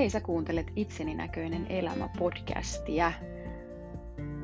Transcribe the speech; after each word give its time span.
Hei, 0.00 0.10
sä 0.10 0.20
kuuntelet 0.20 0.72
Itseni 0.76 1.14
näköinen 1.14 1.66
elämä 1.66 2.08
podcastia. 2.18 3.12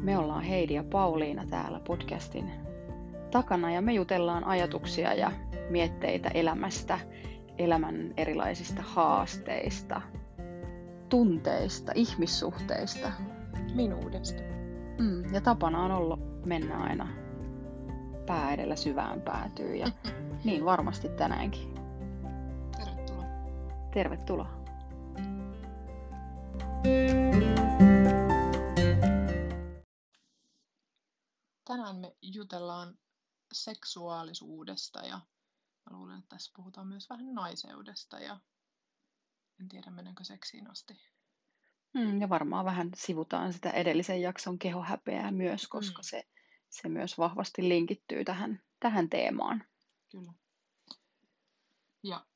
Me 0.00 0.18
ollaan 0.18 0.42
Heidi 0.42 0.74
ja 0.74 0.84
Pauliina 0.84 1.46
täällä 1.46 1.80
podcastin 1.80 2.50
takana 3.30 3.70
ja 3.70 3.82
me 3.82 3.92
jutellaan 3.92 4.44
ajatuksia 4.44 5.14
ja 5.14 5.32
mietteitä 5.70 6.28
elämästä, 6.28 6.98
elämän 7.58 8.14
erilaisista 8.16 8.82
haasteista, 8.82 10.02
tunteista, 11.08 11.92
ihmissuhteista. 11.94 13.12
Minuudesta. 13.74 14.42
Mm, 14.98 15.34
ja 15.34 15.40
tapana 15.40 15.84
on 15.84 15.90
ollut 15.90 16.46
mennä 16.46 16.78
aina 16.78 17.08
pää 18.26 18.52
edellä 18.52 18.76
syvään 18.76 19.20
päätyy 19.20 19.76
ja 19.76 19.86
niin 20.44 20.64
varmasti 20.64 21.08
tänäänkin. 21.08 21.74
Tervetuloa. 22.76 23.24
Tervetuloa. 23.90 24.55
Tänään 31.64 31.96
me 31.96 32.16
jutellaan 32.22 32.98
seksuaalisuudesta 33.52 35.00
ja 35.00 35.20
mä 35.90 35.96
luulen, 35.96 36.18
että 36.18 36.28
tässä 36.28 36.52
puhutaan 36.56 36.86
myös 36.86 37.10
vähän 37.10 37.34
naiseudesta 37.34 38.20
ja 38.20 38.40
en 39.60 39.68
tiedä 39.68 39.90
menenkö 39.90 40.24
seksiin 40.24 40.70
asti. 40.70 40.94
Mm, 41.94 42.20
ja 42.20 42.28
varmaan 42.28 42.64
vähän 42.64 42.90
sivutaan 42.96 43.52
sitä 43.52 43.70
edellisen 43.70 44.22
jakson 44.22 44.58
kehohäpeää 44.58 45.30
myös, 45.30 45.68
koska 45.68 46.02
mm. 46.02 46.06
se, 46.06 46.28
se 46.68 46.88
myös 46.88 47.18
vahvasti 47.18 47.68
linkittyy 47.68 48.24
tähän, 48.24 48.62
tähän 48.80 49.10
teemaan. 49.10 49.64
Kyllä. 50.10 50.32
Ja 52.02 52.26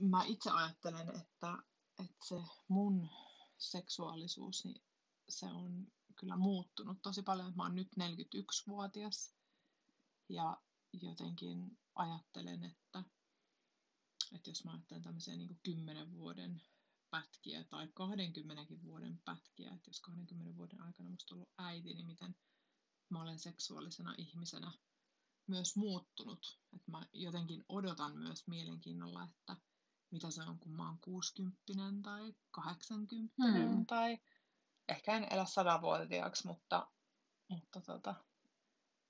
mä 0.00 0.24
itse 0.26 0.50
ajattelen, 0.50 1.08
että, 1.08 1.58
että 1.98 2.26
se 2.28 2.34
mun 2.68 3.08
seksuaalisuus, 3.60 4.64
niin 4.64 4.82
se 5.28 5.46
on 5.46 5.92
kyllä 6.16 6.36
muuttunut 6.36 7.02
tosi 7.02 7.22
paljon. 7.22 7.52
Mä 7.56 7.62
oon 7.62 7.74
nyt 7.74 7.88
41-vuotias 8.00 9.34
ja 10.28 10.60
jotenkin 10.92 11.78
ajattelen, 11.94 12.64
että, 12.64 13.04
että 14.34 14.50
jos 14.50 14.64
mä 14.64 14.72
ajattelen 14.72 15.02
tämmöisiä 15.02 15.36
niin 15.36 15.60
10 15.62 16.12
vuoden 16.12 16.62
pätkiä 17.10 17.64
tai 17.64 17.88
20 17.94 18.82
vuoden 18.82 19.20
pätkiä, 19.24 19.70
että 19.74 19.90
jos 19.90 20.00
20 20.00 20.56
vuoden 20.56 20.82
aikana 20.82 21.10
musta 21.10 21.34
ollut 21.34 21.52
äiti, 21.58 21.94
niin 21.94 22.06
miten 22.06 22.34
mä 23.08 23.22
olen 23.22 23.38
seksuaalisena 23.38 24.14
ihmisenä 24.18 24.72
myös 25.46 25.76
muuttunut. 25.76 26.58
Että 26.72 26.90
mä 26.90 27.06
jotenkin 27.12 27.64
odotan 27.68 28.18
myös 28.18 28.46
mielenkiinnolla, 28.46 29.24
että 29.24 29.56
mitä 30.10 30.30
se 30.30 30.42
on, 30.42 30.58
kun 30.58 30.72
mä 30.72 30.88
oon 30.88 30.98
60 31.00 31.62
tai 32.02 32.34
80 32.50 33.34
hmm. 33.42 33.86
tai 33.86 34.18
ehkä 34.88 35.16
en 35.16 35.26
elä 35.30 35.44
sadavuotiaaksi, 35.44 36.46
mutta, 36.46 36.86
mutta 37.48 37.80
tota, 37.80 38.14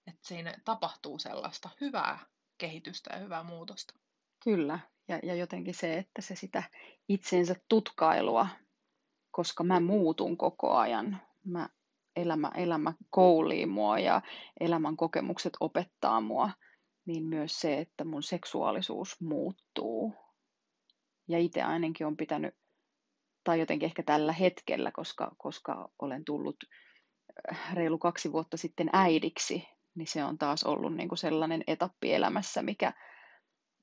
että 0.07 0.29
siinä 0.29 0.55
tapahtuu 0.65 1.19
sellaista 1.19 1.71
hyvää 1.81 2.19
kehitystä 2.59 3.11
ja 3.13 3.19
hyvää 3.19 3.43
muutosta. 3.43 3.95
Kyllä, 4.45 4.79
ja, 5.09 5.21
ja 5.23 5.35
jotenkin 5.35 5.75
se, 5.75 5.99
että 5.99 6.23
se 6.23 6.37
sitä 6.37 6.63
itsensä 7.09 7.55
tutkailua, 7.69 8.49
koska 9.31 9.65
mä 9.65 9.81
muutun 9.81 10.37
koko 10.37 10.77
ajan. 10.77 11.23
Mä, 11.45 11.69
elämä, 12.17 12.51
elämä 12.55 12.95
koulii 13.11 13.67
mua 13.67 13.99
ja 13.99 14.23
elämän 14.61 14.97
kokemukset 14.97 15.53
opettaa 15.61 16.21
mua, 16.21 16.51
niin 17.07 17.25
myös 17.25 17.61
se, 17.61 17.79
että 17.79 18.05
mun 18.05 18.23
seksuaalisuus 18.23 19.21
muuttuu. 19.21 20.15
Ja 21.31 21.39
itse 21.39 21.63
ainakin 21.63 22.07
on 22.07 22.17
pitänyt, 22.17 22.55
tai 23.45 23.61
jotenkin 23.61 23.87
ehkä 23.87 24.03
tällä 24.03 24.33
hetkellä, 24.33 24.93
koska, 24.93 25.35
koska 25.39 25.89
olen 25.99 26.25
tullut 26.25 26.57
äh, 27.53 27.75
reilu 27.75 27.99
kaksi 27.99 28.33
vuotta 28.33 28.57
sitten 28.57 28.91
äidiksi, 28.93 29.69
niin 29.95 30.07
se 30.07 30.25
on 30.25 30.39
taas 30.39 30.65
ollut 30.65 30.95
niin 30.95 31.09
kuin 31.09 31.19
sellainen 31.19 31.65
etappi 31.67 32.13
elämässä, 32.15 32.63
mikä, 32.63 32.93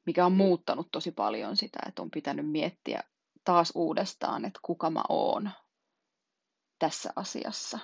mikä 0.05 0.25
on 0.25 0.31
muuttanut 0.31 0.88
tosi 0.91 1.11
paljon 1.11 1.57
sitä, 1.57 1.79
että 1.88 2.01
on 2.01 2.11
pitänyt 2.11 2.51
miettiä 2.51 3.03
taas 3.44 3.71
uudestaan, 3.75 4.45
että 4.45 4.59
kuka 4.63 4.89
mä 4.89 5.03
oon 5.09 5.50
tässä 6.79 7.13
asiassa. 7.16 7.79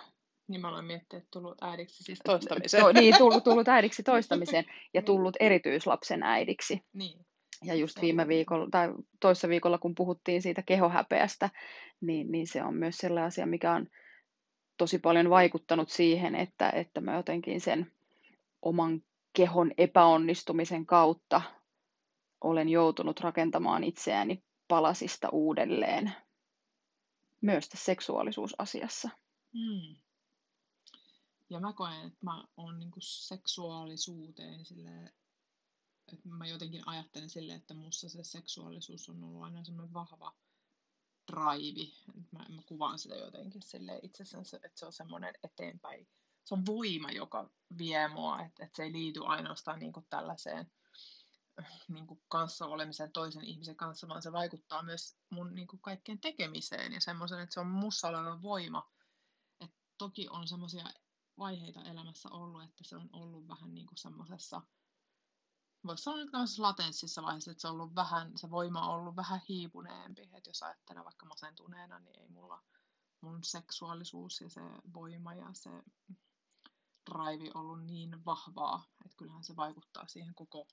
Niin 0.48 0.62
mä 0.62 0.70
aloin 0.70 0.86
miettiä, 0.86 1.20
että 1.20 1.30
tullut 1.32 1.64
äidiksi 1.64 2.04
siis 2.04 2.20
toistamiseen. 2.26 2.84
To, 2.84 2.92
niin, 2.92 3.18
tullut, 3.18 3.44
tullut 3.44 3.68
äidiksi 3.68 4.04
toistamiseen 4.14 4.66
ja 4.94 5.02
niin. 5.02 5.06
tullut 5.06 5.36
erityislapsen 5.40 6.24
äidiksi. 6.24 6.86
Niin. 6.94 7.26
Ja 7.64 7.76
just 7.76 8.02
viime 8.02 8.28
viikolla, 8.28 8.68
tai 8.72 8.94
toissa 9.20 9.50
viikolla, 9.50 9.78
kun 9.78 9.96
puhuttiin 9.96 10.42
siitä 10.42 10.62
kehohäpeästä, 10.62 11.50
niin, 12.02 12.32
niin 12.32 12.48
se 12.48 12.64
on 12.64 12.76
myös 12.76 12.98
sellainen 12.98 13.28
asia, 13.28 13.46
mikä 13.46 13.74
on 13.74 13.88
tosi 14.78 15.00
paljon 15.00 15.30
vaikuttanut 15.30 15.90
siihen, 15.90 16.36
että, 16.36 16.70
että 16.70 17.02
mä 17.02 17.16
jotenkin 17.16 17.62
sen 17.62 17.92
oman 18.62 19.04
kehon 19.34 19.72
epäonnistumisen 19.78 20.86
kautta 20.86 21.42
olen 22.42 22.70
joutunut 22.70 23.20
rakentamaan 23.20 23.84
itseäni 23.84 24.44
palasista 24.68 25.30
uudelleen 25.30 26.12
myös 27.42 27.70
tässä 27.70 27.86
seksuaalisuusasiassa. 27.86 29.10
Hmm. 29.54 29.96
Ja 31.50 31.60
mä 31.60 31.74
koen, 31.74 32.08
että 32.08 32.20
mä 32.24 32.44
oon 32.58 32.80
niinku 32.80 33.00
seksuaalisuuteen 33.02 34.66
silleen, 34.66 35.14
että 36.14 36.30
mä 36.30 36.48
jotenkin 36.48 36.88
ajattelen 36.88 37.30
silleen, 37.30 37.58
että 37.58 37.74
musta 37.74 38.10
se 38.10 38.24
seksuaalisuus 38.24 39.10
on 39.10 39.24
ollut 39.24 39.44
aina 39.44 39.64
semmoinen 39.64 39.94
vahva 39.94 40.34
drive. 41.32 41.92
Mä, 42.32 42.46
mä 42.50 42.62
kuvaan 42.66 43.00
sitä 43.00 43.16
jotenkin 43.16 43.62
itse 44.02 44.24
asiassa, 44.24 44.58
että 44.58 44.80
se 44.80 44.86
on 44.86 44.94
semmoinen 44.94 45.34
eteenpäin. 45.44 46.08
Se 46.46 46.56
on 46.56 46.66
voima, 46.66 47.12
joka 47.12 47.50
vie 47.78 48.08
mua, 48.08 48.42
että, 48.42 48.64
että 48.64 48.76
se 48.76 48.84
ei 48.84 48.92
liity 48.92 49.20
ainoastaan 49.26 49.80
niin 49.80 49.94
kuin 49.94 50.06
tällaiseen 50.10 50.72
niin 51.88 52.08
kuin 52.08 52.22
kanssa 52.28 52.66
olemisen 52.66 53.12
toisen 53.12 53.44
ihmisen 53.44 53.76
kanssa, 53.76 54.08
vaan 54.08 54.22
se 54.22 54.32
vaikuttaa 54.32 54.84
myös 54.84 55.18
mun 55.30 55.56
niin 55.56 55.68
kuin 55.68 55.82
kaikkeen 55.82 56.20
tekemiseen 56.20 56.94
ja 56.94 57.02
semmoisen, 57.02 57.40
että 57.40 57.54
se 57.54 57.60
on 57.60 57.68
mussa 57.68 58.08
oleva 58.08 58.42
voima. 58.42 58.92
Et 59.60 59.72
toki 59.98 60.28
on 60.30 60.48
semmoisia 60.48 60.86
vaiheita 61.38 61.84
elämässä 61.84 62.30
ollut, 62.30 62.64
että 62.64 62.84
se 62.84 62.96
on 62.96 63.10
ollut 63.14 63.48
vähän 63.48 63.74
niin 63.74 63.88
kuin 63.88 63.98
semmoisessa, 63.98 64.62
voisi 65.88 66.04
sanoa 66.04 66.26
tämmöisessä 66.32 66.64
latenssissa 66.64 67.24
vaiheessa, 67.24 67.52
että 67.52 67.62
se, 67.62 67.68
on 67.68 67.74
ollut 67.74 67.96
vähän, 67.96 68.38
se 68.38 68.50
voima 68.52 68.88
on 68.88 69.00
ollut 69.00 69.16
vähän 69.16 69.42
hiipuneempi. 69.50 70.22
Että 70.22 70.50
jos 70.50 70.64
ajattelee 70.64 71.04
vaikka 71.04 71.26
masentuneena, 71.26 72.00
niin 72.00 72.20
ei 72.20 72.30
mulla 72.30 72.64
mun 73.22 73.44
seksuaalisuus 73.44 74.42
ja 74.42 74.50
se 74.50 74.62
voima 74.94 75.34
ja 75.34 75.48
se 75.54 75.70
drive 77.12 77.52
ollut 77.54 77.86
niin 77.86 78.26
vahvaa, 78.26 78.84
että 79.06 79.18
kyllähän 79.18 79.44
se 79.44 79.56
vaikuttaa 79.56 80.08
siihen 80.08 80.36
koko 80.36 80.68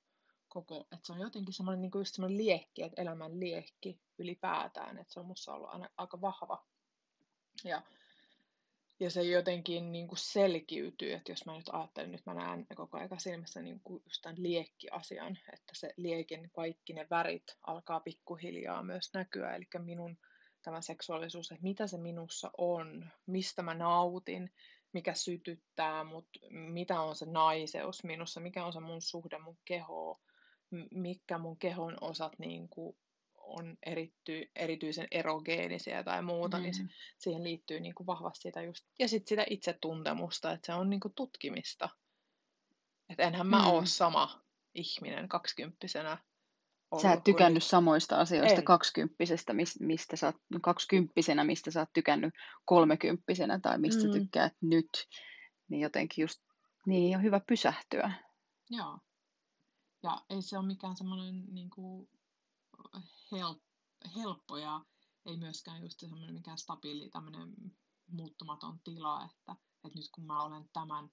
koko, 0.51 0.89
että 0.93 1.07
se 1.07 1.13
on 1.13 1.21
jotenkin 1.21 1.55
semmoinen, 1.55 1.83
niin 1.83 1.91
just 1.95 2.15
semmoinen 2.15 2.39
liekki, 2.39 2.83
että 2.83 3.03
elämän 3.03 3.41
liekki 3.41 4.01
ylipäätään, 4.19 4.99
että 4.99 5.13
se 5.13 5.21
on 5.21 5.27
musta 5.27 5.55
ollut 5.55 5.71
aina 5.71 5.89
aika 5.97 6.21
vahva. 6.21 6.65
Ja, 7.65 7.83
ja 9.01 9.11
se 9.11 9.23
jotenkin 9.23 9.93
niin 9.93 10.09
kuin 10.09 10.19
selkiytyy, 10.19 11.13
että 11.13 11.33
jos 11.33 11.47
mä 11.47 11.57
nyt 11.57 11.71
ajattelen, 11.73 12.13
nyt 12.13 12.27
mä 12.27 12.35
näen 12.35 12.67
koko 12.75 12.99
ajan 12.99 13.21
silmässä 13.21 13.63
niin 13.63 13.81
kuin 13.85 14.03
just 14.05 14.23
tämän 14.23 14.43
liekki-asian, 14.43 15.39
että 15.53 15.73
se 15.73 15.95
liekin 15.97 16.51
kaikki 16.51 16.93
ne 16.93 17.07
värit 17.11 17.57
alkaa 17.67 18.01
pikkuhiljaa 18.01 18.83
myös 18.83 19.11
näkyä, 19.15 19.55
eli 19.55 19.65
minun 19.79 20.19
tämä 20.63 20.81
seksuaalisuus, 20.81 21.53
että 21.53 21.63
mitä 21.63 21.87
se 21.87 21.99
minussa 21.99 22.51
on, 22.59 23.11
mistä 23.27 23.63
mä 23.63 23.75
nautin, 23.75 24.51
mikä 24.93 25.15
sytyttää 25.15 26.05
mut, 26.05 26.29
mitä 26.51 27.01
on 27.01 27.17
se 27.17 27.27
naiseus 27.27 28.05
minussa, 28.05 28.41
mikä 28.41 28.65
on 28.65 28.73
se 28.73 28.81
mun 28.81 29.03
suhde 29.03 29.39
mun 29.39 29.59
kehoon, 29.65 30.17
mitkä 30.91 31.39
mun 31.39 31.59
kehon 31.59 31.97
osat 32.01 32.39
niin 32.39 32.69
kuin 32.69 32.97
on 33.59 33.77
erity, 33.87 34.51
erityisen 34.57 35.09
erogeenisia 35.11 36.05
tai 36.05 36.23
muuta, 36.23 36.57
mm. 36.57 36.63
niin 36.63 36.75
se, 36.75 36.83
mm. 36.83 36.89
siihen 37.19 37.45
liittyy 37.45 37.81
niin 37.81 37.95
kuin 37.95 38.07
vahvasti 38.07 38.43
sitä 38.43 38.63
just, 38.63 38.87
ja 38.99 39.09
sitten 39.09 39.29
sitä 39.29 39.45
itsetuntemusta, 39.51 40.53
että 40.53 40.67
se 40.67 40.75
on 40.75 40.91
niin 40.91 41.01
kuin 41.01 41.15
tutkimista. 41.15 41.89
Että 43.09 43.23
enhän 43.23 43.47
mä 43.47 43.59
mm. 43.59 43.67
ole 43.67 43.87
sama 43.87 44.43
ihminen 44.75 45.29
kaksikymppisenä. 45.29 46.19
Ollut, 46.91 47.03
sä 47.03 47.13
et 47.13 47.25
tykännyt 47.25 47.63
kun... 47.63 47.69
samoista 47.69 48.17
asioista 48.17 48.59
en. 48.59 48.65
kaksikymppisestä, 48.65 49.53
mistä 49.81 50.17
sä 50.17 50.27
oot, 50.27 50.37
kaksikymppisenä, 50.63 51.45
mistä 51.45 51.71
sä 51.71 51.81
oot 51.81 51.93
tykännyt 51.93 52.35
kolmekymppisenä 52.65 53.61
tai 53.63 53.79
mistä 53.79 54.05
mm. 54.05 54.13
tykkäät 54.13 54.53
nyt. 54.61 54.91
Niin 55.69 55.81
jotenkin 55.81 56.23
just, 56.23 56.41
niin 56.87 57.17
on 57.17 57.23
hyvä 57.23 57.41
pysähtyä. 57.47 58.13
Joo. 58.71 58.99
Ja 60.03 60.25
ei 60.31 60.43
se 60.43 60.59
ole 60.59 60.67
mikään 60.67 60.97
semmoinen 60.97 61.45
niin 61.55 61.71
kuin, 61.71 62.09
help, 63.33 63.63
helppo 64.17 64.57
ja 64.57 64.85
ei 65.27 65.37
myöskään 65.37 65.83
just 65.83 66.01
semmoinen 66.01 66.35
mikään 66.35 66.59
stabiili 66.59 67.11
tämmöinen 67.11 67.55
muuttumaton 68.11 68.81
tila, 68.85 69.25
että, 69.25 69.57
että 69.85 69.99
nyt 69.99 70.11
kun 70.15 70.25
mä 70.25 70.43
olen 70.43 70.69
tämän 70.73 71.11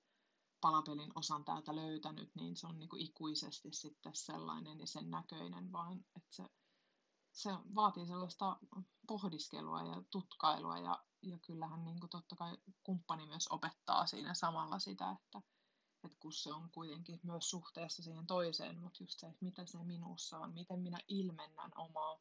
palapelin 0.62 1.12
osan 1.16 1.46
täältä 1.46 1.76
löytänyt, 1.76 2.36
niin 2.36 2.56
se 2.56 2.68
on 2.68 2.80
niin 2.80 2.90
kuin 2.90 3.02
ikuisesti 3.02 3.74
sitten 3.74 4.16
sellainen 4.16 4.80
ja 4.80 4.88
sen 4.88 5.12
näköinen, 5.12 5.72
vaan 5.72 6.06
että 6.16 6.30
se, 6.30 6.50
se 7.32 7.50
vaatii 7.76 8.08
sellaista 8.08 8.60
pohdiskelua 9.08 9.84
ja 9.84 10.04
tutkailua 10.12 10.78
ja, 10.78 11.04
ja 11.22 11.40
kyllähän 11.40 11.86
niin 11.86 12.00
kuin 12.00 12.10
totta 12.10 12.36
kai 12.36 12.58
kumppani 12.84 13.26
myös 13.26 13.48
opettaa 13.48 14.08
siinä 14.08 14.34
samalla 14.34 14.80
sitä, 14.80 15.12
että, 15.12 15.42
että 16.08 16.20
kun 16.20 16.34
se 16.34 16.54
on 16.54 16.70
kuitenkin 16.70 17.20
myös 17.24 17.50
suhteessa 17.50 18.04
siihen 18.04 18.28
toiseen, 18.28 18.80
mutta 18.80 19.04
just 19.04 19.20
se, 19.20 19.28
että 19.28 19.46
mitä 19.46 19.66
se 19.66 19.84
minussa 19.84 20.40
on, 20.40 20.54
miten 20.54 20.80
minä 20.80 20.98
ilmennän 21.08 21.72
omaa 21.76 22.20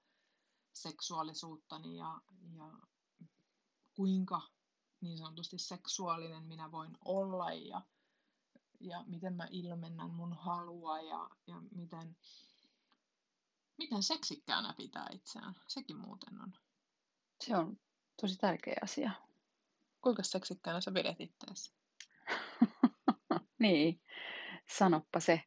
seksuaalisuuttani 0.72 1.96
ja, 1.96 2.20
ja 2.56 2.72
kuinka 3.94 4.42
niin 5.00 5.18
sanotusti 5.18 5.58
seksuaalinen 5.58 6.44
minä 6.44 6.72
voin 6.72 6.98
olla 7.04 7.52
ja, 7.52 7.82
ja 8.80 9.04
miten 9.06 9.34
mä 9.34 9.48
ilmennän 9.50 10.10
mun 10.10 10.32
halua 10.32 11.00
ja, 11.00 11.30
ja 11.46 11.62
miten, 11.74 12.16
miten 13.78 14.02
seksikkäänä 14.02 14.74
pitää 14.76 15.08
itseään. 15.12 15.54
Sekin 15.68 15.96
muuten 15.96 16.40
on. 16.40 16.52
Se 17.44 17.56
on 17.56 17.80
tosi 18.20 18.36
tärkeä 18.36 18.76
asia. 18.82 19.10
Kuinka 20.00 20.22
seksikkäänä 20.22 20.80
sä 20.80 20.92
pidät 20.92 21.20
itseäsi? 21.20 21.72
Niin, 23.58 24.00
sanoppa 24.68 25.20
se. 25.20 25.40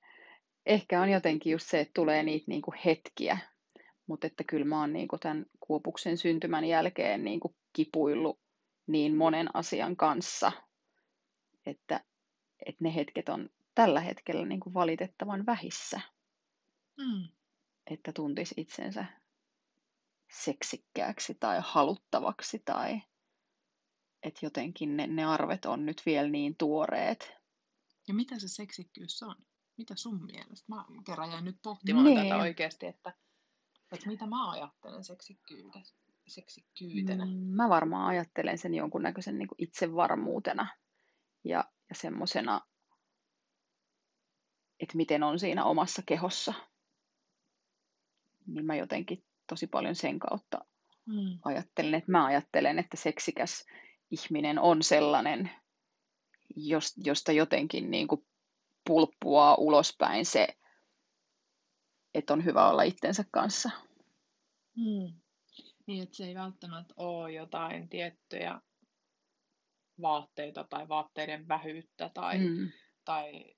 Ehkä 0.65 1.01
on 1.01 1.09
jotenkin 1.09 1.51
just 1.51 1.67
se, 1.67 1.79
että 1.79 1.91
tulee 1.93 2.23
niitä 2.23 2.45
niinku 2.47 2.73
hetkiä, 2.85 3.37
mutta 4.07 4.27
että 4.27 4.43
kyllä 4.43 4.65
mä 4.65 4.79
oon 4.79 4.93
niinku 4.93 5.17
tämän 5.17 5.45
Kuopuksen 5.59 6.17
syntymän 6.17 6.65
jälkeen 6.65 7.23
niinku 7.23 7.55
kipuillut 7.73 8.39
niin 8.87 9.15
monen 9.15 9.55
asian 9.55 9.95
kanssa, 9.95 10.51
että, 11.65 12.03
että 12.65 12.83
ne 12.83 12.95
hetket 12.95 13.29
on 13.29 13.49
tällä 13.75 14.01
hetkellä 14.01 14.45
niinku 14.45 14.73
valitettavan 14.73 15.45
vähissä. 15.45 16.01
Mm. 16.97 17.27
Että 17.91 18.13
tuntisi 18.13 18.55
itsensä 18.57 19.05
seksikkääksi 20.31 21.37
tai 21.39 21.59
haluttavaksi 21.61 22.61
tai 22.65 23.01
että 24.23 24.45
jotenkin 24.45 24.97
ne, 24.97 25.07
ne 25.07 25.25
arvet 25.25 25.65
on 25.65 25.85
nyt 25.85 26.01
vielä 26.05 26.29
niin 26.29 26.55
tuoreet. 26.57 27.38
Ja 28.09 28.15
mitä 28.15 28.39
se 28.39 28.47
seksikkyys 28.47 29.23
on? 29.23 29.35
Mitä 29.77 29.95
sun 29.95 30.25
mielestä? 30.25 30.65
Mä 30.75 30.85
kerran 31.05 31.31
jäin 31.31 31.45
nyt 31.45 31.57
pohtimaan 31.63 32.05
niin. 32.05 32.23
tätä 32.23 32.37
oikeasti, 32.37 32.85
että, 32.85 33.13
että 33.91 34.07
mitä 34.07 34.27
mä 34.27 34.51
ajattelen 34.51 35.03
seksikkyydestä 35.03 35.99
seksikkyytenä? 36.27 37.25
Mm, 37.25 37.31
mä 37.31 37.69
varmaan 37.69 38.07
ajattelen 38.07 38.57
sen 38.57 38.73
jonkunnäköisen 38.73 39.37
niin 39.37 39.47
kuin 39.47 39.55
itsevarmuutena 39.63 40.67
ja, 41.43 41.65
ja 41.89 41.95
semmoisena, 41.95 42.61
että 44.79 44.97
miten 44.97 45.23
on 45.23 45.39
siinä 45.39 45.65
omassa 45.65 46.01
kehossa. 46.05 46.53
Niin 48.47 48.65
mä 48.65 48.75
jotenkin 48.75 49.25
tosi 49.47 49.67
paljon 49.67 49.95
sen 49.95 50.19
kautta 50.19 50.65
mm. 51.05 51.39
ajattelen, 51.45 51.93
että 51.93 52.11
mä 52.11 52.25
ajattelen, 52.25 52.79
että 52.79 52.97
seksikäs 52.97 53.65
ihminen 54.11 54.59
on 54.59 54.83
sellainen, 54.83 55.51
josta 56.97 57.31
jotenkin 57.31 57.91
niin 57.91 58.07
kuin 58.07 58.25
pulppuaa 58.87 59.55
ulospäin 59.55 60.25
se, 60.25 60.47
että 62.13 62.33
on 62.33 62.45
hyvä 62.45 62.69
olla 62.69 62.83
itsensä 62.83 63.25
kanssa. 63.31 63.69
Mm. 64.77 65.13
Niin, 65.85 66.03
että 66.03 66.15
se 66.15 66.25
ei 66.25 66.35
välttämättä 66.35 66.93
ole 66.97 67.31
jotain 67.31 67.89
tiettyjä 67.89 68.61
vaatteita 70.01 70.63
tai 70.69 70.87
vaatteiden 70.87 71.47
vähyyttä 71.47 72.09
tai, 72.13 72.37
mm. 72.37 72.71
tai 73.05 73.55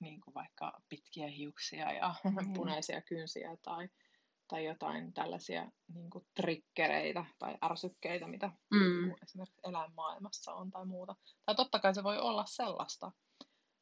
niin 0.00 0.20
kuin 0.20 0.34
vaikka 0.34 0.82
pitkiä 0.88 1.26
hiuksia 1.26 1.92
ja 1.92 2.14
mm. 2.24 2.52
punaisia 2.52 3.02
kynsiä 3.02 3.56
tai, 3.62 3.88
tai 4.52 4.64
jotain 4.64 5.12
tällaisia 5.12 5.70
niin 5.94 6.10
kuin 6.10 6.24
trikkereitä 6.34 7.24
tai 7.38 7.58
ärsykkeitä, 7.64 8.26
mitä 8.26 8.50
mm. 8.70 9.14
esimerkiksi 9.22 9.60
eläinmaailmassa 9.64 10.54
on 10.54 10.70
tai 10.70 10.86
muuta. 10.86 11.16
Tai 11.46 11.54
totta 11.54 11.78
kai 11.78 11.94
se 11.94 12.04
voi 12.04 12.18
olla 12.18 12.44
sellaista, 12.46 13.12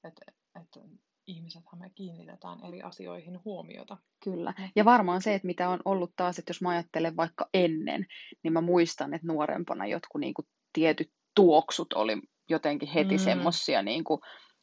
että, 0.04 0.22
että 0.60 0.80
ihmisethän 1.26 1.80
me 1.80 1.90
kiinnitetään 1.94 2.64
eri 2.64 2.82
asioihin 2.82 3.44
huomiota. 3.44 3.96
Kyllä. 4.24 4.54
Ja 4.76 4.84
varmaan 4.84 5.22
se, 5.22 5.34
että 5.34 5.46
mitä 5.46 5.68
on 5.68 5.80
ollut 5.84 6.12
taas, 6.16 6.38
että 6.38 6.50
jos 6.50 6.62
mä 6.62 6.68
ajattelen 6.68 7.16
vaikka 7.16 7.48
ennen, 7.54 8.06
niin 8.42 8.52
mä 8.52 8.60
muistan, 8.60 9.14
että 9.14 9.26
nuorempana 9.26 9.86
jotkut 9.86 10.20
niin 10.20 10.34
kuin 10.34 10.48
tietyt 10.72 11.10
tuoksut 11.34 11.92
oli 11.92 12.22
jotenkin 12.48 12.88
heti 12.88 13.14
mm. 13.16 13.24
semmosia 13.24 13.82
niin 13.82 14.04
kuin 14.04 14.20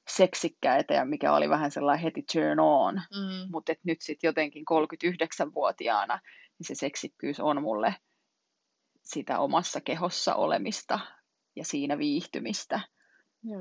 seksikkäitä 0.07 0.94
ja 0.94 1.06
mikä 1.06 1.33
oli 1.33 1.50
vähän 1.50 1.71
sellainen 1.71 2.04
heti 2.04 2.25
turn 2.33 2.59
on. 2.59 2.95
Mm. 2.95 3.51
Mutta 3.51 3.74
nyt 3.83 4.01
sitten 4.01 4.27
jotenkin 4.27 4.65
39-vuotiaana 4.71 6.19
niin 6.59 6.68
se 6.68 6.75
seksikkyys 6.75 7.39
on 7.39 7.62
mulle 7.62 7.95
sitä 9.04 9.39
omassa 9.39 9.81
kehossa 9.81 10.36
olemista 10.36 11.00
ja 11.56 11.65
siinä 11.65 11.98
viihtymistä. 11.98 12.80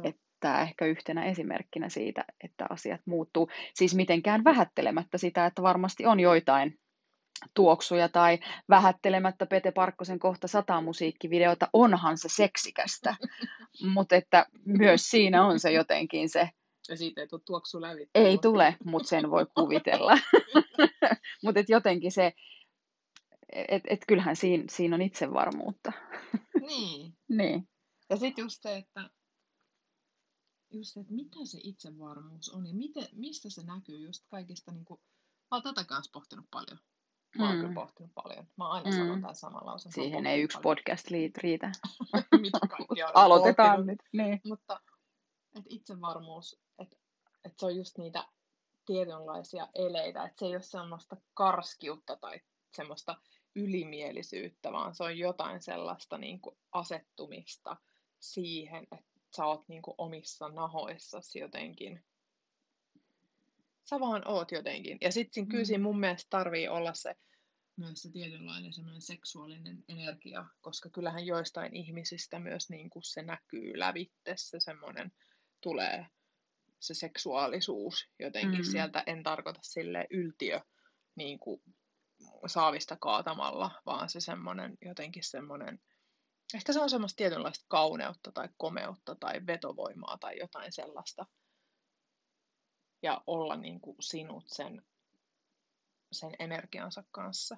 Et 0.04 0.16
tämä 0.40 0.62
ehkä 0.62 0.86
yhtenä 0.86 1.24
esimerkkinä 1.24 1.88
siitä, 1.88 2.24
että 2.44 2.66
asiat 2.70 3.00
muuttuu. 3.06 3.48
Siis 3.74 3.94
mitenkään 3.94 4.44
vähättelemättä 4.44 5.18
sitä, 5.18 5.46
että 5.46 5.62
varmasti 5.62 6.06
on 6.06 6.20
joitain 6.20 6.78
tuoksuja 7.54 8.08
tai 8.08 8.38
vähättelemättä 8.68 9.46
Pete 9.46 9.72
Parkkosen 9.72 10.18
kohta 10.18 10.48
sata 10.48 10.80
musiikkivideota, 10.80 11.68
onhan 11.72 12.18
se 12.18 12.28
seksikästä, 12.28 13.16
mutta 13.94 14.16
että 14.16 14.46
myös 14.64 15.10
siinä 15.10 15.46
on 15.46 15.60
se 15.60 15.72
jotenkin 15.72 16.28
se... 16.28 16.50
Ja 16.88 16.96
siitä 16.96 17.20
ei 17.20 17.28
tule 17.28 17.40
tuoksu 17.46 17.80
läpi. 17.80 18.10
Ei 18.14 18.38
tule, 18.38 18.76
mutta 18.84 19.08
sen 19.08 19.30
voi 19.30 19.46
kuvitella. 19.54 20.18
mutta 21.44 21.60
että 21.60 21.72
jotenkin 21.72 22.12
se, 22.12 22.32
että 23.52 23.88
et 23.90 24.00
kyllähän 24.08 24.36
siinä, 24.36 24.64
siinä 24.70 24.96
on 24.96 25.02
itsevarmuutta. 25.02 25.92
Niin. 26.60 27.12
niin. 27.38 27.68
Ja 28.10 28.16
sitten 28.16 28.42
just 28.42 28.62
se, 28.62 28.76
että 28.76 29.10
just 30.70 30.92
se, 30.92 31.00
että 31.00 31.14
mitä 31.14 31.38
se 31.44 31.58
itsevarmuus 31.62 32.48
on 32.48 32.66
ja 32.66 32.74
miten, 32.74 33.06
mistä 33.12 33.50
se 33.50 33.62
näkyy 33.62 33.98
just 33.98 34.24
kaikista, 34.28 34.72
niin 34.72 34.84
kuin, 34.84 35.00
mä 35.50 35.56
oon 35.56 35.62
tätä 35.62 35.84
kanssa 35.84 36.10
pohtinut 36.12 36.46
paljon. 36.50 36.78
Mä 37.38 37.46
oon 37.46 37.54
mm. 37.54 37.60
kyllä 37.60 37.74
pohtinut 37.74 38.14
paljon. 38.14 38.46
Mä 38.56 38.68
aina 38.68 38.90
mm. 38.90 38.96
sanon 38.96 39.20
tämän 39.20 39.34
saman 39.34 39.66
lauseen. 39.66 39.92
Siihen 39.92 40.26
ei 40.26 40.42
yksi 40.42 40.58
paljon. 40.58 40.76
podcast 40.76 41.08
riitä. 41.36 41.72
mitä 42.40 42.58
Aloitetaan 43.14 43.76
pohtinut. 43.76 43.86
nyt. 43.86 43.98
Niin. 44.12 44.40
Mutta 44.44 44.80
että 45.54 45.68
itsevarmuus, 45.68 46.60
että, 46.78 46.96
että 47.44 47.60
se 47.60 47.66
on 47.66 47.76
just 47.76 47.98
niitä 47.98 48.24
tietynlaisia 48.86 49.68
eleitä, 49.74 50.24
että 50.24 50.38
se 50.38 50.46
ei 50.46 50.54
ole 50.54 50.62
semmoista 50.62 51.16
karskiutta 51.34 52.16
tai 52.16 52.40
semmoista 52.76 53.16
ylimielisyyttä, 53.54 54.72
vaan 54.72 54.94
se 54.94 55.04
on 55.04 55.18
jotain 55.18 55.62
sellaista 55.62 56.18
niin 56.18 56.40
kuin 56.40 56.56
asettumista 56.72 57.76
siihen, 58.20 58.86
että 58.92 59.20
sä 59.36 59.46
oot 59.46 59.68
niinku 59.68 59.94
omissa 59.98 60.48
nahoissasi 60.48 61.38
jotenkin. 61.38 62.04
Sä 63.90 64.00
vaan 64.00 64.28
oot 64.28 64.52
jotenkin. 64.52 64.98
Ja 65.00 65.12
sitten 65.12 65.34
siinä, 65.34 65.50
kyllä 65.50 65.64
siinä 65.64 65.82
mun 65.82 66.00
mielestä 66.00 66.26
tarvii 66.30 66.68
olla 66.68 66.94
se 66.94 67.14
myös 67.76 68.02
se 68.02 68.10
tietynlainen 68.10 68.72
semmoinen 68.72 69.02
seksuaalinen 69.02 69.84
energia, 69.88 70.46
koska 70.60 70.90
kyllähän 70.90 71.26
joistain 71.26 71.76
ihmisistä 71.76 72.38
myös 72.38 72.70
niin 72.70 72.90
kuin 72.90 73.02
se 73.02 73.22
näkyy 73.22 73.78
lävitte, 73.78 74.34
se 74.36 74.60
semmoinen 74.60 75.12
tulee 75.60 76.06
se 76.80 76.94
seksuaalisuus 76.94 78.08
jotenkin 78.18 78.60
mm. 78.60 78.70
sieltä, 78.70 79.02
en 79.06 79.22
tarkoita 79.22 79.60
sille 79.62 80.06
yltiö 80.10 80.60
niin 81.14 81.38
kuin 81.38 81.62
saavista 82.46 82.96
kaatamalla, 83.00 83.70
vaan 83.86 84.08
se 84.08 84.20
semmoinen 84.20 84.78
jotenkin 84.82 85.24
semmoinen 85.24 85.80
Ehkä 86.54 86.72
se 86.72 86.80
on 86.80 86.90
semmoista 86.90 87.16
tietynlaista 87.16 87.64
kauneutta 87.68 88.32
tai 88.32 88.48
komeutta 88.56 89.14
tai 89.14 89.46
vetovoimaa 89.46 90.18
tai 90.18 90.38
jotain 90.38 90.72
sellaista. 90.72 91.26
Ja 93.06 93.22
olla 93.26 93.56
niin 93.56 93.80
kuin 93.80 93.96
sinut 94.00 94.44
sen, 94.48 94.82
sen 96.12 96.34
energiansa 96.38 97.04
kanssa. 97.10 97.56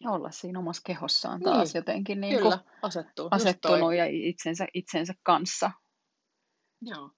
Ja 0.00 0.10
olla 0.10 0.30
siinä 0.30 0.58
omassa 0.58 0.82
kehossaan 0.86 1.42
taas 1.42 1.74
niin. 1.74 1.80
jotenkin 1.80 2.20
niin 2.20 2.38
Kyllä, 2.38 2.64
asettuu. 2.82 3.28
asettunut 3.30 3.94
ja 3.94 4.04
itsensä, 4.06 4.66
itsensä 4.74 5.14
kanssa. 5.22 5.70
Joo. 6.80 7.10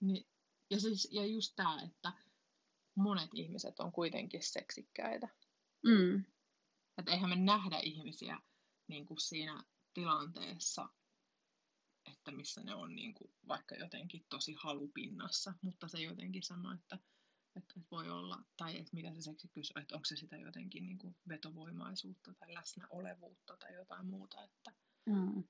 Niin, 0.00 0.26
ja, 0.70 0.80
siis, 0.80 1.08
ja 1.12 1.26
just 1.26 1.52
tämä, 1.56 1.82
että 1.82 2.12
monet 2.94 3.30
ihmiset 3.34 3.80
on 3.80 3.92
kuitenkin 3.92 4.42
seksikkäitä. 4.42 5.28
Mm. 5.84 6.24
Että 6.98 7.12
eihän 7.12 7.30
me 7.30 7.36
nähdä 7.36 7.78
ihmisiä 7.82 8.38
niin 8.88 9.06
kuin 9.06 9.20
siinä 9.20 9.62
tilanteessa, 9.94 10.88
että 12.12 12.30
missä 12.30 12.62
ne 12.64 12.74
on 12.74 12.96
niin 12.96 13.14
kuin 13.14 13.32
vaikka 13.48 13.74
jotenkin 13.74 14.24
tosi 14.28 14.54
halupinnassa, 14.58 15.54
mutta 15.62 15.88
se 15.88 15.98
jotenkin 15.98 16.42
sanoo, 16.42 16.72
että, 16.72 16.98
että 17.56 17.74
voi 17.90 18.10
olla, 18.10 18.42
tai 18.56 18.78
että 18.78 18.90
mitä 18.92 19.14
se 19.14 19.20
seksikkyys 19.22 19.72
on, 19.76 19.82
että 19.82 19.94
onko 19.94 20.04
se 20.04 20.16
sitä 20.16 20.36
jotenkin 20.36 20.86
niin 20.86 20.98
kuin 20.98 21.16
vetovoimaisuutta 21.28 22.34
tai 22.34 22.54
läsnäolevuutta 22.54 23.56
tai 23.56 23.74
jotain 23.74 24.06
muuta. 24.06 24.44
Että, 24.44 24.72
mm. 25.06 25.44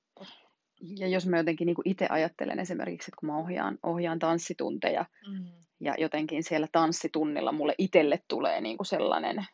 Ja 0.81 1.07
jos 1.07 1.27
mä 1.27 1.37
jotenkin 1.37 1.65
niin 1.65 1.75
itse 1.85 2.07
ajattelen 2.09 2.59
esimerkiksi, 2.59 3.11
että 3.11 3.19
kun 3.19 3.27
mä 3.27 3.37
ohjaan, 3.37 3.79
ohjaan 3.83 4.19
tanssitunteja, 4.19 5.05
mm. 5.27 5.65
ja 5.79 5.95
jotenkin 5.97 6.43
siellä 6.43 6.67
tanssitunnilla 6.71 7.51
mulle 7.51 7.75
itselle 7.77 8.23
tulee 8.27 8.61
niin 8.61 8.77
kuin 8.77 8.87
sellainen 8.87 9.45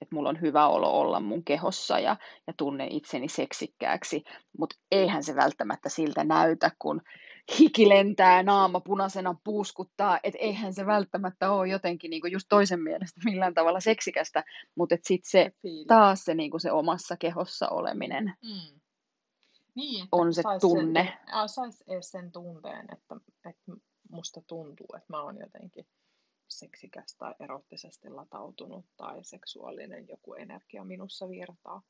että 0.00 0.14
mulla 0.14 0.28
on 0.28 0.40
hyvä 0.40 0.68
olo 0.68 1.00
olla 1.00 1.20
mun 1.20 1.44
kehossa 1.44 1.98
ja, 1.98 2.16
ja 2.46 2.52
tunne 2.56 2.86
itseni 2.90 3.28
seksikkääksi, 3.28 4.24
mutta 4.58 4.76
eihän 4.90 5.24
se 5.24 5.36
välttämättä 5.36 5.88
siltä 5.88 6.24
näytä, 6.24 6.70
kun 6.78 7.02
hiki 7.58 7.88
lentää, 7.88 8.42
naama 8.42 8.80
punaisena 8.80 9.34
puuskuttaa, 9.44 10.18
että 10.22 10.38
eihän 10.38 10.74
se 10.74 10.86
välttämättä 10.86 11.52
ole 11.52 11.68
jotenkin 11.68 12.10
niin 12.10 12.32
just 12.32 12.46
toisen 12.48 12.82
mielestä 12.82 13.20
millään 13.30 13.54
tavalla 13.54 13.80
seksikästä, 13.80 14.44
mutta 14.74 14.96
sitten 15.02 15.30
se 15.30 15.52
taas 15.86 16.24
se, 16.24 16.34
niin 16.34 16.60
se 16.60 16.72
omassa 16.72 17.16
kehossa 17.16 17.68
oleminen 17.68 18.24
mm. 18.24 18.80
niin, 19.74 20.04
että 20.04 20.16
on 20.16 20.34
se 20.34 20.42
sais 20.42 20.60
tunne. 20.60 21.18
Sen, 21.26 21.48
sais 21.48 21.82
edes 21.88 22.10
sen 22.10 22.32
tunteen, 22.32 22.86
että, 22.92 23.16
että 23.48 23.72
musta 24.10 24.40
tuntuu, 24.46 24.86
että 24.96 25.12
mä 25.12 25.22
oon 25.22 25.38
jotenkin 25.40 25.86
seksikäs 26.48 27.16
tai 27.18 27.34
erottisesti 27.40 28.08
latautunut 28.08 28.86
tai 28.96 29.24
seksuaalinen 29.24 30.08
joku 30.08 30.34
energia 30.34 30.84
minussa 30.84 31.28
virtaa. 31.28 31.82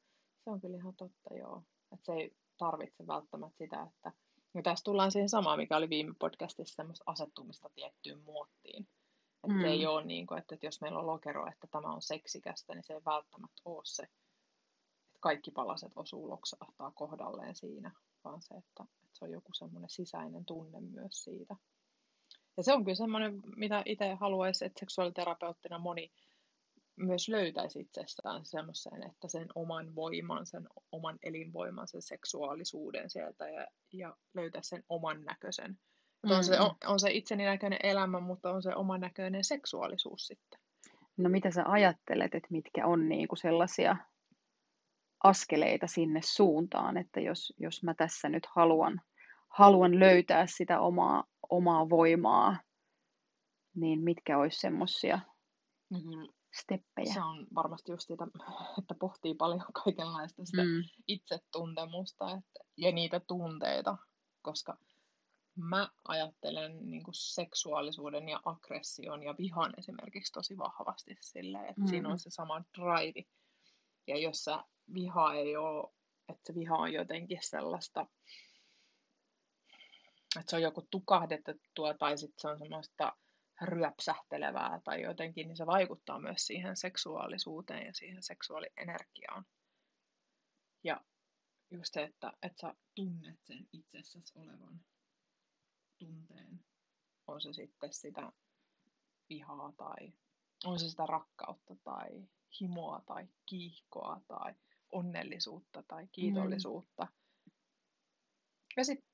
Se 0.44 0.50
on 0.50 0.60
kyllä 0.60 0.76
ihan 0.76 0.94
totta, 0.96 1.34
joo. 1.34 1.62
Että 1.92 2.06
se 2.06 2.12
ei 2.12 2.36
tarvitse 2.58 3.06
välttämättä 3.06 3.58
sitä, 3.58 3.82
että 3.82 4.12
ja 4.54 4.62
tässä 4.62 4.84
tullaan 4.84 5.12
siihen 5.12 5.28
samaan, 5.28 5.58
mikä 5.58 5.76
oli 5.76 5.88
viime 5.88 6.14
podcastissa, 6.18 6.74
semmoista 6.74 7.04
asettumista 7.06 7.70
tiettyyn 7.74 8.22
muottiin. 8.22 8.88
Että 9.44 9.54
mm. 9.54 9.64
ei 9.64 9.86
ole 9.86 10.04
niin 10.04 10.26
kuin, 10.26 10.38
että, 10.38 10.54
että 10.54 10.66
jos 10.66 10.80
meillä 10.80 10.98
on 10.98 11.06
lokero, 11.06 11.46
että 11.46 11.66
tämä 11.66 11.92
on 11.92 12.02
seksikästä, 12.02 12.74
niin 12.74 12.84
se 12.84 12.94
ei 12.94 13.00
välttämättä 13.04 13.62
ole 13.64 13.82
se, 13.84 14.02
että 14.02 15.18
kaikki 15.20 15.50
palaset 15.50 15.92
osuu 15.96 16.28
loksahtaa 16.28 16.90
kohdalleen 16.90 17.54
siinä, 17.54 17.90
vaan 18.24 18.42
se, 18.42 18.54
että, 18.54 18.82
että 18.82 19.18
se 19.18 19.24
on 19.24 19.30
joku 19.30 19.52
semmoinen 19.52 19.90
sisäinen 19.90 20.44
tunne 20.44 20.80
myös 20.80 21.24
siitä. 21.24 21.56
Ja 22.56 22.62
se 22.62 22.72
on 22.72 22.84
kyllä 22.84 22.94
semmoinen, 22.94 23.40
mitä 23.56 23.82
itse 23.86 24.14
haluaisi, 24.14 24.64
että 24.64 24.80
seksuaaliterapeuttina 24.80 25.78
moni 25.78 26.12
myös 26.96 27.28
löytäisi 27.28 27.80
itsestään 27.80 28.44
semmoisen, 28.44 29.02
että 29.02 29.28
sen 29.28 29.48
oman 29.54 29.94
voiman, 29.94 30.46
sen 30.46 30.66
oman 30.92 31.18
elinvoiman, 31.22 31.88
sen 31.88 32.02
seksuaalisuuden 32.02 33.10
sieltä 33.10 33.48
ja, 33.48 33.66
ja 33.92 34.16
löytää 34.34 34.62
sen 34.62 34.84
oman 34.88 35.24
näköisen. 35.24 35.78
Mm. 36.22 36.30
On, 36.30 36.44
se, 36.44 36.60
on, 36.60 36.76
on 36.86 37.00
se 37.00 37.10
itseni 37.10 37.44
näköinen 37.44 37.78
elämä, 37.82 38.20
mutta 38.20 38.50
on 38.50 38.62
se 38.62 38.74
oman 38.74 39.00
näköinen 39.00 39.44
seksuaalisuus 39.44 40.26
sitten. 40.26 40.60
No 41.16 41.28
mitä 41.28 41.50
sä 41.50 41.64
ajattelet, 41.66 42.34
että 42.34 42.48
mitkä 42.50 42.86
on 42.86 43.08
niinku 43.08 43.36
sellaisia 43.36 43.96
askeleita 45.24 45.86
sinne 45.86 46.20
suuntaan, 46.22 46.96
että 46.96 47.20
jos, 47.20 47.52
jos 47.58 47.82
mä 47.82 47.94
tässä 47.94 48.28
nyt 48.28 48.46
haluan, 48.46 49.00
haluan 49.48 50.00
löytää 50.00 50.46
sitä 50.46 50.80
omaa, 50.80 51.24
omaa 51.50 51.88
voimaa, 51.90 52.56
niin 53.74 54.00
mitkä 54.00 54.38
olisi 54.38 54.60
semmoisia 54.60 55.20
no 55.90 55.98
steppejä. 56.60 57.14
Se 57.14 57.22
on 57.22 57.46
varmasti 57.54 57.92
just 57.92 58.06
sitä, 58.08 58.26
että 58.78 58.94
pohtii 58.94 59.34
paljon 59.34 59.64
kaikenlaista 59.84 60.44
sitä 60.44 60.62
mm. 60.62 60.82
itsetuntemusta 61.06 62.30
että, 62.30 62.60
ja 62.76 62.92
niitä 62.92 63.20
tunteita, 63.20 63.96
koska 64.42 64.76
mä 65.56 65.88
ajattelen 66.08 66.90
niin 66.90 67.02
kuin 67.02 67.14
seksuaalisuuden 67.14 68.28
ja 68.28 68.40
aggression 68.44 69.22
ja 69.22 69.34
vihan 69.38 69.74
esimerkiksi 69.78 70.32
tosi 70.32 70.58
vahvasti 70.58 71.16
silleen, 71.20 71.66
että 71.66 71.80
mm. 71.80 71.86
siinä 71.86 72.08
on 72.08 72.18
se 72.18 72.30
sama 72.30 72.62
drive. 72.78 73.28
Ja 74.06 74.18
jos 74.18 74.44
se 74.44 74.52
viha 74.94 75.34
ei 75.34 75.56
ole, 75.56 75.92
että 76.28 76.42
se 76.44 76.54
viha 76.54 76.76
on 76.76 76.92
jotenkin 76.92 77.38
sellaista, 77.42 78.06
että 80.40 80.50
se 80.50 80.56
on 80.56 80.62
joku 80.62 80.86
tukahdetettua 80.90 81.94
tai 81.94 82.18
sitten 82.18 82.40
se 82.40 82.48
on 82.48 82.58
semmoista 82.58 83.16
ryöpsähtelevää 83.62 84.80
tai 84.84 85.02
jotenkin, 85.02 85.48
niin 85.48 85.56
se 85.56 85.66
vaikuttaa 85.66 86.20
myös 86.20 86.46
siihen 86.46 86.76
seksuaalisuuteen 86.76 87.86
ja 87.86 87.94
siihen 87.94 88.22
seksuaalienergiaan. 88.22 89.44
Ja 90.84 91.00
just 91.70 91.94
se, 91.94 92.02
että, 92.02 92.32
että 92.42 92.60
sä 92.60 92.74
tunnet 92.94 93.38
sen 93.44 93.68
itsessäsi 93.72 94.38
olevan 94.38 94.80
tunteen. 95.98 96.64
On 97.26 97.40
se 97.40 97.52
sitten 97.52 97.92
sitä 97.92 98.32
vihaa 99.28 99.72
tai 99.76 100.12
on 100.64 100.78
se 100.78 100.88
sitä 100.88 101.06
rakkautta 101.06 101.76
tai 101.84 102.28
himoa 102.60 103.02
tai 103.06 103.28
kiihkoa 103.46 104.20
tai 104.28 104.54
onnellisuutta 104.92 105.82
tai 105.88 106.08
kiitollisuutta. 106.12 107.02
Mm. 107.04 107.52
Ja 108.76 108.84
sitten 108.84 109.13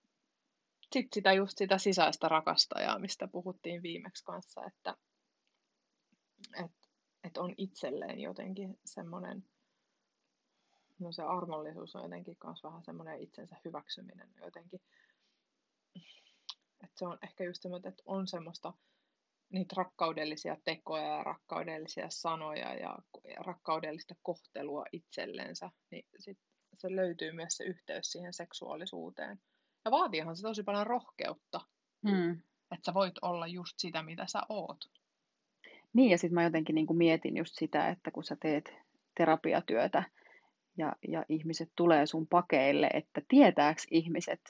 sitten 0.93 1.15
sitä 1.15 1.33
just 1.33 1.59
sitä 1.59 1.79
sisäistä 1.79 2.29
rakastajaa, 2.29 2.99
mistä 2.99 3.29
puhuttiin 3.29 3.83
viimeksi 3.83 4.25
kanssa, 4.25 4.61
että 4.67 4.97
et, 6.65 6.73
et 7.25 7.37
on 7.37 7.55
itselleen 7.57 8.21
jotenkin 8.21 8.79
semmoinen, 8.85 9.45
no 10.99 11.13
se 11.13 11.23
armollisuus 11.23 11.97
on 11.97 12.03
jotenkin 12.03 12.37
myös 12.45 12.63
vähän 12.63 12.85
semmoinen 12.85 13.21
itsensä 13.21 13.57
hyväksyminen 13.65 14.29
jotenkin, 14.41 14.81
että 16.85 16.99
se 16.99 17.07
on 17.07 17.19
ehkä 17.23 17.45
just 17.45 17.63
semmoinen, 17.63 17.89
että 17.89 18.03
on 18.07 18.29
semmoista 18.29 18.73
niitä 19.53 19.75
rakkaudellisia 19.77 20.57
tekoja 20.65 21.17
ja 21.17 21.23
rakkaudellisia 21.23 22.11
sanoja 22.11 22.75
ja 22.75 22.99
rakkaudellista 23.37 24.15
kohtelua 24.23 24.85
itsellensä, 24.93 25.71
niin 25.91 26.07
sit 26.19 26.39
se 26.79 26.97
löytyy 26.97 27.33
myös 27.33 27.57
se 27.57 27.65
yhteys 27.65 28.13
siihen 28.13 28.33
seksuaalisuuteen. 28.33 29.41
Ja 29.85 29.91
vaatiihan 29.91 30.37
se 30.37 30.43
tosi 30.43 30.63
paljon 30.63 30.87
rohkeutta, 30.87 31.61
mm. 32.03 32.31
että 32.71 32.87
sä 32.87 32.95
voit 32.95 33.15
olla 33.23 33.47
just 33.47 33.75
sitä, 33.79 34.03
mitä 34.03 34.27
sä 34.27 34.41
oot. 34.49 34.79
Niin, 35.93 36.11
ja 36.11 36.19
sitten 36.19 36.35
mä 36.35 36.43
jotenkin 36.43 36.75
niin 36.75 36.97
mietin 36.97 37.37
just 37.37 37.55
sitä, 37.55 37.89
että 37.89 38.11
kun 38.11 38.25
sä 38.25 38.37
teet 38.43 38.75
terapiatyötä 39.17 40.03
ja, 40.79 40.97
ja 41.09 41.25
ihmiset 41.29 41.73
tulee 41.77 42.07
sun 42.07 42.27
pakeille, 42.27 42.91
että 42.95 43.23
tietääks 43.29 43.87
ihmiset 43.91 44.41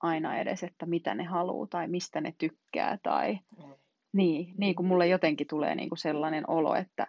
aina 0.00 0.38
edes, 0.38 0.62
että 0.62 0.86
mitä 0.86 1.14
ne 1.14 1.24
haluaa 1.24 1.66
tai 1.66 1.88
mistä 1.88 2.20
ne 2.20 2.34
tykkää. 2.38 2.98
Tai... 3.02 3.38
Mm. 3.58 3.74
Niin, 4.12 4.54
niin 4.58 4.74
kuin 4.74 4.86
mulle 4.86 5.06
jotenkin 5.06 5.46
tulee 5.46 5.74
niin 5.74 5.88
kuin 5.88 5.98
sellainen 5.98 6.50
olo, 6.50 6.74
että, 6.74 7.06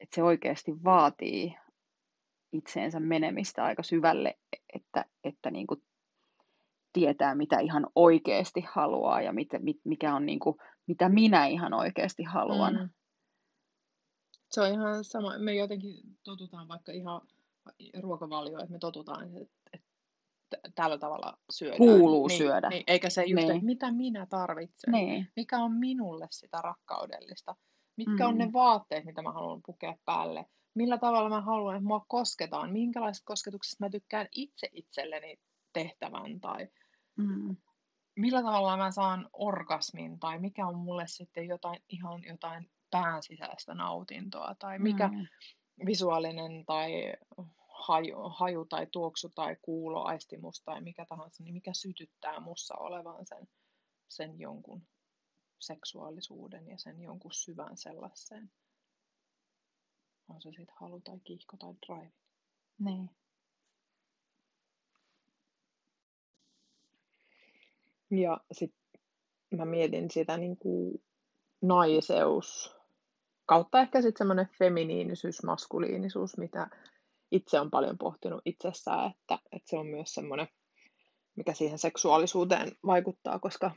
että 0.00 0.14
se 0.14 0.22
oikeasti 0.22 0.84
vaatii 0.84 1.54
itseensä 2.52 3.00
menemistä 3.00 3.64
aika 3.64 3.82
syvälle, 3.82 4.38
että, 4.74 5.04
että 5.24 5.50
niin 5.50 5.66
kuin 5.66 5.82
tietää, 6.92 7.34
mitä 7.34 7.58
ihan 7.58 7.86
oikeasti 7.94 8.60
haluaa 8.60 9.22
ja 9.22 9.32
mit, 9.32 9.48
mit, 9.58 9.76
mikä 9.84 10.14
on 10.14 10.26
niin 10.26 10.38
kuin, 10.38 10.56
mitä 10.86 11.08
minä 11.08 11.46
ihan 11.46 11.74
oikeasti 11.74 12.22
haluan. 12.22 12.74
Mm. 12.74 12.90
Se 14.50 14.60
on 14.60 14.72
ihan 14.72 15.04
sama. 15.04 15.38
Me 15.38 15.54
jotenkin 15.54 15.94
totutaan 16.24 16.68
vaikka 16.68 16.92
ihan 16.92 17.20
ruokavalio, 18.00 18.58
että 18.58 18.72
me 18.72 18.78
totutaan, 18.78 19.24
että, 19.24 19.54
että 19.72 20.70
tällä 20.74 20.98
tavalla 20.98 21.38
syödään. 21.50 21.78
Kuuluu 21.78 22.26
niin, 22.26 22.38
syödä. 22.38 22.68
Niin, 22.68 22.84
eikä 22.86 23.10
se 23.10 23.24
just, 23.24 23.34
niin. 23.34 23.50
että 23.50 23.66
mitä 23.66 23.92
minä 23.92 24.26
tarvitsen. 24.26 24.92
Niin. 24.92 25.28
Mikä 25.36 25.58
on 25.58 25.72
minulle 25.72 26.26
sitä 26.30 26.58
rakkaudellista. 26.62 27.56
Mitkä 27.96 28.24
mm. 28.24 28.28
on 28.28 28.38
ne 28.38 28.52
vaatteet, 28.52 29.04
mitä 29.04 29.22
mä 29.22 29.32
haluan 29.32 29.60
pukea 29.66 29.94
päälle. 30.04 30.46
Millä 30.74 30.98
tavalla 30.98 31.28
mä 31.28 31.40
haluan, 31.40 31.76
että 31.76 31.86
mua 31.86 32.04
kosketaan. 32.08 32.72
Minkälaiset 32.72 33.22
kosketukset 33.24 33.80
mä 33.80 33.90
tykkään 33.90 34.28
itse 34.32 34.68
itselleni 34.72 35.36
tehtävän 35.72 36.40
tai 36.40 36.68
mm. 37.16 37.56
millä 38.16 38.42
tavalla 38.42 38.76
mä 38.76 38.90
saan 38.90 39.28
orgasmin 39.32 40.18
tai 40.18 40.38
mikä 40.38 40.66
on 40.66 40.78
mulle 40.78 41.06
sitten 41.06 41.46
jotain 41.46 41.82
ihan 41.88 42.24
jotain 42.24 42.70
päänsisäistä 42.90 43.74
nautintoa 43.74 44.54
tai 44.58 44.78
mikä 44.78 45.08
mm. 45.08 45.26
visuaalinen 45.86 46.64
tai 46.66 46.92
haju, 47.88 48.16
haju 48.28 48.64
tai 48.64 48.86
tuoksu 48.92 49.28
tai 49.28 49.56
kuulo, 49.62 50.04
aistimus 50.04 50.62
tai 50.64 50.80
mikä 50.80 51.06
tahansa, 51.06 51.42
niin 51.42 51.54
mikä 51.54 51.72
sytyttää 51.74 52.40
mussa 52.40 52.74
olevan 52.74 53.26
sen, 53.26 53.48
sen 54.08 54.40
jonkun 54.40 54.86
seksuaalisuuden 55.58 56.68
ja 56.68 56.78
sen 56.78 57.00
jonkun 57.00 57.32
syvän 57.32 57.76
sellaiseen. 57.76 58.50
On 60.28 60.42
se 60.42 60.48
sitten 60.48 60.74
halu 60.80 61.00
tai 61.00 61.20
kiihko 61.24 61.56
tai 61.56 61.74
drive. 61.86 62.12
Niin. 62.78 63.10
Ja 68.10 68.40
sitten 68.52 69.00
mä 69.56 69.64
mietin 69.64 70.10
sitä 70.10 70.36
niin 70.36 70.56
kuin 70.56 71.02
naiseus 71.62 72.76
kautta 73.46 73.80
ehkä 73.80 74.02
sitten 74.02 74.18
semmoinen 74.18 74.48
feminiinisyys, 74.58 75.42
maskuliinisuus, 75.42 76.38
mitä 76.38 76.70
itse 77.30 77.60
on 77.60 77.70
paljon 77.70 77.98
pohtinut 77.98 78.42
itsessään, 78.44 79.10
että, 79.10 79.38
että 79.52 79.70
se 79.70 79.76
on 79.76 79.86
myös 79.86 80.14
semmoinen, 80.14 80.48
mikä 81.36 81.52
siihen 81.52 81.78
seksuaalisuuteen 81.78 82.72
vaikuttaa, 82.86 83.38
koska 83.38 83.70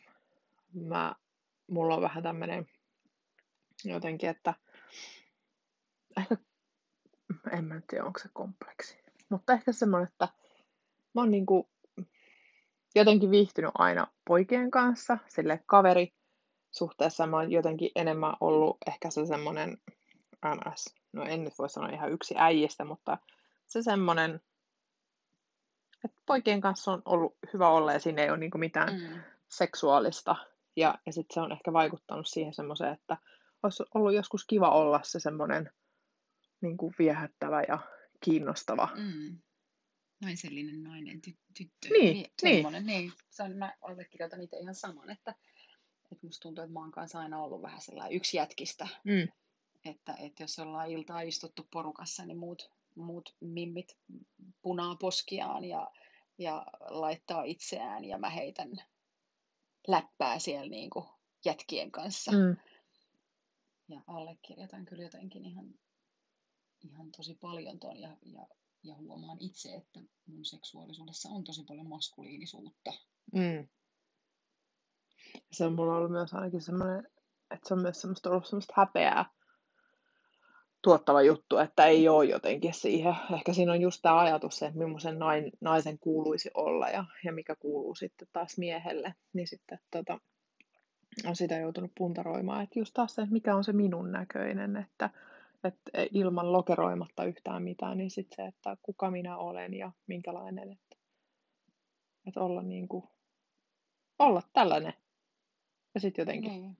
mä, 0.73 1.15
mulla 1.67 1.95
on 1.95 2.01
vähän 2.01 2.23
tämmöinen 2.23 2.65
jotenkin, 3.83 4.29
että 4.29 4.53
ehkä, 6.17 6.37
en 7.51 7.65
mä 7.65 7.81
tiedä 7.89 8.05
onko 8.05 8.19
se 8.19 8.29
kompleksi, 8.33 8.97
mutta 9.29 9.53
ehkä 9.53 9.71
semmoinen, 9.71 10.07
että 10.11 10.27
mä 11.13 11.21
oon 11.21 11.31
niinku 11.31 11.70
jotenkin 12.95 13.31
viihtynyt 13.31 13.71
aina 13.73 14.07
poikien 14.27 14.71
kanssa, 14.71 15.17
sille 15.27 15.59
kaveri 15.65 16.13
suhteessa 16.71 17.27
mä 17.27 17.37
oon 17.37 17.51
jotenkin 17.51 17.91
enemmän 17.95 18.33
ollut 18.39 18.77
ehkä 18.87 19.09
se 19.09 19.25
semmoinen 19.25 19.77
NS 20.45 21.01
no 21.13 21.23
en 21.23 21.43
nyt 21.43 21.53
voi 21.59 21.69
sanoa 21.69 21.89
ihan 21.89 22.11
yksi 22.11 22.35
äijistä, 22.37 22.85
mutta 22.85 23.17
se 23.67 23.83
semmoinen, 23.83 24.41
että 26.05 26.21
poikien 26.25 26.61
kanssa 26.61 26.91
on 26.91 27.01
ollut 27.05 27.35
hyvä 27.53 27.69
olla 27.69 27.93
ja 27.93 27.99
siinä 27.99 28.23
ei 28.23 28.29
ole 28.29 28.37
niin 28.37 28.51
mitään 28.55 28.93
mm. 28.93 29.21
seksuaalista. 29.49 30.35
Ja, 30.75 30.95
ja 31.05 31.13
sitten 31.13 31.33
se 31.33 31.41
on 31.41 31.51
ehkä 31.51 31.73
vaikuttanut 31.73 32.27
siihen 32.27 32.53
semmoiseen, 32.53 32.93
että 32.93 33.17
olisi 33.63 33.83
ollut 33.93 34.13
joskus 34.13 34.45
kiva 34.45 34.69
olla 34.69 34.99
se 35.03 35.19
semmoinen 35.19 35.71
niin 36.61 36.77
kuin 36.77 36.93
viehättävä 36.99 37.61
ja 37.67 37.79
kiinnostava. 38.19 38.89
Mm. 38.95 39.37
Naisellinen 40.21 40.83
nainen, 40.83 41.21
ty- 41.27 41.37
tyttö. 41.57 41.87
Niin, 41.89 42.15
niin. 42.15 42.55
Semmoinen, 42.55 42.85
niin. 42.85 43.13
Se 43.29 43.43
on, 43.43 43.51
mä 43.51 43.75
allekirjoitan 43.81 44.41
itse 44.41 44.57
ihan 44.57 44.75
saman, 44.75 45.09
että, 45.09 45.35
että 46.11 46.27
musta 46.27 46.43
tuntuu, 46.43 46.63
että 46.63 46.73
mä 46.73 46.79
oon 46.79 46.91
kanssa 46.91 47.19
aina 47.19 47.43
ollut 47.43 47.61
vähän 47.61 47.81
sellainen 47.81 48.15
yksi 48.15 48.37
jätkistä. 48.37 48.87
Mm. 49.03 49.27
Että, 49.85 50.15
että 50.19 50.43
jos 50.43 50.59
ollaan 50.59 50.91
iltaa 50.91 51.21
istuttu 51.21 51.67
porukassa, 51.71 52.25
niin 52.25 52.37
muut, 52.37 52.71
muut 52.95 53.35
mimmit 53.39 53.97
punaa 54.61 54.95
poskiaan 54.95 55.63
ja, 55.63 55.91
ja 56.37 56.65
laittaa 56.89 57.43
itseään 57.43 58.05
ja 58.05 58.17
mä 58.17 58.29
heitän 58.29 58.71
läppää 59.87 60.39
siellä 60.39 60.69
niin 60.69 60.89
kuin 60.89 61.05
jätkien 61.45 61.91
kanssa. 61.91 62.31
Mm. 62.31 62.57
Ja 63.87 64.01
allekirjoitan 64.07 64.85
kyllä 64.85 65.03
jotenkin 65.03 65.45
ihan, 65.45 65.73
ihan 66.81 67.11
tosi 67.11 67.37
paljon 67.41 67.79
ton 67.79 67.99
ja, 67.99 68.17
ja, 68.25 68.47
ja 68.83 68.95
huomaan 68.95 69.37
itse, 69.39 69.73
että 69.73 69.99
mun 70.25 70.45
seksuaalisuudessa 70.45 71.29
on 71.29 71.43
tosi 71.43 71.63
paljon 71.67 71.89
maskuliinisuutta. 71.89 72.91
Mm. 73.33 73.67
Se 75.51 75.65
on 75.65 75.73
mulla 75.73 75.95
ollut 75.95 76.11
myös 76.11 76.33
ainakin 76.33 76.61
semmoinen, 76.61 77.07
että 77.51 77.67
se 77.67 77.73
on 77.73 77.81
myös 77.81 78.01
semmoista 78.01 78.29
ollut 78.29 78.45
semmoista 78.45 78.73
häpeää 78.77 79.25
tuottava 80.81 81.21
juttu, 81.21 81.57
että 81.57 81.85
ei 81.85 82.09
ole 82.09 82.25
jotenkin 82.25 82.73
siihen. 82.73 83.15
Ehkä 83.33 83.53
siinä 83.53 83.71
on 83.71 83.81
just 83.81 84.01
tämä 84.01 84.19
ajatus, 84.19 84.63
että 84.63 84.77
millaisen 84.77 85.19
nain, 85.19 85.51
naisen 85.61 85.99
kuuluisi 85.99 86.51
olla 86.53 86.89
ja, 86.89 87.05
ja 87.25 87.31
mikä 87.31 87.55
kuuluu 87.55 87.95
sitten 87.95 88.27
taas 88.33 88.57
miehelle. 88.57 89.15
Niin 89.33 89.47
sitten 89.47 89.79
tota, 89.91 90.19
on 91.25 91.35
sitä 91.35 91.57
joutunut 91.57 91.91
puntaroimaan, 91.97 92.63
että 92.63 92.79
just 92.79 92.93
taas 92.93 93.15
se, 93.15 93.27
mikä 93.29 93.55
on 93.55 93.63
se 93.63 93.73
minun 93.73 94.11
näköinen, 94.11 94.77
että, 94.77 95.09
että 95.63 95.91
ilman 96.11 96.53
lokeroimatta 96.53 97.23
yhtään 97.25 97.63
mitään, 97.63 97.97
niin 97.97 98.11
sitten 98.11 98.35
se, 98.35 98.45
että 98.45 98.77
kuka 98.81 99.11
minä 99.11 99.37
olen 99.37 99.73
ja 99.73 99.91
minkälainen, 100.07 100.71
että, 100.71 100.97
että 102.27 102.39
olla 102.39 102.61
niin 102.61 102.87
kuin, 102.87 103.03
olla 104.19 104.41
tällainen. 104.53 104.93
Ja 105.93 105.99
sitten 105.99 106.21
jotenkin 106.21 106.51
Niin. 106.51 106.77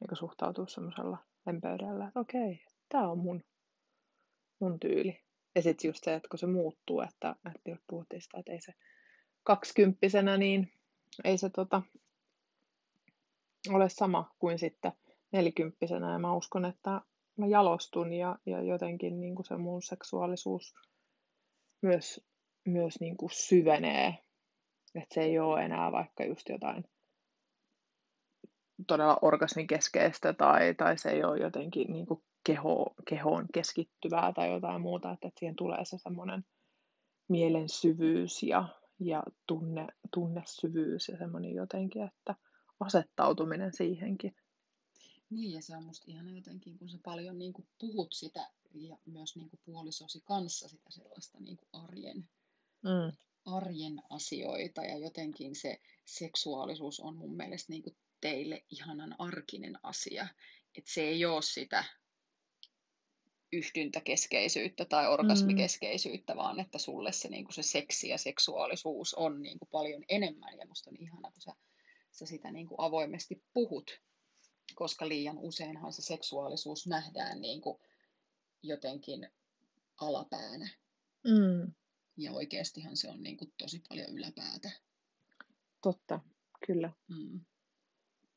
niin 0.00 0.16
suhtautua 0.16 0.66
semmoisella 0.66 1.18
lempöydellä, 1.46 2.08
että 2.08 2.20
okei, 2.20 2.64
tämä 2.88 3.08
on 3.08 3.18
mun, 3.18 3.44
mun 4.60 4.80
tyyli. 4.80 5.20
Ja 5.54 5.62
sitten 5.62 5.88
just 5.88 6.04
se, 6.04 6.14
että 6.14 6.28
kun 6.28 6.38
se 6.38 6.46
muuttuu, 6.46 7.00
että, 7.00 7.36
että 7.46 7.70
jos 7.70 7.78
puhuttiin 7.86 8.22
sitä, 8.22 8.38
että 8.38 8.52
ei 8.52 8.60
se 8.60 8.74
kaksikymppisenä, 9.42 10.36
niin 10.36 10.72
ei 11.24 11.38
se 11.38 11.50
tota, 11.50 11.82
ole 13.68 13.88
sama 13.88 14.34
kuin 14.38 14.58
sitten 14.58 14.92
nelikymppisenä. 15.32 16.12
Ja 16.12 16.18
mä 16.18 16.34
uskon, 16.34 16.64
että 16.64 17.00
mä 17.36 17.46
jalostun 17.46 18.12
ja, 18.12 18.38
ja 18.46 18.62
jotenkin 18.62 19.20
niin 19.20 19.34
kuin 19.34 19.46
se 19.46 19.56
mun 19.56 19.82
seksuaalisuus 19.82 20.74
myös, 21.82 22.20
myös 22.64 23.00
niin 23.00 23.16
kuin 23.16 23.30
syvenee. 23.30 24.18
Että 24.94 25.14
se 25.14 25.20
ei 25.20 25.38
ole 25.38 25.64
enää 25.64 25.92
vaikka 25.92 26.24
just 26.24 26.48
jotain 26.48 26.84
todella 28.86 29.18
orgasmikeskeistä 29.22 30.32
tai, 30.32 30.74
tai 30.74 30.98
se 30.98 31.10
ei 31.10 31.24
ole 31.24 31.38
jotenkin 31.38 31.92
niin 31.92 32.06
kuin 32.06 32.22
keho, 32.46 32.94
kehoon 33.08 33.46
keskittyvää 33.54 34.32
tai 34.32 34.50
jotain 34.50 34.80
muuta, 34.80 35.12
että, 35.12 35.28
että 35.28 35.38
siihen 35.38 35.56
tulee 35.56 35.84
se 35.84 35.98
semmoinen 35.98 36.44
mielen 37.28 37.68
syvyys 37.68 38.42
ja, 38.42 38.68
ja 39.00 39.22
tunne, 39.46 39.86
tunnesyvyys 40.14 41.08
ja 41.08 41.18
semmoinen 41.18 41.54
jotenkin, 41.54 42.02
että 42.02 42.34
asettautuminen 42.80 43.72
siihenkin. 43.72 44.36
Niin, 45.34 45.52
ja 45.52 45.62
se 45.62 45.76
on 45.76 45.84
musta 45.84 46.04
ihana 46.10 46.30
jotenkin, 46.30 46.78
kun 46.78 46.88
sä 46.88 46.98
paljon 47.04 47.38
niin 47.38 47.52
kuin 47.52 47.68
puhut 47.78 48.12
sitä 48.12 48.50
ja 48.74 48.98
myös 49.04 49.36
niin 49.36 49.50
kuin 49.50 49.60
puolisosi 49.64 50.20
kanssa 50.24 50.68
sitä 50.68 50.90
sellaista 50.90 51.40
niin 51.40 51.56
kuin 51.56 51.68
arjen, 51.72 52.28
Mm. 52.82 53.16
arjen 53.44 54.02
asioita 54.10 54.84
ja 54.84 54.98
jotenkin 54.98 55.54
se 55.56 55.80
seksuaalisuus 56.04 57.00
on 57.00 57.16
mun 57.16 57.36
mielestä 57.36 57.72
niin 57.72 57.82
kuin 57.82 57.96
teille 58.20 58.64
ihanan 58.70 59.16
arkinen 59.18 59.78
asia. 59.82 60.28
Että 60.78 60.92
se 60.92 61.02
ei 61.02 61.24
ole 61.24 61.42
sitä 61.42 61.84
yhdyntäkeskeisyyttä 63.52 64.84
tai 64.84 65.08
orgasmikeskeisyyttä, 65.08 66.36
vaan 66.36 66.60
että 66.60 66.78
sulle 66.78 67.12
se, 67.12 67.28
niin 67.28 67.44
kuin 67.44 67.54
se 67.54 67.62
seksi 67.62 68.08
ja 68.08 68.18
seksuaalisuus 68.18 69.14
on 69.14 69.42
niin 69.42 69.58
kuin 69.58 69.68
paljon 69.72 70.04
enemmän. 70.08 70.58
Ja 70.58 70.66
musta 70.66 70.90
on 70.90 70.96
ihana, 71.00 71.30
kun 71.30 71.42
sä, 71.42 71.52
sä 72.10 72.26
sitä 72.26 72.50
niin 72.50 72.66
kuin 72.66 72.80
avoimesti 72.80 73.42
puhut, 73.54 74.00
koska 74.74 75.08
liian 75.08 75.38
useinhan 75.38 75.92
se 75.92 76.02
seksuaalisuus 76.02 76.86
nähdään 76.86 77.40
niin 77.40 77.60
kuin 77.60 77.78
jotenkin 78.62 79.28
alapäänä. 80.00 80.68
Mm. 81.24 81.72
Ja 82.16 82.32
oikeastihan 82.32 82.96
se 82.96 83.10
on 83.10 83.22
niin 83.22 83.36
kuin 83.36 83.52
tosi 83.58 83.82
paljon 83.88 84.10
yläpäätä. 84.10 84.70
Totta, 85.82 86.20
kyllä. 86.66 86.90
Mm. 87.08 87.40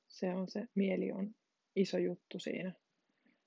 Se 0.08 0.36
on 0.36 0.50
se, 0.50 0.68
mieli 0.76 1.12
on 1.12 1.36
iso 1.76 1.98
juttu 1.98 2.40
siinä. 2.40 2.74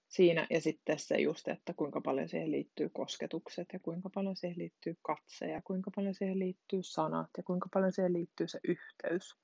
siinä. 0.09 0.47
Ja 0.51 0.61
sitten 0.61 0.99
se 0.99 1.21
just, 1.21 1.49
että 1.49 1.75
kuinka 1.75 2.01
paljon 2.01 2.29
siihen 2.29 2.51
liittyy 2.51 2.89
kosketukset 2.89 3.69
ja 3.73 3.79
kuinka 3.79 4.11
paljon 4.15 4.37
siihen 4.37 4.59
liittyy 4.59 4.97
katse 5.03 5.47
ja 5.47 5.63
kuinka 5.63 5.91
paljon 5.97 6.15
siihen 6.15 6.39
liittyy 6.39 6.83
sanat 6.83 7.31
ja 7.37 7.43
kuinka 7.43 7.69
paljon 7.73 7.93
siihen 7.93 8.13
liittyy 8.13 8.49
se 8.49 8.61
yhteys. 8.65 9.37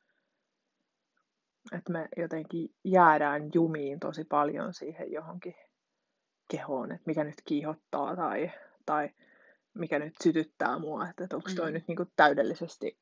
Että 1.72 1.92
me 1.92 2.09
jotenkin 2.16 2.74
jäädään 2.85 3.50
jumiin 3.55 4.00
tosi 4.00 4.24
paljon 4.24 4.74
siihen 4.74 5.12
johonkin 5.12 5.55
kehoon, 6.50 6.92
että 6.92 7.05
mikä 7.07 7.24
nyt 7.24 7.42
kiihottaa 7.44 8.16
tai, 8.16 8.50
tai 8.87 9.11
mikä 9.74 9.98
nyt 9.98 10.14
sytyttää 10.22 10.79
mua, 10.79 11.09
että, 11.09 11.24
että 11.24 11.37
onko 11.37 11.50
toi 11.57 11.70
Mm. 11.70 11.74
nyt 11.74 11.88
niin 11.88 11.96
kuin 11.96 12.12
täydellisesti 12.16 12.98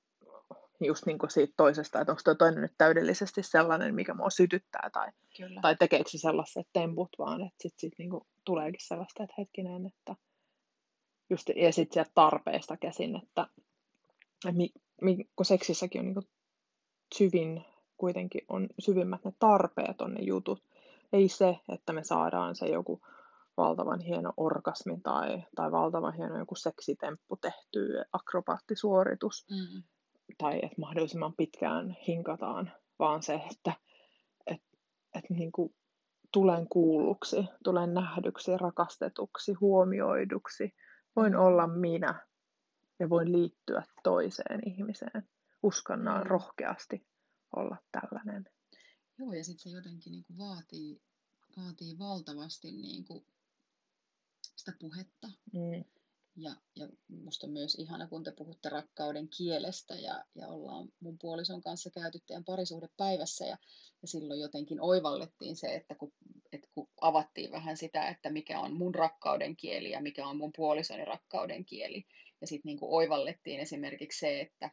just 0.81 1.07
niin 1.07 1.19
kuin 1.19 1.31
siitä 1.31 1.55
toisesta, 1.57 2.01
että 2.01 2.13
onko 2.13 2.23
toi 2.25 2.37
toinen 2.37 2.61
nyt 2.63 2.75
täydellisesti 2.79 3.43
sellainen, 3.43 3.95
mikä 3.95 4.15
mua 4.15 4.31
sytyttää 4.31 4.91
tai, 4.93 5.09
Kyllä. 5.37 5.61
tai 5.61 5.77
tekeekö 5.77 6.11
se 6.11 6.19
sellaiset 6.19 6.67
temput 6.73 7.09
vaan, 7.19 7.41
että 7.41 7.63
sitten 7.63 7.81
sit 7.81 7.99
niin 7.99 8.11
kuin 8.11 8.27
tuleekin 8.45 8.87
sellaista, 8.87 9.23
että 9.23 9.35
hetkinen, 9.39 9.87
että 9.87 10.17
just, 11.31 11.49
ja 11.57 11.73
sitten 11.73 11.95
sieltä 11.95 12.11
tarpeesta 12.15 12.77
käsin, 12.77 13.17
että, 13.17 13.47
että 14.47 14.57
mi, 14.57 14.71
mi, 15.01 15.17
kun 15.37 15.47
seksissäkin 15.47 15.99
on 15.99 16.05
niin 16.05 16.15
kuin 16.15 16.29
syvin, 17.15 17.65
kuitenkin 17.97 18.41
on 18.49 18.69
syvimmät 18.79 19.25
ne 19.25 19.33
tarpeet 19.39 20.01
on 20.01 20.15
ne 20.15 20.23
jutut, 20.23 20.63
ei 21.13 21.29
se, 21.29 21.59
että 21.69 21.93
me 21.93 22.05
saadaan 22.05 22.57
se 22.57 22.67
joku 22.67 23.01
valtavan 23.57 24.01
hieno 24.01 24.33
orgasmi 24.37 25.01
tai, 25.03 25.43
tai 25.57 25.73
valtavan 25.73 26.15
hieno 26.15 26.39
joku 26.39 26.55
seksitemppu 26.55 27.37
tehtyä, 27.37 28.05
akrobaattisuoritus, 28.13 29.47
Mm. 29.51 29.83
tai 30.39 30.55
että 30.63 30.81
mahdollisimman 30.81 31.35
pitkään 31.37 31.97
hinkataan, 32.07 32.73
vaan 32.99 33.23
se, 33.23 33.35
että 33.51 33.73
et, 34.47 34.63
et 35.15 35.25
niin 35.31 35.53
kuin 35.53 35.75
tulen 36.33 36.69
kuulluksi, 36.69 37.45
tulen 37.65 37.95
nähdyksi, 37.95 38.59
rakastetuksi, 38.59 39.53
huomioiduksi, 39.53 40.75
voin 41.17 41.37
olla 41.37 41.67
minä 41.67 42.27
ja 42.99 43.11
voin 43.11 43.33
liittyä 43.33 43.83
toiseen 44.03 44.61
ihmiseen. 44.67 45.29
Uskallan 45.63 46.21
Mm. 46.23 46.27
rohkeasti 46.27 47.07
olla 47.57 47.77
tällainen. 47.93 48.45
Joo, 49.19 49.33
ja 49.33 49.45
sitten 49.45 49.63
se 49.63 49.71
jotenkin 49.71 50.13
niin 50.13 50.25
kuin 50.25 50.39
vaatii, 50.39 51.03
vaatii 51.57 51.99
valtavasti 51.99 52.73
niin 52.73 53.05
kuin 53.05 53.27
sitä 54.57 54.73
puhetta. 54.81 55.29
Mm. 55.53 55.85
Ja, 56.37 56.57
ja 56.77 56.89
musta 57.09 57.47
on 57.47 57.53
myös 57.53 57.75
ihana, 57.75 58.07
kun 58.07 58.25
te 58.25 58.33
puhutte 58.33 58.69
rakkauden 58.69 59.29
kielestä 59.29 59.95
ja, 59.95 60.25
ja 60.35 60.49
ollaan 60.49 60.89
mun 61.01 61.19
puolison 61.19 61.61
kanssa 61.61 61.91
käyty 61.91 62.19
teidän 62.27 62.45
parisuhdepäivässä 62.45 63.45
ja, 63.45 63.59
ja 64.03 64.09
silloin 64.09 64.41
jotenkin 64.41 64.81
oivallettiin 64.81 65.57
se, 65.57 65.75
että 65.75 65.95
kun, 65.95 66.13
että 66.53 66.69
kun 66.75 66.89
avattiin 67.01 67.53
vähän 67.53 67.77
sitä, 67.77 68.09
että 68.09 68.31
mikä 68.31 68.61
on 68.61 68.77
mun 68.77 68.95
rakkauden 68.95 69.57
kieli 69.57 69.91
ja 69.91 70.01
mikä 70.01 70.27
on 70.27 70.37
mun 70.37 70.53
puolisoni 70.57 71.05
rakkauden 71.05 71.65
kieli. 71.65 72.05
Ja 72.41 72.47
sitten 72.47 72.69
niin 72.69 72.79
oivallettiin 72.83 73.61
esimerkiksi 73.61 74.19
se, 74.19 74.41
että 74.41 74.71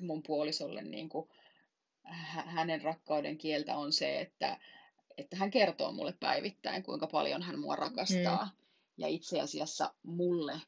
mun 0.00 0.22
puolisolle 0.26 0.82
niin 0.82 1.08
kuin, 1.08 1.28
hänen 2.46 2.82
rakkauden 2.82 3.38
kieltä 3.38 3.76
on 3.76 3.92
se, 3.92 4.20
että, 4.20 4.58
että 5.16 5.36
hän 5.36 5.50
kertoo 5.50 5.92
mulle 5.92 6.14
päivittäin, 6.20 6.82
kuinka 6.82 7.06
paljon 7.06 7.42
hän 7.42 7.58
mua 7.58 7.76
rakastaa. 7.76 8.50
Ja 8.96 9.08
itse 9.08 9.40
asiassa 9.40 9.94
mulle 10.02 10.60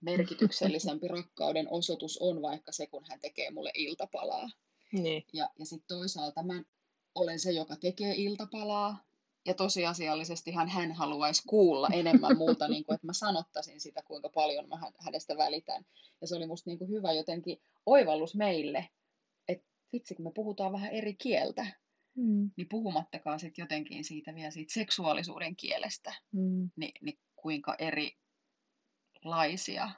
merkityksellisempi 0.00 1.08
rakkauden 1.18 1.68
osoitus 1.70 2.18
on 2.18 2.42
vaikka 2.42 2.72
se, 2.72 2.86
kun 2.86 3.04
hän 3.08 3.20
tekee 3.20 3.50
mulle 3.50 3.70
iltapalaa. 3.74 4.50
Niin. 4.92 5.24
Ja, 5.32 5.48
ja 5.58 5.66
sitten 5.66 5.98
toisaalta 5.98 6.42
mä 6.42 6.62
olen 7.14 7.38
se, 7.38 7.52
joka 7.52 7.76
tekee 7.76 8.14
iltapalaa. 8.16 9.04
ja 9.46 9.54
tosiasiallisestihan 9.54 10.68
hän 10.68 10.92
haluaisi 10.92 11.42
kuulla 11.46 11.88
enemmän 11.92 12.36
muuta, 12.36 12.68
niin 12.68 12.84
kuin, 12.84 12.94
että 12.94 13.06
mä 13.06 13.12
sanottaisin 13.12 13.80
sitä, 13.80 14.02
kuinka 14.02 14.28
paljon 14.28 14.68
mä 14.68 14.78
hänestä 14.98 15.36
välitän. 15.36 15.86
Ja 16.20 16.26
se 16.26 16.36
oli 16.36 16.46
musta 16.46 16.70
niin 16.70 16.78
kuin 16.78 16.90
hyvä 16.90 17.12
jotenkin 17.12 17.60
oivallus 17.86 18.34
meille, 18.34 18.88
vitsi, 19.92 20.14
kun 20.14 20.24
me 20.24 20.30
puhutaan 20.34 20.72
vähän 20.72 20.90
eri 20.90 21.14
kieltä, 21.14 21.66
mm. 22.14 22.50
niin 22.56 22.68
puhumattakaan 22.68 23.40
sitten 23.40 23.62
jotenkin 23.62 24.04
siitä 24.04 24.34
vielä 24.34 24.50
siitä 24.50 24.74
seksuaalisuuden 24.74 25.56
kielestä, 25.56 26.14
mm. 26.32 26.70
niin, 26.76 26.92
niin 27.00 27.18
kuinka 27.36 27.76
erilaisia 29.22 29.90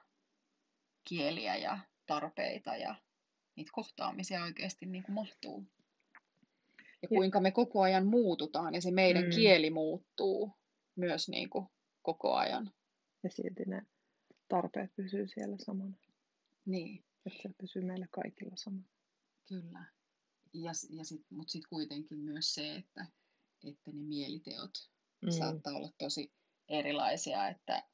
kieliä 1.05 1.57
ja 1.57 1.79
tarpeita 2.07 2.77
ja 2.77 2.95
niitä 3.57 3.71
kohtaamisia 3.75 4.43
oikeasti 4.43 4.87
niin 4.87 5.03
kuin 5.03 5.15
mahtuu 5.15 5.67
ja 7.05 7.09
kuinka 7.09 7.41
me 7.41 7.51
koko 7.51 7.81
ajan 7.81 8.07
muututaan 8.07 8.75
ja 8.75 8.81
se 8.81 8.91
meidän 8.91 9.25
mm. 9.25 9.31
kieli 9.31 9.71
muuttuu 9.71 10.53
myös 10.97 11.29
niin 11.29 11.51
kuin 11.51 11.67
koko 12.03 12.35
ajan. 12.35 12.71
Ja 13.23 13.31
silti 13.31 13.63
ne 13.67 13.83
tarpeet 14.49 14.91
pysyy 14.97 15.29
siellä 15.29 15.57
samana. 15.59 15.97
Niin. 16.65 17.05
Että 17.27 17.43
se 17.43 17.51
pysyy 17.61 17.83
meillä 17.83 18.07
kaikilla 18.11 18.57
samana. 18.57 18.94
Kyllä. 19.47 19.85
Ja, 20.53 20.71
ja 20.91 21.05
sit, 21.05 21.27
mutta 21.31 21.51
sitten 21.51 21.69
kuitenkin 21.69 22.19
myös 22.19 22.55
se, 22.55 22.75
että, 22.75 23.07
että 23.65 23.93
ne 23.93 24.03
mieliteot 24.03 24.71
mm. 25.21 25.31
saattaa 25.31 25.75
olla 25.75 25.91
tosi 25.99 26.33
erilaisia, 26.69 27.49
että 27.49 27.89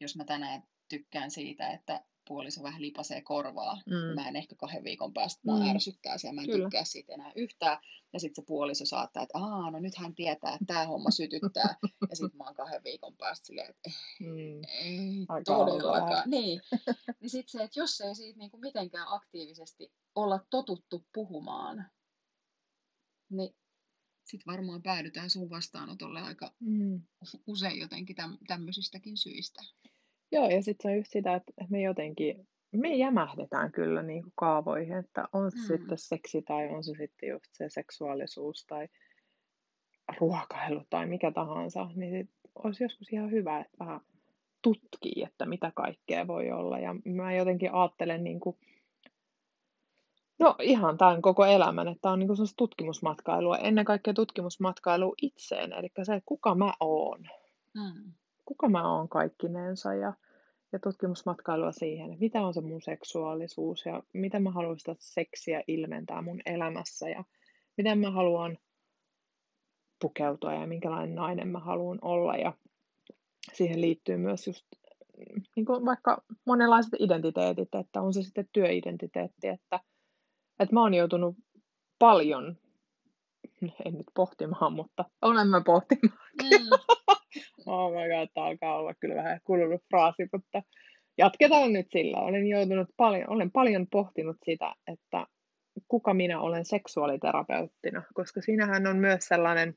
jos 0.00 0.16
mä 0.16 0.24
tänään 0.24 0.62
tykkään 0.88 1.30
siitä, 1.30 1.72
että 1.72 2.04
puoliso 2.28 2.62
vähän 2.62 2.82
lipasee 2.82 3.22
korvaa. 3.22 3.82
Mm. 3.86 4.14
Mä 4.14 4.28
en 4.28 4.36
ehkä 4.36 4.56
kahden 4.56 4.84
viikon 4.84 5.12
päästä, 5.12 5.40
mä 5.44 5.58
mm. 5.58 5.70
ärsyttää 5.70 6.18
siellä, 6.18 6.34
mä 6.34 6.40
en 6.40 6.46
Kyllä. 6.46 6.64
tykkää 6.64 6.84
siitä 6.84 7.14
enää 7.14 7.32
yhtään. 7.36 7.78
Ja 8.12 8.20
sitten 8.20 8.42
se 8.42 8.46
puoliso 8.46 8.86
saattaa, 8.86 9.22
että 9.22 9.38
aa, 9.38 9.70
no 9.70 9.80
nyt 9.80 9.96
hän 9.96 10.14
tietää, 10.14 10.54
että 10.54 10.64
tämä 10.66 10.86
homma 10.86 11.10
sytyttää. 11.10 11.76
ja 12.10 12.16
sitten 12.16 12.36
mä 12.38 12.44
oon 12.44 12.54
kahden 12.54 12.84
viikon 12.84 13.16
päästä 13.16 13.46
silleen, 13.46 13.70
että 13.70 13.90
mm. 14.20 14.62
ei 14.68 15.26
Aika 15.28 15.44
todellakaan. 15.44 16.30
Niin, 16.30 16.60
niin 17.20 17.30
sitten 17.30 17.52
se, 17.52 17.64
että 17.64 17.80
jos 17.80 18.00
ei 18.00 18.14
siitä 18.14 18.38
niinku 18.38 18.58
mitenkään 18.58 19.06
aktiivisesti 19.08 19.92
olla 20.14 20.46
totuttu 20.50 21.06
puhumaan, 21.14 21.90
niin 23.30 23.56
sitten 24.24 24.52
varmaan 24.52 24.82
päädytään 24.82 25.30
sun 25.30 25.50
vastaanotolle 25.50 26.20
aika 26.20 26.54
mm. 26.60 27.02
usein 27.46 27.78
jotenkin 27.78 28.16
täm, 28.16 28.38
tämmöisistäkin 28.46 29.16
syistä. 29.16 29.62
Joo, 30.32 30.48
ja 30.48 30.62
sitten 30.62 30.82
se 30.82 30.88
on 30.92 30.96
just 30.96 31.10
sitä, 31.10 31.34
että 31.34 31.52
me 31.70 31.82
jotenkin, 31.82 32.48
me 32.72 32.94
jämähdetään 32.94 33.72
kyllä 33.72 34.02
niin 34.02 34.22
kuin 34.22 34.32
kaavoihin, 34.36 34.96
että 34.96 35.24
on 35.32 35.50
se 35.50 35.58
mm. 35.58 35.64
sitten 35.64 35.98
seksi 35.98 36.42
tai 36.42 36.68
on 36.68 36.84
se 36.84 36.92
sitten 36.98 37.28
just 37.28 37.46
se 37.52 37.68
seksuaalisuus 37.68 38.66
tai 38.66 38.88
ruokailu 40.20 40.82
tai 40.90 41.06
mikä 41.06 41.30
tahansa, 41.30 41.90
niin 41.94 42.12
sit 42.12 42.30
olisi 42.54 42.84
joskus 42.84 43.12
ihan 43.12 43.30
hyvä, 43.30 43.60
että 43.60 43.76
vähän 43.80 44.00
tutkii, 44.62 45.22
että 45.26 45.46
mitä 45.46 45.72
kaikkea 45.74 46.26
voi 46.26 46.50
olla. 46.50 46.78
Ja 46.78 46.94
mä 47.04 47.34
jotenkin 47.34 47.72
ajattelen 47.72 48.24
niin 48.24 48.40
kuin, 48.40 48.56
no 50.38 50.56
ihan 50.62 50.98
tämän 50.98 51.22
koko 51.22 51.44
elämän, 51.44 51.88
että 51.88 52.10
on 52.10 52.18
niin 52.18 52.26
kuin 52.26 52.38
tutkimusmatkailua, 52.56 53.58
ennen 53.58 53.84
kaikkea 53.84 54.14
tutkimusmatkailu 54.14 55.14
itseen, 55.22 55.72
eli 55.72 55.88
se, 56.02 56.14
että 56.14 56.26
kuka 56.26 56.54
mä 56.54 56.72
oon. 56.80 57.20
Mm. 57.74 58.12
Kuka 58.44 58.68
mä 58.68 58.96
oon 58.96 59.08
kaikkinensa 59.08 59.94
ja 59.94 60.12
ja 60.74 60.78
tutkimusmatkailua 60.78 61.72
siihen, 61.72 62.06
että 62.06 62.20
mitä 62.20 62.46
on 62.46 62.54
se 62.54 62.60
mun 62.60 62.82
seksuaalisuus 62.82 63.86
ja 63.86 64.02
miten 64.12 64.42
mä 64.42 64.50
haluan 64.50 64.78
sitä 64.78 64.96
seksiä 64.98 65.62
ilmentää 65.68 66.22
mun 66.22 66.40
elämässä 66.46 67.08
ja 67.08 67.24
miten 67.76 67.98
mä 67.98 68.10
haluan 68.10 68.58
pukeutua 70.00 70.54
ja 70.54 70.66
minkälainen 70.66 71.14
nainen 71.14 71.48
mä 71.48 71.58
haluan 71.58 71.98
olla. 72.02 72.36
Ja 72.36 72.52
siihen 73.52 73.80
liittyy 73.80 74.16
myös 74.16 74.46
just 74.46 74.66
niin 75.56 75.66
kuin 75.66 75.84
vaikka 75.84 76.22
monenlaiset 76.46 76.92
identiteetit, 76.98 77.74
että 77.74 78.00
on 78.00 78.14
se 78.14 78.22
sitten 78.22 78.48
työidentiteetti, 78.52 79.48
että, 79.48 79.80
että 80.58 80.74
mä 80.74 80.82
oon 80.82 80.94
joutunut 80.94 81.36
paljon, 81.98 82.56
en 83.84 83.94
nyt 83.94 84.06
pohtimaan, 84.14 84.72
mutta 84.72 85.04
olen 85.22 85.48
mä 85.48 85.60
pohtimaan. 85.60 86.18
Mm. 86.42 86.68
Oh 87.66 87.90
my 87.90 88.08
god, 88.08 88.28
tämä 88.34 88.46
alkaa 88.46 88.78
olla 88.78 88.94
kyllä 88.94 89.14
vähän 89.14 89.40
kulunut 89.44 89.82
fraasi, 89.90 90.28
mutta 90.32 90.62
jatketaan 91.18 91.72
nyt 91.72 91.86
sillä. 91.90 92.20
Olen 92.20 92.46
joutunut 92.46 92.88
paljon, 92.96 93.30
olen 93.30 93.50
paljon 93.50 93.86
pohtinut 93.90 94.36
sitä, 94.44 94.74
että 94.92 95.26
kuka 95.88 96.14
minä 96.14 96.40
olen 96.40 96.64
seksuaaliterapeuttina, 96.64 98.02
koska 98.14 98.40
siinähän 98.40 98.86
on 98.86 98.96
myös 98.96 99.24
sellainen 99.24 99.74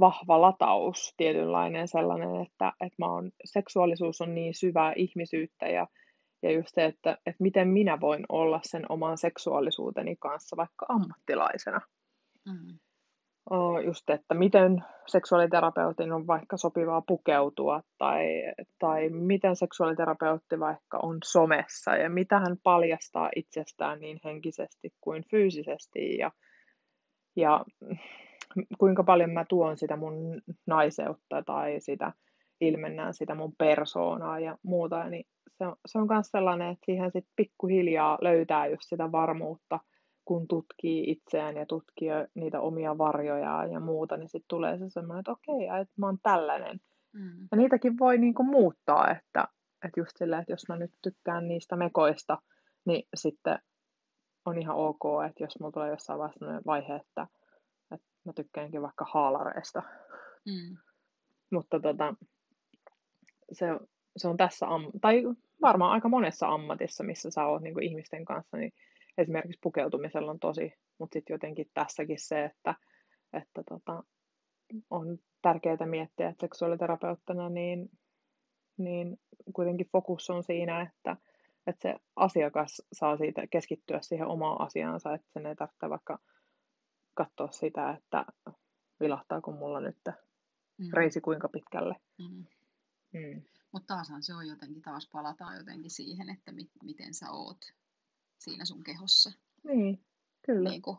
vahva 0.00 0.40
lataus, 0.40 1.14
tietynlainen 1.16 1.88
sellainen, 1.88 2.42
että, 2.42 2.72
että 2.80 2.96
mä 2.98 3.12
oon, 3.12 3.30
seksuaalisuus 3.44 4.20
on 4.20 4.34
niin 4.34 4.54
syvää 4.54 4.92
ihmisyyttä 4.96 5.68
ja, 5.68 5.86
ja 6.42 6.52
just 6.52 6.68
se, 6.74 6.84
että, 6.84 7.18
että 7.26 7.42
miten 7.42 7.68
minä 7.68 8.00
voin 8.00 8.24
olla 8.28 8.60
sen 8.62 8.82
oman 8.88 9.18
seksuaalisuuteni 9.18 10.16
kanssa 10.16 10.56
vaikka 10.56 10.86
ammattilaisena. 10.88 11.80
Mm 12.46 12.78
just, 13.84 14.10
että 14.10 14.34
miten 14.34 14.84
seksuaaliterapeutin 15.06 16.12
on 16.12 16.26
vaikka 16.26 16.56
sopivaa 16.56 17.02
pukeutua 17.08 17.82
tai, 17.98 18.24
tai 18.78 19.08
miten 19.08 19.56
seksuaaliterapeutti 19.56 20.60
vaikka 20.60 20.98
on 21.02 21.18
somessa 21.24 21.96
ja 21.96 22.10
mitä 22.10 22.38
hän 22.38 22.56
paljastaa 22.62 23.30
itsestään 23.36 24.00
niin 24.00 24.20
henkisesti 24.24 24.94
kuin 25.00 25.24
fyysisesti 25.30 26.16
ja, 26.16 26.30
ja 27.36 27.64
kuinka 28.78 29.04
paljon 29.04 29.30
mä 29.30 29.44
tuon 29.48 29.76
sitä 29.76 29.96
mun 29.96 30.42
naiseutta 30.66 31.42
tai 31.42 31.80
sitä 31.80 32.12
ilmennään 32.60 33.14
sitä 33.14 33.34
mun 33.34 33.52
persoonaa 33.58 34.40
ja 34.40 34.58
muuta, 34.62 35.10
niin 35.10 35.24
se 35.86 35.98
on, 35.98 36.06
myös 36.08 36.26
sellainen, 36.26 36.72
että 36.72 36.86
siihen 36.86 37.10
sitten 37.12 37.32
pikkuhiljaa 37.36 38.18
löytää 38.20 38.66
just 38.66 38.84
sitä 38.88 39.12
varmuutta– 39.12 39.80
kun 40.26 40.48
tutkii 40.48 41.10
itseään 41.10 41.56
ja 41.56 41.66
tutkii 41.66 42.08
niitä 42.34 42.60
omia 42.60 42.98
varjoja 42.98 43.66
ja 43.66 43.80
muuta, 43.80 44.16
niin 44.16 44.28
sitten 44.28 44.48
tulee 44.48 44.78
se 44.78 44.90
semmoinen, 44.90 45.20
että 45.20 45.32
okei, 45.32 45.66
että 45.80 45.94
mä 45.96 46.06
oon 46.06 46.18
tällainen. 46.22 46.80
Mm. 47.12 47.48
Ja 47.50 47.56
niitäkin 47.56 47.98
voi 47.98 48.18
niinku 48.18 48.42
muuttaa, 48.42 49.10
että, 49.10 49.48
että 49.84 50.00
just 50.00 50.16
silleen, 50.16 50.40
että 50.40 50.52
jos 50.52 50.68
mä 50.68 50.76
nyt 50.76 50.92
tykkään 51.02 51.48
niistä 51.48 51.76
mekoista, 51.76 52.38
niin 52.84 53.08
sitten 53.14 53.58
on 54.44 54.58
ihan 54.58 54.76
ok, 54.76 55.02
että 55.28 55.44
jos 55.44 55.60
mulla 55.60 55.72
tulee 55.72 55.90
jossain 55.90 56.18
vaiheessa 56.18 56.38
sellainen 56.38 56.62
vaihe, 56.66 56.94
että, 56.94 57.26
että 57.94 58.06
mä 58.24 58.32
tykkäänkin 58.32 58.82
vaikka 58.82 59.06
haalareista. 59.08 59.82
Mm. 60.46 60.76
Mutta 61.50 61.80
tota, 61.80 62.14
se, 63.52 63.66
se 64.16 64.28
on 64.28 64.36
tässä, 64.36 64.66
am- 64.66 64.92
tai 65.00 65.22
varmaan 65.62 65.92
aika 65.92 66.08
monessa 66.08 66.48
ammatissa, 66.48 67.04
missä 67.04 67.30
sä 67.30 67.44
oot 67.44 67.62
niin 67.62 67.82
ihmisten 67.82 68.24
kanssa, 68.24 68.56
niin 68.56 68.72
esimerkiksi 69.18 69.58
pukeutumisella 69.62 70.30
on 70.30 70.38
tosi, 70.38 70.72
mutta 70.98 71.14
sitten 71.14 71.34
jotenkin 71.34 71.70
tässäkin 71.74 72.18
se, 72.18 72.44
että, 72.44 72.74
että 73.32 73.62
tota, 73.68 74.02
on 74.90 75.18
tärkeää 75.42 75.86
miettiä, 75.86 76.28
että 76.28 76.46
seksuaaliterapeuttina 76.46 77.48
niin, 77.48 77.90
niin 78.78 79.20
kuitenkin 79.54 79.88
fokus 79.92 80.30
on 80.30 80.42
siinä, 80.42 80.82
että, 80.82 81.16
että 81.66 81.82
se 81.82 81.94
asiakas 82.16 82.82
saa 82.92 83.16
siitä 83.16 83.46
keskittyä 83.46 83.98
siihen 84.02 84.26
omaan 84.26 84.60
asiaansa, 84.60 85.14
että 85.14 85.28
sen 85.32 85.46
ei 85.46 85.56
tarvitse 85.56 85.90
vaikka 85.90 86.18
katsoa 87.14 87.50
sitä, 87.50 87.90
että 87.90 88.24
vilahtaako 89.00 89.52
mulla 89.52 89.80
nyt 89.80 89.98
mm. 90.78 90.86
reisi 90.92 91.20
kuinka 91.20 91.48
pitkälle. 91.48 91.96
Mm. 92.18 92.44
Mm. 93.12 93.42
Mutta 93.72 93.94
taashan 93.94 94.22
se 94.22 94.34
on 94.34 94.48
jotenkin, 94.48 94.82
taas 94.82 95.08
palataan 95.12 95.56
jotenkin 95.56 95.90
siihen, 95.90 96.30
että 96.30 96.52
mi- 96.52 96.70
miten 96.82 97.14
sä 97.14 97.30
oot 97.30 97.58
siinä 98.38 98.64
sun 98.64 98.84
kehossa. 98.84 99.32
Niin, 99.64 100.04
kyllä. 100.42 100.70
Niin 100.70 100.82
kuin 100.82 100.96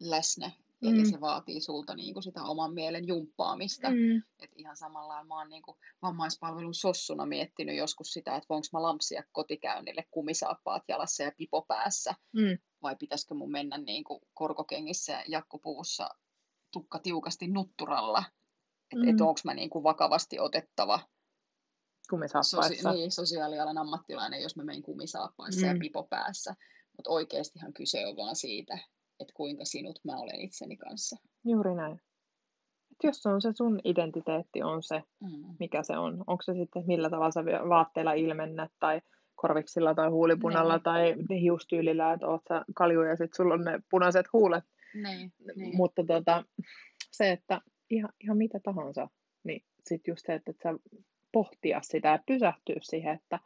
läsnä. 0.00 0.50
Mm. 0.80 0.94
Eli 0.94 1.06
se 1.06 1.20
vaatii 1.20 1.60
sulta 1.60 1.94
niin 1.94 2.14
kuin 2.14 2.22
sitä 2.22 2.42
oman 2.42 2.74
mielen 2.74 3.06
jumppaamista. 3.06 3.90
Mm. 3.90 4.22
Et 4.38 4.50
ihan 4.56 4.76
samalla 4.76 5.24
mä 5.24 5.38
oon 5.38 5.48
niin 5.48 5.62
kuin 5.62 5.76
vammaispalvelun 6.02 6.74
sossuna 6.74 7.26
miettinyt 7.26 7.76
joskus 7.76 8.12
sitä, 8.12 8.36
että 8.36 8.46
voinko 8.48 8.66
mä 8.72 8.82
lampsia 8.82 9.22
kotikäynnille 9.32 10.04
kumisaappaat 10.10 10.82
jalassa 10.88 11.22
ja 11.22 11.32
pipo 11.36 11.62
päässä. 11.62 12.14
Mm. 12.32 12.58
Vai 12.82 12.96
pitäisikö 12.96 13.34
mun 13.34 13.50
mennä 13.50 13.78
niin 13.78 14.04
kuin 14.04 14.20
korkokengissä 14.34 15.12
ja 15.12 15.24
jakkopuussa 15.28 16.08
tukka 16.72 16.98
tiukasti 16.98 17.48
nutturalla. 17.48 18.24
Että 18.92 19.04
mm. 19.04 19.08
et 19.08 19.20
onko 19.20 19.40
mä 19.44 19.54
niin 19.54 19.70
kuin 19.70 19.82
vakavasti 19.82 20.38
otettava 20.38 21.00
kumisaappaissa. 22.10 22.90
Sosi- 22.90 22.96
niin, 22.96 23.10
sosiaalialan 23.10 23.78
ammattilainen, 23.78 24.42
jos 24.42 24.56
mä 24.56 24.64
menen 24.64 24.82
kumisaappaissa 24.82 25.66
mm. 25.66 25.72
ja 25.72 25.78
pipo 25.80 26.02
päässä. 26.02 26.54
Mutta 26.96 27.10
oikeastihan 27.10 27.72
kyse 27.72 28.06
on 28.06 28.16
vaan 28.16 28.36
siitä, 28.36 28.78
että 29.20 29.34
kuinka 29.36 29.64
sinut 29.64 30.00
mä 30.04 30.16
olen 30.16 30.40
itseni 30.40 30.76
kanssa. 30.76 31.16
Juuri 31.44 31.74
näin. 31.74 32.00
Et 32.92 32.98
jos 33.04 33.22
se 33.22 33.28
on 33.28 33.42
se 33.42 33.52
sun 33.52 33.80
identiteetti, 33.84 34.62
on 34.62 34.82
se, 34.82 35.02
mm. 35.20 35.56
mikä 35.60 35.82
se 35.82 35.98
on. 35.98 36.24
Onko 36.26 36.42
se 36.42 36.54
sitten, 36.54 36.84
millä 36.86 37.10
tavalla 37.10 37.30
sä 37.30 37.44
vaatteilla 37.44 38.12
ilmennät 38.12 38.72
tai 38.80 39.00
korviksilla 39.34 39.94
tai 39.94 40.08
huulipunalla 40.08 40.74
ne. 40.74 40.80
tai 40.80 41.14
hiustyylillä, 41.40 42.12
että 42.12 42.26
oot 42.26 42.42
sä 42.48 42.64
kalju 42.74 43.02
ja 43.02 43.16
sitten 43.16 43.36
sulla 43.36 43.54
on 43.54 43.64
ne 43.64 43.80
punaiset 43.90 44.26
huulet. 44.32 44.64
Ne, 44.94 45.30
ne. 45.56 45.70
Mutta 45.74 46.04
tota, 46.06 46.44
se, 47.10 47.32
että 47.32 47.60
ihan, 47.90 48.12
ihan 48.20 48.36
mitä 48.36 48.60
tahansa, 48.62 49.08
niin 49.44 49.64
sitten 49.84 50.12
just 50.12 50.26
se, 50.26 50.34
että, 50.34 50.50
että 50.50 50.72
sä 50.72 50.78
pohtia 51.34 51.78
sitä 51.82 52.08
ja 52.08 52.18
pysähtyä 52.26 52.76
siihen, 52.80 53.14
että 53.14 53.38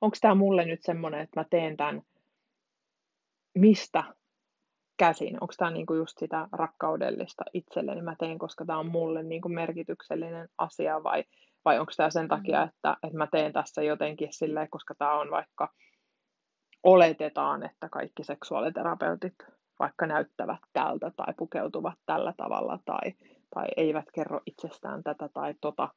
onko 0.00 0.16
tämä 0.20 0.34
mulle 0.34 0.64
nyt 0.64 0.82
semmoinen, 0.82 1.20
että 1.20 1.40
mä 1.40 1.44
teen 1.50 1.76
tämän 1.76 2.02
mistä 3.54 4.04
käsin, 4.98 5.38
onko 5.40 5.54
tämä 5.56 5.70
niinku 5.70 5.94
just 5.94 6.18
sitä 6.18 6.48
rakkaudellista 6.52 7.44
itselleni 7.54 8.02
mä 8.02 8.16
teen, 8.18 8.38
koska 8.38 8.64
tämä 8.64 8.78
on 8.78 8.90
mulle 8.90 9.22
niinku 9.22 9.48
merkityksellinen 9.48 10.48
asia 10.58 11.02
vai, 11.02 11.24
vai 11.64 11.78
onko 11.78 11.92
tämä 11.96 12.10
sen 12.10 12.28
takia, 12.28 12.64
mm. 12.64 12.68
että, 12.68 12.96
että 13.02 13.18
mä 13.18 13.26
teen 13.26 13.52
tässä 13.52 13.82
jotenkin 13.82 14.28
silleen, 14.30 14.70
koska 14.70 14.94
tämä 14.94 15.20
on 15.20 15.30
vaikka 15.30 15.72
oletetaan, 16.82 17.62
että 17.62 17.88
kaikki 17.88 18.24
seksuaaliterapeutit 18.24 19.34
vaikka 19.78 20.06
näyttävät 20.06 20.60
tältä 20.72 21.12
tai 21.16 21.34
pukeutuvat 21.36 21.98
tällä 22.06 22.34
tavalla 22.36 22.78
tai, 22.84 23.12
tai 23.54 23.66
eivät 23.76 24.04
kerro 24.14 24.40
itsestään 24.46 25.02
tätä 25.02 25.28
tai 25.28 25.54
tota, 25.60 25.88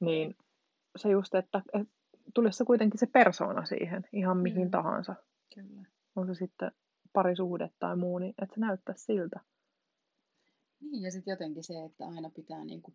niin 0.00 0.36
se 0.96 1.10
just, 1.10 1.34
että, 1.34 1.62
että 1.74 1.92
tulisi 2.34 2.56
se 2.56 2.64
kuitenkin 2.64 3.00
se 3.00 3.06
persoona 3.06 3.66
siihen 3.66 4.04
ihan 4.12 4.38
mihin 4.38 4.66
mm. 4.66 4.70
tahansa. 4.70 5.14
Kyllä. 5.54 5.84
On 6.16 6.26
se 6.26 6.34
sitten 6.34 6.72
parisuhde 7.12 7.70
tai 7.78 7.96
muu, 7.96 8.18
niin 8.18 8.34
että 8.42 8.54
se 8.54 8.60
näyttää 8.60 8.94
siltä. 8.98 9.40
Niin, 10.80 11.02
ja 11.02 11.10
sitten 11.10 11.32
jotenkin 11.32 11.64
se, 11.64 11.84
että 11.84 12.06
aina 12.06 12.30
pitää 12.30 12.64
niinku 12.64 12.94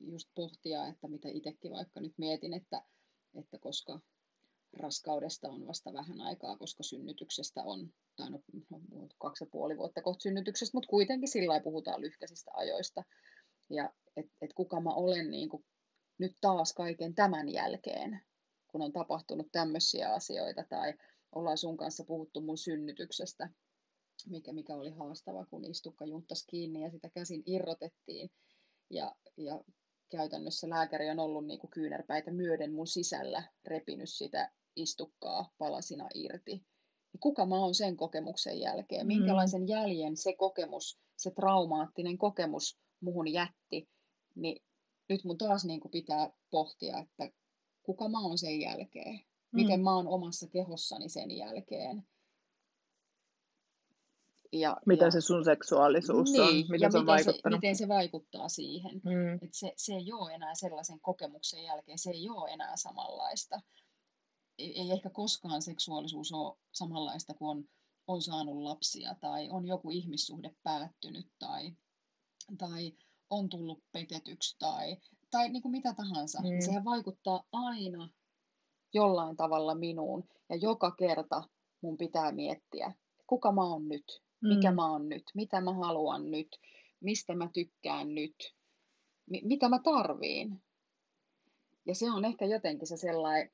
just 0.00 0.28
pohtia, 0.34 0.86
että 0.86 1.08
mitä 1.08 1.28
itsekin 1.28 1.72
vaikka 1.72 2.00
nyt 2.00 2.14
mietin, 2.18 2.54
että, 2.54 2.82
että 3.34 3.58
koska 3.58 4.00
raskaudesta 4.80 5.48
on 5.48 5.66
vasta 5.66 5.92
vähän 5.92 6.20
aikaa, 6.20 6.56
koska 6.56 6.82
synnytyksestä 6.82 7.62
on, 7.64 7.92
tai 8.16 8.30
no, 8.30 8.42
no 8.70 9.08
kaksi 9.18 9.44
ja 9.44 9.48
puoli 9.50 9.76
vuotta 9.76 10.02
kohta 10.02 10.22
synnytyksestä, 10.22 10.76
mutta 10.76 10.88
kuitenkin 10.88 11.28
sillä 11.28 11.60
puhutaan 11.60 12.00
lyhkäisistä 12.00 12.50
ajoista. 12.54 13.04
Ja 13.70 13.92
että 14.16 14.32
et 14.40 14.52
kuka 14.54 14.80
mä 14.80 14.90
olen 14.90 15.30
niin 15.30 15.48
kuin 15.48 15.64
nyt 16.18 16.36
taas 16.40 16.72
kaiken 16.72 17.14
tämän 17.14 17.48
jälkeen, 17.48 18.20
kun 18.68 18.82
on 18.82 18.92
tapahtunut 18.92 19.48
tämmöisiä 19.52 20.12
asioita, 20.12 20.64
tai 20.68 20.94
ollaan 21.32 21.58
sun 21.58 21.76
kanssa 21.76 22.04
puhuttu 22.04 22.40
mun 22.40 22.58
synnytyksestä, 22.58 23.50
mikä, 24.26 24.52
mikä 24.52 24.76
oli 24.76 24.90
haastava, 24.90 25.46
kun 25.46 25.64
istukka 25.64 26.04
junttasi 26.04 26.44
kiinni 26.46 26.82
ja 26.82 26.90
sitä 26.90 27.10
käsin 27.10 27.42
irrotettiin. 27.46 28.30
Ja, 28.90 29.16
ja 29.36 29.60
käytännössä 30.10 30.68
lääkäri 30.68 31.10
on 31.10 31.18
ollut 31.18 31.46
niin 31.46 31.58
kuin 31.58 31.70
kyynärpäitä 31.70 32.30
myöden 32.30 32.72
mun 32.72 32.86
sisällä 32.86 33.42
repinyt 33.64 34.08
sitä 34.10 34.52
istukkaa 34.76 35.50
palasina 35.58 36.08
irti. 36.14 36.52
Niin 37.12 37.20
kuka 37.20 37.46
mä 37.46 37.56
oon 37.56 37.74
sen 37.74 37.96
kokemuksen 37.96 38.60
jälkeen? 38.60 39.06
Mm. 39.06 39.08
Minkälaisen 39.08 39.68
jäljen 39.68 40.16
se 40.16 40.32
kokemus, 40.36 41.00
se 41.16 41.30
traumaattinen 41.30 42.18
kokemus 42.18 42.78
muhun 43.00 43.32
jätti? 43.32 43.88
Niin 44.34 44.62
nyt 45.08 45.24
mun 45.24 45.38
taas 45.38 45.64
niin 45.64 45.80
kuin 45.80 45.92
pitää 45.92 46.30
pohtia, 46.50 46.98
että 46.98 47.30
kuka 47.82 48.08
mä 48.08 48.20
oon 48.20 48.38
sen 48.38 48.60
jälkeen? 48.60 49.20
Miten 49.52 49.80
mm. 49.80 49.84
mä 49.84 49.96
oon 49.96 50.08
omassa 50.08 50.46
kehossani 50.46 51.08
sen 51.08 51.30
jälkeen? 51.30 52.08
Ja, 54.52 54.76
miten 54.86 55.06
ja, 55.06 55.10
se 55.10 55.20
sun 55.20 55.44
seksuaalisuus 55.44 56.30
niin, 56.30 56.42
on, 56.42 56.54
miten 56.54 56.80
ja 56.80 56.90
se 56.90 56.98
on 56.98 57.04
miten 57.04 57.06
vaikuttanut. 57.06 57.56
Se, 57.56 57.58
miten 57.60 57.76
se 57.76 57.88
vaikuttaa 57.88 58.48
siihen. 58.48 59.00
Mm. 59.04 59.34
Et 59.42 59.54
se, 59.54 59.72
se 59.76 59.92
ei 59.94 60.12
ole 60.12 60.34
enää 60.34 60.54
sellaisen 60.54 61.00
kokemuksen 61.00 61.64
jälkeen, 61.64 61.98
se 61.98 62.10
ei 62.10 62.28
ole 62.30 62.50
enää 62.50 62.76
samanlaista. 62.76 63.60
Ei, 64.58 64.80
ei 64.80 64.90
ehkä 64.90 65.10
koskaan 65.10 65.62
seksuaalisuus 65.62 66.32
ole 66.32 66.56
samanlaista, 66.72 67.34
kun 67.34 67.50
on, 67.50 67.64
on 68.06 68.22
saanut 68.22 68.62
lapsia 68.62 69.14
tai 69.20 69.48
on 69.50 69.66
joku 69.66 69.90
ihmissuhde 69.90 70.56
päättynyt 70.62 71.26
tai, 71.38 71.72
tai 72.58 72.92
on 73.30 73.48
tullut 73.48 73.82
petetyksi 73.92 74.56
tai, 74.58 74.96
tai 75.30 75.48
niin 75.48 75.62
kuin 75.62 75.72
mitä 75.72 75.94
tahansa. 75.94 76.38
Mm. 76.42 76.60
Sehän 76.60 76.84
vaikuttaa 76.84 77.42
aina 77.52 78.08
jollain 78.94 79.36
tavalla 79.36 79.74
minuun 79.74 80.28
ja 80.48 80.56
joka 80.56 80.90
kerta 80.90 81.42
mun 81.80 81.96
pitää 81.96 82.32
miettiä, 82.32 82.94
kuka 83.26 83.52
mä 83.52 83.64
oon 83.64 83.88
nyt, 83.88 84.22
mikä 84.40 84.70
mm. 84.70 84.76
mä 84.76 84.92
oon 84.92 85.08
nyt, 85.08 85.24
mitä 85.34 85.60
mä 85.60 85.72
haluan 85.72 86.30
nyt, 86.30 86.48
mistä 87.00 87.34
mä 87.34 87.48
tykkään 87.52 88.14
nyt, 88.14 88.54
mi- 89.30 89.42
mitä 89.44 89.68
mä 89.68 89.78
tarviin. 89.78 90.62
Ja 91.86 91.94
se 91.94 92.10
on 92.10 92.24
ehkä 92.24 92.44
jotenkin 92.44 92.88
se 92.88 92.96
sellainen, 92.96 93.50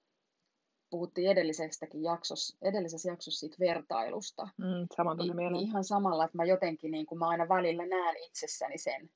puhuttiin 0.90 1.30
edellisestäkin 1.30 2.02
jaksossa, 2.02 2.58
edellisessä 2.62 3.10
jaksossa 3.10 3.40
siitä 3.40 3.56
vertailusta. 3.60 4.48
Mm, 4.58 4.86
sama 4.96 5.14
niin, 5.14 5.36
niin 5.36 5.56
ihan 5.56 5.84
samalla, 5.84 6.24
että 6.24 6.38
mä 6.38 6.44
jotenkin, 6.44 6.90
niin 6.90 7.06
kuin 7.06 7.18
mä 7.18 7.28
aina 7.28 7.48
välillä 7.48 7.86
näen 7.86 8.16
itsessäni 8.16 8.78
sen, 8.78 9.10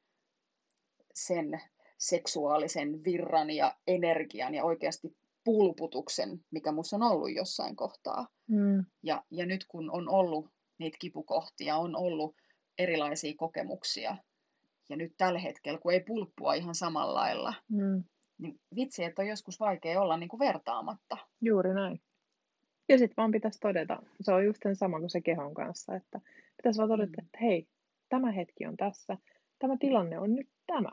sen 1.26 1.60
seksuaalisen 1.98 3.04
virran 3.04 3.50
ja 3.50 3.76
energian 3.86 4.54
ja 4.54 4.64
oikeasti 4.64 5.16
pulputuksen, 5.44 6.40
mikä 6.50 6.72
minussa 6.72 6.96
on 6.96 7.02
ollut 7.02 7.34
jossain 7.34 7.76
kohtaa. 7.76 8.26
Mm. 8.48 8.84
Ja, 9.02 9.24
ja 9.30 9.46
nyt 9.46 9.64
kun 9.68 9.90
on 9.90 10.08
ollut 10.08 10.50
niitä 10.78 10.96
kipukohtia, 11.00 11.76
on 11.76 11.96
ollut 11.96 12.36
erilaisia 12.78 13.34
kokemuksia, 13.36 14.16
ja 14.88 14.96
nyt 14.96 15.12
tällä 15.16 15.38
hetkellä, 15.38 15.78
kun 15.78 15.92
ei 15.92 16.00
pulppua 16.00 16.54
ihan 16.54 16.74
samalla 16.74 17.14
lailla, 17.14 17.54
mm. 17.68 18.04
niin 18.38 18.60
vitsi, 18.76 19.04
että 19.04 19.22
on 19.22 19.28
joskus 19.28 19.60
vaikea 19.60 20.00
olla 20.00 20.16
niin 20.16 20.28
kuin 20.28 20.40
vertaamatta. 20.40 21.16
Juuri 21.40 21.74
näin. 21.74 22.00
Ja 22.88 22.98
sitten 22.98 23.16
vaan 23.16 23.30
pitäisi 23.30 23.60
todeta, 23.60 24.02
se 24.20 24.32
on 24.32 24.44
just 24.44 24.62
sama 24.72 24.98
kuin 24.98 25.10
se 25.10 25.20
kehon 25.20 25.54
kanssa, 25.54 25.96
että 25.96 26.20
pitäisi 26.56 26.78
vaan 26.78 26.88
todeta, 26.88 27.22
mm. 27.22 27.24
että 27.26 27.38
hei, 27.40 27.68
tämä 28.08 28.32
hetki 28.32 28.66
on 28.66 28.76
tässä, 28.76 29.18
tämä 29.58 29.76
tilanne 29.80 30.18
on 30.18 30.34
nyt 30.34 30.48
tämä 30.66 30.90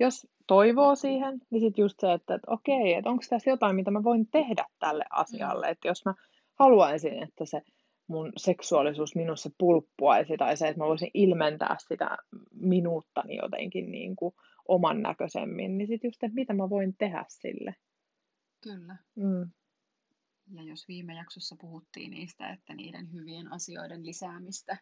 jos 0.00 0.26
toivoo 0.46 0.94
siihen, 0.94 1.40
niin 1.50 1.60
sitten 1.60 1.82
just 1.82 2.00
se, 2.00 2.12
että, 2.12 2.34
että 2.34 2.50
okei, 2.50 2.94
että 2.94 3.10
onko 3.10 3.24
tässä 3.30 3.50
jotain, 3.50 3.76
mitä 3.76 3.90
mä 3.90 4.04
voin 4.04 4.26
tehdä 4.30 4.64
tälle 4.78 5.04
asialle. 5.10 5.68
Että 5.68 5.88
jos 5.88 6.04
mä 6.04 6.14
haluaisin, 6.54 7.22
että 7.22 7.44
se 7.44 7.62
mun 8.08 8.32
seksuaalisuus 8.36 9.14
minussa 9.14 9.50
pulppuaisi 9.58 10.36
tai 10.36 10.56
se, 10.56 10.68
että 10.68 10.80
mä 10.80 10.86
voisin 10.86 11.10
ilmentää 11.14 11.76
sitä 11.88 12.16
minuuttani 12.52 13.36
jotenkin 13.36 13.90
niin 13.90 14.16
kuin 14.16 14.34
oman 14.68 15.02
näköisemmin, 15.02 15.78
niin 15.78 15.88
sitten 15.88 16.08
just, 16.08 16.22
että 16.22 16.34
mitä 16.34 16.54
mä 16.54 16.70
voin 16.70 16.96
tehdä 16.98 17.24
sille. 17.28 17.74
Kyllä. 18.62 18.96
Mm. 19.14 19.50
Ja 20.52 20.62
jos 20.62 20.88
viime 20.88 21.14
jaksossa 21.14 21.56
puhuttiin 21.60 22.10
niistä, 22.10 22.48
että 22.48 22.74
niiden 22.74 23.12
hyvien 23.12 23.52
asioiden 23.52 24.06
lisäämistä 24.06 24.76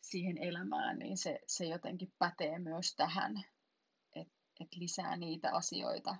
siihen 0.00 0.38
elämään, 0.38 0.98
niin 0.98 1.16
se, 1.16 1.40
se 1.46 1.64
jotenkin 1.64 2.12
pätee 2.18 2.58
myös 2.58 2.94
tähän, 2.96 3.44
että 4.60 4.76
lisää 4.78 5.16
niitä 5.16 5.50
asioita, 5.52 6.16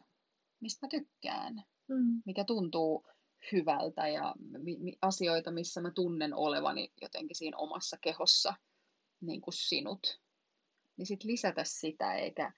mistä 0.60 0.86
mä 0.86 0.90
tykkään, 0.90 1.54
mm. 1.88 2.22
mikä 2.26 2.44
tuntuu 2.44 3.06
hyvältä 3.52 4.08
ja 4.08 4.34
mi- 4.38 4.78
mi- 4.78 4.98
asioita, 5.02 5.50
missä 5.50 5.80
mä 5.80 5.90
tunnen 5.90 6.34
olevani 6.34 6.92
jotenkin 7.00 7.36
siinä 7.36 7.56
omassa 7.56 7.96
kehossa, 8.00 8.54
niin 9.20 9.40
kuin 9.40 9.54
sinut. 9.54 10.20
Niin 10.96 11.06
sitten 11.06 11.30
lisätä 11.30 11.64
sitä, 11.64 12.14
eikä, 12.14 12.52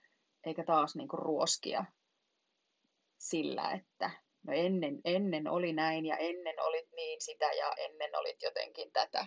eikä 0.47 0.65
taas 0.65 0.97
niin 0.97 1.09
kuin 1.09 1.23
ruoskia 1.23 1.85
sillä, 3.19 3.71
että 3.71 4.11
no 4.43 4.53
ennen, 4.53 5.01
ennen 5.05 5.49
oli 5.49 5.73
näin 5.73 6.07
ja 6.07 6.17
ennen 6.17 6.61
olit 6.61 6.93
niin 6.93 7.21
sitä 7.21 7.53
ja 7.53 7.73
ennen 7.77 8.11
olit 8.19 8.43
jotenkin 8.43 8.93
tätä. 8.93 9.27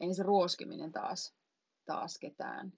Ei 0.00 0.14
se 0.14 0.22
ruoskiminen 0.22 0.92
taas, 0.92 1.36
taas 1.86 2.18
ketään 2.18 2.72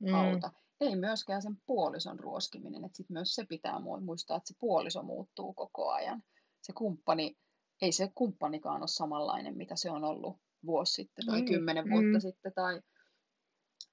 mm. 0.00 0.14
auta 0.14 0.50
ei 0.80 0.96
myöskään 0.96 1.42
sen 1.42 1.56
puolison 1.66 2.20
ruoskiminen, 2.20 2.84
että 2.84 2.96
sit 2.96 3.10
myös 3.10 3.34
se 3.34 3.44
pitää 3.48 3.80
muistaa, 4.00 4.36
että 4.36 4.48
se 4.48 4.54
puoliso 4.60 5.02
muuttuu 5.02 5.54
koko 5.54 5.90
ajan. 5.90 6.22
Se 6.62 6.72
kumppani, 6.72 7.36
ei 7.82 7.92
se 7.92 8.10
kumppanikaan 8.14 8.80
ole 8.80 8.88
samanlainen, 8.88 9.56
mitä 9.56 9.76
se 9.76 9.90
on 9.90 10.04
ollut 10.04 10.36
vuosi 10.66 10.92
sitten 10.92 11.26
tai 11.26 11.42
kymmenen 11.42 11.84
mm. 11.84 11.90
vuotta 11.90 12.20
sitten, 12.20 12.52
tai 12.54 12.80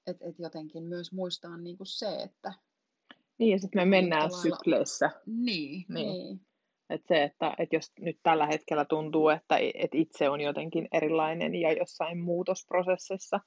et, 0.06 0.16
et 0.20 0.38
jotenkin 0.38 0.84
myös 0.84 1.12
muistaa 1.12 1.56
niin 1.56 1.76
kuin 1.76 1.86
se, 1.86 2.22
että... 2.22 2.52
Niin, 3.38 3.52
ja 3.52 3.58
sitten 3.58 3.82
me 3.82 3.84
mennään 3.84 4.22
lailla... 4.22 4.42
sykleissä. 4.42 5.10
Niin, 5.26 5.84
niin. 5.88 6.12
niin. 6.12 6.40
Et 6.90 7.02
se, 7.08 7.22
että 7.22 7.54
et 7.58 7.72
jos 7.72 7.92
nyt 8.00 8.18
tällä 8.22 8.46
hetkellä 8.46 8.84
tuntuu, 8.84 9.28
että 9.28 9.58
et 9.74 9.94
itse 9.94 10.28
on 10.28 10.40
jotenkin 10.40 10.88
erilainen 10.92 11.54
ja 11.54 11.72
jossain 11.72 12.18
muutosprosessissa, 12.18 13.40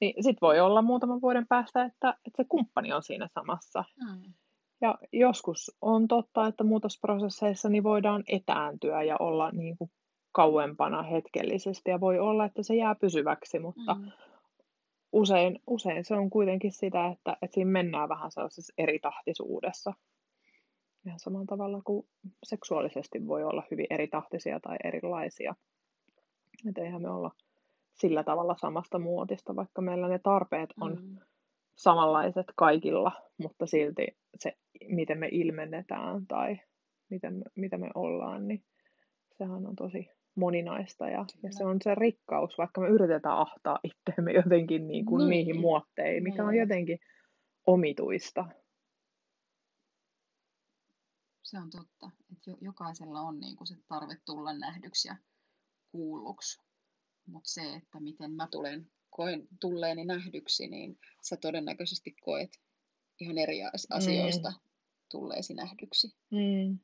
niin 0.00 0.24
sitten 0.24 0.40
voi 0.40 0.60
olla 0.60 0.82
muutaman 0.82 1.20
vuoden 1.20 1.46
päästä, 1.46 1.84
että, 1.84 2.10
että 2.10 2.42
se 2.42 2.44
kumppani 2.48 2.92
on 2.92 3.02
siinä 3.02 3.28
samassa. 3.34 3.84
Mm. 4.04 4.32
Ja 4.80 4.98
joskus 5.12 5.76
on 5.82 6.08
totta, 6.08 6.46
että 6.46 6.64
muutosprosesseissa 6.64 7.68
niin 7.68 7.82
voidaan 7.82 8.24
etääntyä 8.28 9.02
ja 9.02 9.16
olla 9.20 9.50
niin 9.50 9.76
kuin 9.78 9.90
kauempana 10.32 11.02
hetkellisesti 11.02 11.90
ja 11.90 12.00
voi 12.00 12.18
olla, 12.18 12.44
että 12.44 12.62
se 12.62 12.74
jää 12.74 12.94
pysyväksi, 12.94 13.58
mutta 13.58 13.94
mm. 13.94 14.10
usein, 15.12 15.58
usein 15.66 16.04
se 16.04 16.14
on 16.14 16.30
kuitenkin 16.30 16.72
sitä, 16.72 17.06
että, 17.06 17.36
että 17.42 17.54
siinä 17.54 17.70
mennään 17.70 18.08
vähän 18.08 18.30
sellaisessa 18.30 18.72
eritahtisuudessa. 18.78 19.92
Ihan 21.06 21.20
samalla 21.20 21.46
tavalla 21.46 21.82
kuin 21.84 22.08
seksuaalisesti 22.42 23.26
voi 23.26 23.44
olla 23.44 23.62
hyvin 23.70 23.86
eritahtisia 23.90 24.60
tai 24.60 24.76
erilaisia. 24.84 25.54
Että 26.68 26.82
eihän 26.82 27.02
me 27.02 27.10
olla 27.10 27.30
sillä 28.00 28.24
tavalla 28.24 28.56
samasta 28.60 28.98
muotista, 28.98 29.56
vaikka 29.56 29.82
meillä 29.82 30.08
ne 30.08 30.18
tarpeet 30.18 30.70
on 30.80 30.96
Mm. 31.02 31.18
samanlaiset 31.74 32.46
kaikilla, 32.56 33.12
mutta 33.38 33.66
silti 33.66 34.06
se, 34.38 34.52
miten 34.88 35.18
me 35.18 35.28
ilmennetään 35.32 36.26
tai 36.26 36.60
miten 37.10 37.34
me, 37.34 37.44
mitä 37.56 37.78
me 37.78 37.90
ollaan, 37.94 38.48
niin 38.48 38.64
sehän 39.38 39.66
on 39.66 39.76
tosi 39.76 40.10
moninaista 40.34 41.08
ja, 41.08 41.24
ja 41.42 41.52
se 41.52 41.64
on 41.64 41.76
se 41.82 41.94
rikkaus, 41.94 42.58
vaikka 42.58 42.80
me 42.80 42.88
yritetään 42.88 43.38
ahtaa 43.38 43.78
itseämme 43.84 44.32
jotenkin 44.32 44.86
niin 44.86 45.06
kuin 45.06 45.18
Niin. 45.18 45.30
niihin 45.30 45.60
muotteihin, 45.60 46.22
mikä 46.22 46.44
on 46.44 46.50
Niin. 46.50 46.60
jotenkin 46.60 46.98
omituista. 47.66 48.44
Se 51.42 51.58
on 51.58 51.70
totta, 51.70 52.10
että 52.32 52.50
jo, 52.50 52.56
jokaisella 52.60 53.20
on 53.20 53.40
niin 53.40 53.56
kuin 53.56 53.66
se 53.68 53.74
tarve 53.88 54.16
tulla 54.26 54.52
nähdyksi 54.52 55.08
ja 55.08 55.16
kuulluksi. 55.92 56.62
Mutta 57.26 57.50
se, 57.50 57.74
että 57.74 58.00
miten 58.00 58.32
mä 58.32 58.48
tulen, 58.50 58.90
koen 59.10 59.48
tulleeni 59.60 60.04
nähdyksi, 60.04 60.68
niin 60.68 60.98
sä 61.22 61.36
todennäköisesti 61.36 62.16
koet 62.20 62.50
ihan 63.20 63.38
eri 63.38 63.64
as- 63.64 63.86
asioista 63.90 64.52
tulleesi 65.10 65.54
nähdyksi. 65.54 66.08
Mm. 66.30 66.78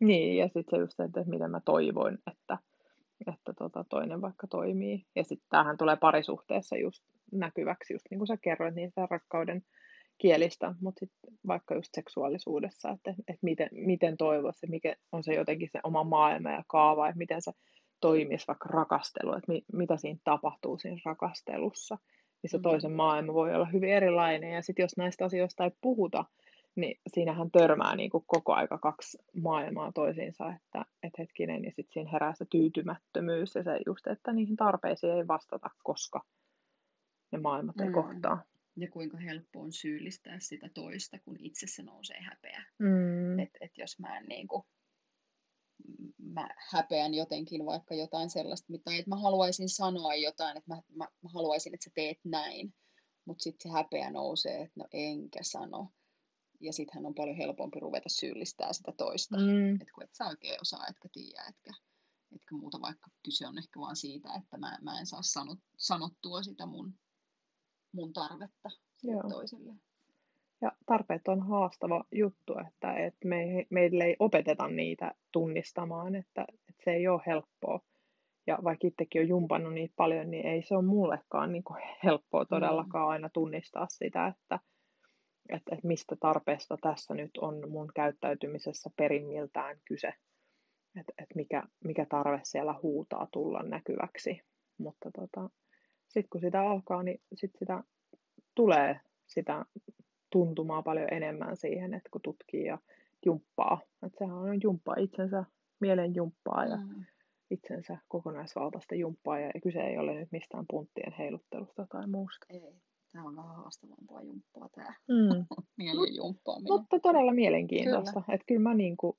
Niin, 0.00 0.36
ja 0.36 0.46
sitten 0.46 0.64
se 0.70 0.76
just 0.76 0.96
se, 0.96 1.02
että 1.02 1.24
miten 1.26 1.50
mä 1.50 1.60
toivoin, 1.64 2.18
että, 2.32 2.58
että 3.26 3.52
tota 3.58 3.84
toinen 3.88 4.20
vaikka 4.20 4.46
toimii. 4.46 5.06
Ja 5.16 5.24
sitten 5.24 5.48
tämähän 5.50 5.78
tulee 5.78 5.96
parisuhteessa 5.96 6.76
just 6.76 7.04
näkyväksi, 7.32 7.94
just 7.94 8.06
niin 8.10 8.18
kuin 8.18 8.28
sä 8.28 8.36
kerroit, 8.36 8.74
niistä 8.74 9.06
rakkauden 9.10 9.62
kielistä, 10.18 10.74
mutta 10.80 10.98
sitten 10.98 11.38
vaikka 11.46 11.74
just 11.74 11.94
seksuaalisuudessa, 11.94 12.90
että, 12.90 13.10
että 13.10 13.38
miten, 13.42 13.68
miten 13.72 14.16
toivoisi, 14.16 14.66
mikä 14.66 14.96
on 15.12 15.24
se 15.24 15.34
jotenkin 15.34 15.68
se 15.72 15.80
oma 15.82 16.04
maailma 16.04 16.50
ja 16.50 16.64
kaava, 16.66 17.08
että 17.08 17.18
miten 17.18 17.42
se 17.42 17.52
toimisi 18.00 18.46
vaikka 18.48 18.68
rakastelu, 18.68 19.32
että 19.32 19.52
mi, 19.52 19.64
mitä 19.72 19.96
siinä 19.96 20.18
tapahtuu 20.24 20.78
siinä 20.78 21.00
rakastelussa. 21.04 21.98
Se 22.46 22.56
Mm. 22.56 22.62
toisen 22.62 22.92
maailma 22.92 23.34
voi 23.34 23.54
olla 23.54 23.66
hyvin 23.66 23.90
erilainen, 23.90 24.52
ja 24.52 24.62
sitten 24.62 24.82
jos 24.82 24.96
näistä 24.96 25.24
asioista 25.24 25.64
ei 25.64 25.70
puhuta, 25.80 26.24
niin 26.74 27.00
siinähän 27.14 27.50
törmää 27.50 27.96
niin 27.96 28.10
kuin 28.10 28.24
koko 28.26 28.52
aika 28.52 28.78
kaksi 28.78 29.18
maailmaa 29.42 29.92
toisiinsa, 29.92 30.52
että 30.52 30.84
et 31.02 31.18
hetkinen, 31.18 31.64
ja 31.64 31.70
sitten 31.70 31.92
siinä 31.92 32.10
herää 32.10 32.34
se 32.34 32.44
tyytymättömyys 32.50 33.54
ja 33.54 33.62
se 33.62 33.80
just, 33.86 34.06
että 34.06 34.32
niihin 34.32 34.56
tarpeisiin 34.56 35.12
ei 35.12 35.28
vastata, 35.28 35.70
koska 35.82 36.20
ne 37.32 37.38
maailmat 37.38 37.80
ei 37.80 37.86
Mm. 37.86 37.92
kohtaa. 37.92 38.42
Ja 38.76 38.90
kuinka 38.90 39.16
helppo 39.16 39.60
on 39.60 39.72
syyllistää 39.72 40.36
sitä 40.38 40.68
toista, 40.74 41.18
kun 41.24 41.36
itsessä 41.38 41.82
nousee 41.82 42.20
häpeä. 42.20 42.64
Mm. 42.78 43.38
Että 43.38 43.58
et 43.60 43.78
jos 43.78 43.98
mä 43.98 44.18
en 44.18 44.24
niin 44.28 44.48
kuin, 44.48 44.62
mä 46.18 46.48
häpeän 46.70 47.14
jotenkin 47.14 47.66
vaikka 47.66 47.94
jotain 47.94 48.30
sellaista, 48.30 48.72
mitä 48.72 48.90
että 48.90 49.10
mä 49.10 49.16
haluaisin 49.16 49.68
sanoa 49.68 50.14
jotain, 50.14 50.56
että 50.56 50.74
mä, 50.74 50.82
mä, 50.96 51.08
mä 51.22 51.30
haluaisin, 51.34 51.74
että 51.74 51.84
sä 51.84 51.90
teet 51.94 52.18
näin, 52.24 52.74
mutta 53.24 53.42
sitten 53.42 53.70
se 53.70 53.76
häpeä 53.76 54.10
nousee, 54.10 54.60
että 54.60 54.80
no 54.80 54.86
enkä 54.92 55.38
sano. 55.42 55.88
Ja 56.60 56.72
sittenhän 56.72 57.06
on 57.06 57.14
paljon 57.14 57.36
helpompi 57.36 57.80
ruveta 57.80 58.08
syyllistää 58.08 58.72
sitä 58.72 58.92
toista. 58.96 59.36
Mm. 59.36 59.74
Että 59.74 59.92
kun 59.94 60.04
et 60.04 60.14
sä 60.14 60.26
oikein 60.26 60.60
osaa, 60.60 60.86
etkä 60.86 61.08
tiedä, 61.12 61.44
etkä, 61.48 61.70
etkä 62.34 62.54
muuta, 62.54 62.80
vaikka 62.80 63.10
kyse 63.24 63.46
on 63.46 63.58
ehkä 63.58 63.80
vaan 63.80 63.96
siitä, 63.96 64.34
että 64.34 64.58
mä, 64.58 64.78
mä 64.82 65.00
en 65.00 65.06
saa 65.06 65.22
sanot, 65.22 65.58
sanottua 65.76 66.42
sitä 66.42 66.66
mun, 66.66 66.98
mun 67.92 68.12
tarvetta 68.12 68.70
Joo. 69.02 69.22
toiselle. 69.30 69.74
Ja 70.60 70.72
tarpeet 70.86 71.28
on 71.28 71.42
haastava 71.42 72.04
juttu, 72.12 72.54
että, 72.68 72.92
että 72.92 73.28
me, 73.28 73.66
meille 73.70 74.04
ei 74.04 74.16
opeteta 74.18 74.68
niitä 74.68 75.14
tunnistamaan, 75.32 76.14
että, 76.14 76.46
että 76.50 76.84
se 76.84 76.90
ei 76.90 77.08
ole 77.08 77.22
helppoa. 77.26 77.80
Ja 78.46 78.58
vaikka 78.64 78.86
itsekin 78.86 79.22
on 79.22 79.28
jumpannut 79.28 79.74
niitä 79.74 79.94
paljon, 79.96 80.30
niin 80.30 80.46
ei 80.46 80.62
se 80.62 80.74
ole 80.74 80.84
mullekaan 80.84 81.52
niin 81.52 81.64
kuin 81.64 81.82
helppoa 82.04 82.44
todellakaan 82.44 83.08
aina 83.08 83.28
tunnistaa 83.28 83.86
sitä, 83.90 84.26
että, 84.26 84.58
että, 85.48 85.74
että 85.74 85.86
mistä 85.86 86.16
tarpeesta 86.20 86.76
tässä 86.80 87.14
nyt 87.14 87.30
on 87.40 87.70
mun 87.70 87.92
käyttäytymisessä 87.94 88.90
perimmiltään 88.96 89.76
kyse. 89.84 90.14
Että, 91.00 91.12
että 91.18 91.34
mikä, 91.34 91.62
mikä 91.84 92.06
tarve 92.06 92.40
siellä 92.42 92.74
huutaa 92.82 93.28
tulla 93.32 93.62
näkyväksi. 93.62 94.40
Mutta 94.78 95.10
tota, 95.10 95.50
sitten 96.08 96.28
kun 96.30 96.40
sitä 96.40 96.62
alkaa, 96.62 97.02
niin 97.02 97.20
sit 97.34 97.50
sitä 97.58 97.82
tulee 98.54 99.00
sitä 99.26 99.64
tuntumaa 100.30 100.82
paljon 100.82 101.08
enemmän 101.12 101.56
siihen, 101.56 101.94
että 101.94 102.08
kun 102.12 102.20
tutkii 102.22 102.64
ja 102.64 102.78
jumppaa. 103.26 103.80
Että 104.06 104.18
sehän 104.18 104.36
on 104.36 104.62
jumppaa 104.62 104.94
itsensä, 104.98 105.44
mielen 105.80 106.14
jumppaa 106.14 106.64
ja 106.64 106.76
Mm. 106.76 107.04
itsensä 107.50 107.98
kokonaisvaltaista 108.08 108.94
jumppaa. 108.94 109.40
Ja 109.40 109.50
kyse 109.62 109.80
ei 109.80 109.98
ole 109.98 110.14
nyt 110.14 110.32
mistään 110.32 110.64
punttien 110.70 111.12
heiluttelusta 111.18 111.86
tai 111.88 112.06
muusta. 112.06 112.46
Ei, 112.50 112.60
tämä 113.12 113.24
on 113.24 113.36
vähän 113.36 113.56
haastavampaa 113.56 114.22
jumppaa 114.22 114.68
tämä 114.68 114.94
Mm. 115.08 115.46
mielen 115.78 116.16
jumppaaminen. 116.16 116.72
Mutta 116.72 117.00
todella 117.00 117.32
mielenkiintoista. 117.32 118.22
Että 118.28 118.44
kyllä 118.46 118.60
mä 118.60 118.74
niin 118.74 118.96
kuin 118.96 119.16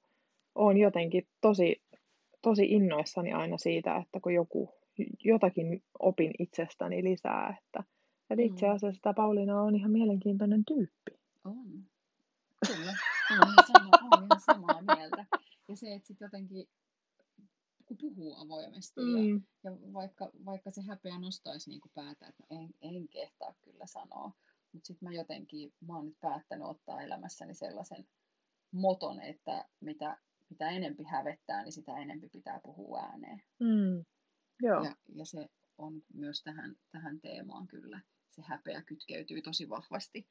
olen 0.56 0.78
jotenkin 0.78 1.28
tosi, 1.42 1.82
tosi 2.42 2.66
innoissani 2.66 3.34
aina 3.34 3.58
siitä, 3.58 3.96
että 3.98 4.20
kun 4.20 4.34
joku, 4.34 4.70
jotakin 5.24 5.84
opin 6.00 6.32
itsestäni 6.40 7.04
lisää, 7.04 7.58
että, 7.66 7.84
että 8.30 8.44
itse 8.44 8.66
Mm. 8.68 8.74
asiassa 8.76 9.02
tämä 9.02 9.14
Pauliina 9.14 9.62
on 9.62 9.76
ihan 9.76 9.92
mielenkiintoinen 9.92 10.66
tyyppi. 10.66 11.20
On. 11.44 11.86
Kyllä. 12.68 12.94
Olen 13.32 13.42
ihan, 13.42 13.66
sama, 13.68 13.90
olen 14.12 14.26
ihan 14.26 14.42
samaa 14.42 14.82
mieltä. 14.96 15.26
Ja 15.68 15.76
se, 15.76 15.94
että 15.94 16.08
sitten 16.08 16.26
jotenkin 16.26 16.68
kun 17.86 17.98
puhuu 17.98 18.36
avoimesti 18.38 19.02
ja, 19.02 19.34
Mm. 19.34 19.42
ja 19.64 19.72
vaikka, 19.94 20.32
vaikka 20.46 20.72
se 20.72 20.82
häpeä 20.82 21.20
nostaisi 21.20 21.70
niin 21.70 21.82
kuin 21.82 21.92
päätä, 21.96 22.28
että 22.28 22.44
en, 22.50 22.70
en 22.82 23.08
kehtaa 23.08 23.54
kyllä 23.62 23.86
sanoa, 23.86 24.32
mutta 24.72 24.88
sitten 24.88 25.10
mä 25.10 25.16
jotenkin, 25.16 25.74
mä 25.88 25.96
oon 25.96 26.06
nyt 26.06 26.20
päättänyt 26.22 26.68
ottaa 26.68 27.02
elämässäni 27.02 27.54
sellaisen 27.54 28.08
moton, 28.72 29.22
että 29.22 29.66
mitä, 29.80 30.18
mitä 30.50 30.70
enempi 30.70 31.04
hävettää, 31.04 31.64
niin 31.64 31.74
sitä 31.74 31.98
enempi 31.98 32.30
pitää 32.30 32.60
puhua 32.64 33.00
ääneen. 33.00 33.42
Mm. 33.60 34.06
Joo. 34.62 34.84
Ja, 34.84 34.96
ja 35.16 35.26
se 35.26 35.50
on 35.78 36.04
myös 36.14 36.44
tähän, 36.44 36.76
tähän 36.92 37.22
teemaan 37.22 37.68
kyllä. 37.68 38.02
Se 38.30 38.42
häpeä 38.42 38.82
kytkeytyy 38.82 39.42
tosi 39.42 39.70
vahvasti. 39.70 40.28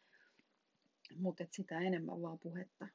Mutta 1.17 1.45
sitä 1.51 1.81
enemmän 1.81 2.23
vaan 2.23 2.39
puhetta. 2.39 2.89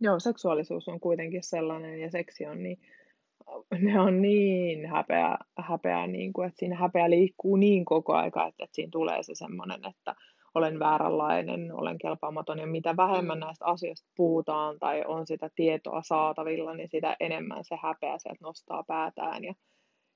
Joo, 0.00 0.20
seksuaalisuus 0.20 0.88
on 0.88 1.00
kuitenkin 1.00 1.42
sellainen 1.42 2.00
ja 2.00 2.10
seksi 2.10 2.46
on 2.46 2.62
niin, 2.62 2.78
ne 3.78 4.00
on 4.00 4.22
niin 4.22 4.86
häpeä, 4.86 5.38
häpeä 5.58 6.06
niin 6.06 6.32
kuin, 6.32 6.48
että 6.48 6.58
siinä 6.58 6.76
häpeä 6.76 7.10
liikkuu 7.10 7.56
niin 7.56 7.84
koko 7.84 8.12
aika, 8.12 8.46
että, 8.46 8.64
että 8.64 8.74
siinä 8.74 8.90
tulee 8.90 9.22
se 9.22 9.34
semmoinen, 9.34 9.84
että 9.84 10.14
olen 10.54 10.78
vääränlainen, 10.78 11.74
olen 11.74 11.98
kelpaamaton 11.98 12.58
ja 12.58 12.66
mitä 12.66 12.96
vähemmän 12.96 13.38
Mm. 13.38 13.44
näistä 13.44 13.64
asioista 13.64 14.08
puhutaan 14.16 14.78
tai 14.78 15.04
on 15.06 15.26
sitä 15.26 15.50
tietoa 15.56 16.02
saatavilla, 16.02 16.74
niin 16.74 16.88
sitä 16.88 17.16
enemmän 17.20 17.64
se 17.64 17.76
häpeä 17.82 18.18
sieltä 18.18 18.38
nostaa 18.44 18.82
päätään 18.82 19.44
ja, 19.44 19.54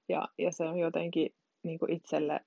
ja, 0.09 0.29
ja 0.39 0.53
se 0.53 0.65
on 0.65 0.79
jotenkin 0.79 1.35
niin 1.63 1.79
kuin 1.79 1.93
itselle 1.93 2.41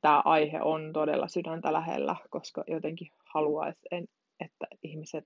tämä 0.00 0.22
aihe 0.24 0.60
on 0.62 0.92
todella 0.92 1.28
sydäntä 1.28 1.72
lähellä, 1.72 2.16
koska 2.30 2.64
jotenkin 2.66 3.08
haluaisi, 3.34 3.80
että 4.40 4.66
ihmiset 4.82 5.24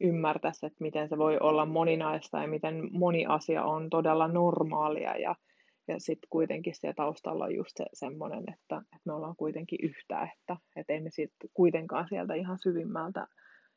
ymmärtäisi, 0.00 0.66
että 0.66 0.76
miten 0.80 1.08
se 1.08 1.18
voi 1.18 1.38
olla 1.40 1.66
moninaista 1.66 2.38
ja 2.38 2.48
miten 2.48 2.88
moni 2.92 3.26
asia 3.26 3.64
on 3.64 3.90
todella 3.90 4.28
normaalia 4.28 5.16
ja, 5.16 5.34
ja 5.88 5.94
sitten 5.98 6.28
kuitenkin 6.30 6.74
siellä 6.74 6.94
taustalla 6.94 7.44
on 7.44 7.54
just 7.54 7.76
se 7.76 7.84
semmoinen, 7.92 8.38
että, 8.38 8.76
että 8.76 9.00
me 9.04 9.12
ollaan 9.12 9.36
kuitenkin 9.36 9.78
yhtä, 9.82 10.22
että, 10.22 10.56
että 10.76 10.92
ei 10.92 11.00
me 11.00 11.10
sitten 11.10 11.50
kuitenkaan 11.54 12.08
sieltä 12.08 12.34
ihan 12.34 12.58
syvimmältä 12.58 13.26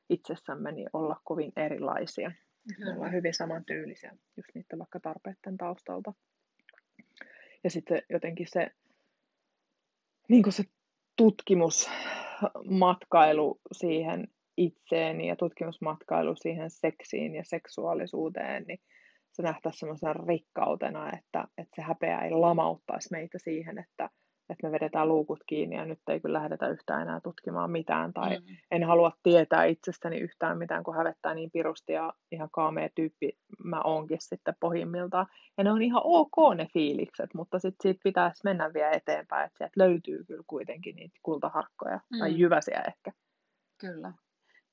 itsessämme 0.10 0.72
niin 0.72 0.90
olla 0.94 1.16
kovin 1.24 1.52
erilaisia. 1.56 2.32
Me 2.80 2.94
ollaan 2.94 3.12
hyvin 3.12 3.34
samantyylisiä 3.34 4.12
just 4.38 4.50
niiden 4.56 4.80
vaikka 4.80 5.00
tarpeiden 5.00 5.58
taustalta. 5.58 6.14
Ja 7.64 7.70
sitten 7.70 8.02
jotenkin 8.10 8.48
se, 8.50 8.72
niin 10.30 10.44
kuin 10.44 10.54
se 10.54 10.64
tutkimusmatkailu 11.18 13.60
siihen 13.72 14.28
itseeni 14.58 15.28
ja 15.28 15.36
tutkimusmatkailu 15.36 16.36
siihen 16.36 16.70
seksiin 16.70 17.36
ja 17.36 17.44
seksuaalisuuteen, 17.46 18.64
niin 18.68 18.80
se 19.32 19.44
nähtäisi 19.44 19.80
semmoisena 19.80 20.14
rikkautena, 20.14 21.12
että, 21.18 21.48
että 21.58 21.76
se 21.76 21.82
häpeä 21.82 22.22
ei 22.22 22.32
lamauttaisi 22.32 23.10
meitä 23.12 23.40
siihen, 23.40 23.78
että, 23.78 24.10
että 24.50 24.68
me 24.68 24.72
vedetään 24.72 25.08
luukut 25.08 25.40
kiinni 25.48 25.76
ja 25.76 25.86
nyt 25.86 26.00
ei 26.10 26.20
kyllä 26.20 26.40
lähdetä 26.40 26.68
yhtään 26.68 27.02
enää 27.02 27.20
tutkimaan 27.22 27.72
mitään 27.72 28.14
tai 28.14 28.40
Mm. 28.40 28.46
en 28.72 28.84
halua 28.84 29.12
tietää 29.24 29.66
itsestäni 29.66 30.18
yhtään 30.18 30.58
mitään, 30.58 30.84
kun 30.84 30.96
hävettää 30.96 31.34
niin 31.34 31.52
pirusti 31.52 31.92
ja 31.94 32.14
ihan 32.32 32.50
kaamea 32.52 32.90
tyyppi 32.96 33.38
mä 33.64 33.82
oonkin 33.82 34.18
sitten 34.22 34.56
pohjimmiltaan. 34.60 35.28
Ja 35.58 35.64
ne 35.64 35.72
on 35.72 35.82
ihan 35.82 36.02
ok 36.06 36.36
ne 36.56 36.68
fiilikset, 36.74 37.34
mutta 37.34 37.60
sitten 37.60 37.84
siitä 37.84 38.02
pitäisi 38.04 38.42
mennä 38.44 38.74
vielä 38.74 38.92
eteenpäin, 38.92 39.46
että 39.48 39.58
sieltä 39.58 39.74
löytyy 39.84 40.24
kyllä 40.24 40.44
kuitenkin 40.48 40.96
niitä 40.96 41.20
kultaharkkoja 41.24 42.00
tai 42.20 42.32
Mm. 42.32 42.38
jyväsiä 42.38 42.84
ehkä. 42.88 43.12
Kyllä. 43.78 44.14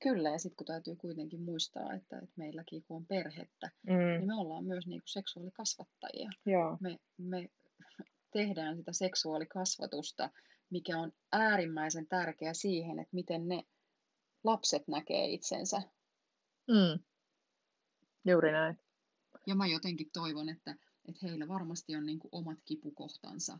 Kyllä, 0.03 0.29
ja 0.29 0.37
sitten 0.39 0.55
kun 0.57 0.65
täytyy 0.67 0.95
kuitenkin 0.95 1.41
muistaa, 1.41 1.93
että, 1.93 2.17
että 2.17 2.33
meilläkin 2.37 2.83
kun 2.87 2.97
on 2.97 3.05
perhettä, 3.05 3.69
Mm, 3.87 3.93
niin 3.97 4.27
me 4.27 4.33
ollaan 4.35 4.65
myös 4.65 4.87
niinku 4.87 5.07
seksuaalikasvattajia. 5.07 6.29
joo. 6.45 6.77
Me, 6.81 6.97
me 7.17 7.49
tehdään 8.33 8.77
sitä 8.77 8.93
seksuaalikasvatusta, 8.93 10.29
mikä 10.69 10.99
on 10.99 11.11
äärimmäisen 11.31 12.07
tärkeä 12.07 12.53
siihen, 12.53 12.99
että 12.99 13.15
miten 13.15 13.47
ne 13.47 13.63
lapset 14.43 14.87
näkee 14.87 15.27
itsensä. 15.27 15.81
Mm. 16.67 17.03
Juuri 18.25 18.51
näin. 18.51 18.79
Ja 19.47 19.55
mä 19.55 19.67
jotenkin 19.67 20.09
toivon, 20.13 20.49
että, 20.49 20.75
että 21.05 21.19
heillä 21.23 21.47
varmasti 21.47 21.95
on 21.95 22.05
niin 22.05 22.19
kuin 22.19 22.29
omat 22.31 22.59
kipukohtansa, 22.65 23.59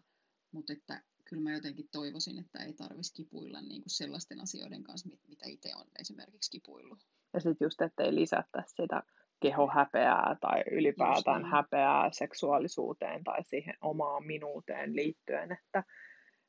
mutta 0.51 0.73
että 0.73 1.03
kyllä 1.25 1.43
mä 1.43 1.53
jotenkin 1.53 1.89
toivoisin, 1.91 2.39
että 2.39 2.63
ei 2.63 2.73
tarvitsisi 2.73 3.13
kipuilla 3.13 3.61
niin 3.61 3.81
kuin 3.81 3.89
sellaisten 3.89 4.41
asioiden 4.41 4.83
kanssa, 4.83 5.09
mitä 5.27 5.45
itse 5.47 5.75
on 5.75 5.85
esimerkiksi 5.99 6.51
kipuillut. 6.51 6.99
Ja 7.33 7.39
sitten 7.39 7.65
just, 7.65 7.81
ettei 7.81 8.15
lisätä 8.15 8.63
sitä 8.67 9.03
kehohäpeää 9.43 10.35
tai 10.41 10.63
ylipäätään 10.71 11.41
niin. 11.41 11.51
häpeää 11.51 12.09
seksuaalisuuteen 12.11 13.23
tai 13.23 13.43
siihen 13.43 13.75
omaan 13.81 14.25
minuuteen 14.25 14.95
liittyen, 14.95 15.51
että, 15.51 15.83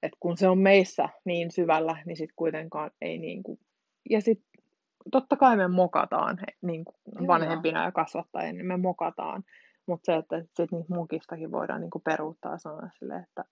että 0.03 0.17
kun 0.21 0.37
se 0.37 0.49
on 0.49 0.59
meissä 0.59 1.09
niin 1.25 1.51
syvällä, 1.51 1.97
niin 2.07 2.17
sitten 2.17 2.37
kuitenkaan 2.37 2.91
ei 3.01 3.19
niin 3.19 3.43
kuin, 3.43 3.59
ja 4.11 4.21
sitten 4.21 4.63
totta 5.11 5.37
kai 5.37 5.57
me 5.57 5.69
mokataan 5.69 6.39
niin 6.63 6.85
kuin 6.85 7.27
vanhempina 7.27 7.85
ja 7.85 7.93
kasvattajina, 7.93 8.53
niin 8.53 8.67
me 8.67 8.77
mokataan, 8.77 9.45
mutta 9.87 10.07
se, 10.07 10.17
että 10.17 10.45
sit 10.57 10.73
niistä 10.73 10.95
mukistakin 10.95 11.53
voidaan 11.53 11.81
niin 11.81 11.91
kuin 11.91 12.03
peruuttaa 12.03 12.59
sanoa 12.59 12.89
sille, 12.99 13.17
että 13.17 13.45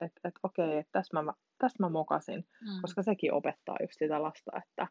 et, 0.00 0.12
et, 0.24 0.34
okei, 0.42 0.78
että 0.78 0.92
tässä 0.92 1.22
mä, 1.22 1.32
tästä 1.58 1.82
mä 1.82 1.88
mokasin, 1.88 2.44
mm. 2.60 2.80
koska 2.80 3.02
sekin 3.02 3.32
opettaa 3.32 3.76
just 3.80 3.98
sitä 3.98 4.22
lasta, 4.22 4.50
että 4.56 4.86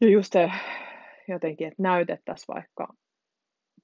ja 0.00 0.10
just 0.10 0.32
se 0.32 0.50
jotenkin, 1.28 1.68
että 1.68 1.82
näytettäisiin 1.82 2.54
vaikka 2.54 2.88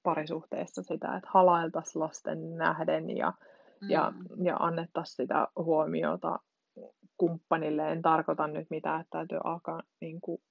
parisuhteessa 0.03 0.83
sitä, 0.83 1.15
että 1.15 1.29
halailtaisiin 1.33 2.01
lasten 2.01 2.55
nähden 2.55 3.17
ja, 3.17 3.33
mm. 3.81 3.89
ja, 3.89 4.13
ja 4.43 4.55
annettaisiin 4.55 5.15
sitä 5.15 5.47
huomiota 5.55 6.39
kumppanille. 7.17 7.91
En 7.91 8.01
tarkoita 8.01 8.47
nyt 8.47 8.67
mitään, 8.69 9.01
että 9.01 9.17
täytyy 9.17 9.39
alkaa 9.43 9.81
niin 10.01 10.21
kuin, 10.21 10.41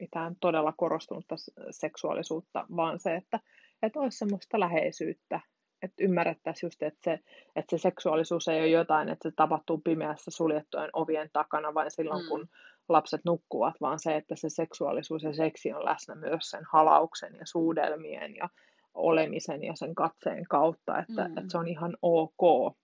mitään 0.00 0.36
todella 0.40 0.72
korostunutta 0.76 1.34
seksuaalisuutta, 1.70 2.66
vaan 2.76 2.98
se, 2.98 3.14
että, 3.14 3.40
että 3.82 4.00
olisi 4.00 4.18
semmoista 4.18 4.60
läheisyyttä, 4.60 5.40
että 5.82 6.04
ymmärrettäisiin 6.04 6.68
just, 6.68 6.82
että 6.82 7.00
se, 7.04 7.20
että 7.56 7.76
se 7.76 7.82
seksuaalisuus 7.82 8.48
ei 8.48 8.60
ole 8.60 8.68
jotain, 8.68 9.08
että 9.08 9.28
se 9.28 9.34
tapahtuu 9.36 9.78
pimeässä 9.78 10.30
suljettujen 10.30 10.90
ovien 10.92 11.30
takana, 11.32 11.74
vain 11.74 11.90
silloin, 11.90 12.22
mm. 12.22 12.28
kun 12.28 12.48
lapset 12.90 13.20
nukkuvat, 13.24 13.74
vaan 13.80 13.98
se, 13.98 14.16
että 14.16 14.36
se 14.36 14.48
seksuaalisuus 14.48 15.22
ja 15.22 15.34
seksi 15.34 15.72
on 15.72 15.84
läsnä 15.84 16.14
myös 16.14 16.50
sen 16.50 16.64
halauksen 16.72 17.34
ja 17.34 17.46
suudelmien 17.46 18.36
ja 18.36 18.48
olemisen 18.94 19.64
ja 19.64 19.74
sen 19.74 19.94
katseen 19.94 20.44
kautta, 20.44 20.98
että, 20.98 21.28
mm. 21.28 21.38
että 21.38 21.50
se 21.50 21.58
on 21.58 21.68
ihan 21.68 21.96
ok, 22.02 22.74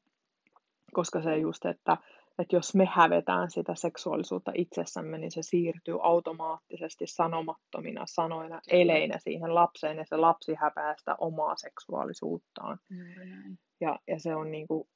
koska 0.92 1.22
se 1.22 1.36
just, 1.36 1.64
että, 1.64 1.96
että 2.38 2.56
jos 2.56 2.74
me 2.74 2.84
hävetään 2.84 3.50
sitä 3.50 3.74
seksuaalisuutta 3.74 4.52
itsessämme, 4.54 5.18
niin 5.18 5.30
se 5.30 5.42
siirtyy 5.42 5.98
automaattisesti 6.02 7.06
sanomattomina 7.06 8.04
sanoina, 8.06 8.60
eleinä 8.70 9.18
siihen 9.18 9.54
lapseen, 9.54 9.96
ja 9.96 10.04
se 10.06 10.16
lapsi 10.16 10.54
häpeää 10.54 10.94
sitä 10.98 11.14
omaa 11.18 11.56
seksuaalisuuttaan. 11.56 12.78
Mm. 12.90 13.56
Ja, 13.80 13.98
ja 14.08 14.20
se 14.20 14.34
on 14.34 14.50
niin 14.50 14.66
kuin, 14.66 14.88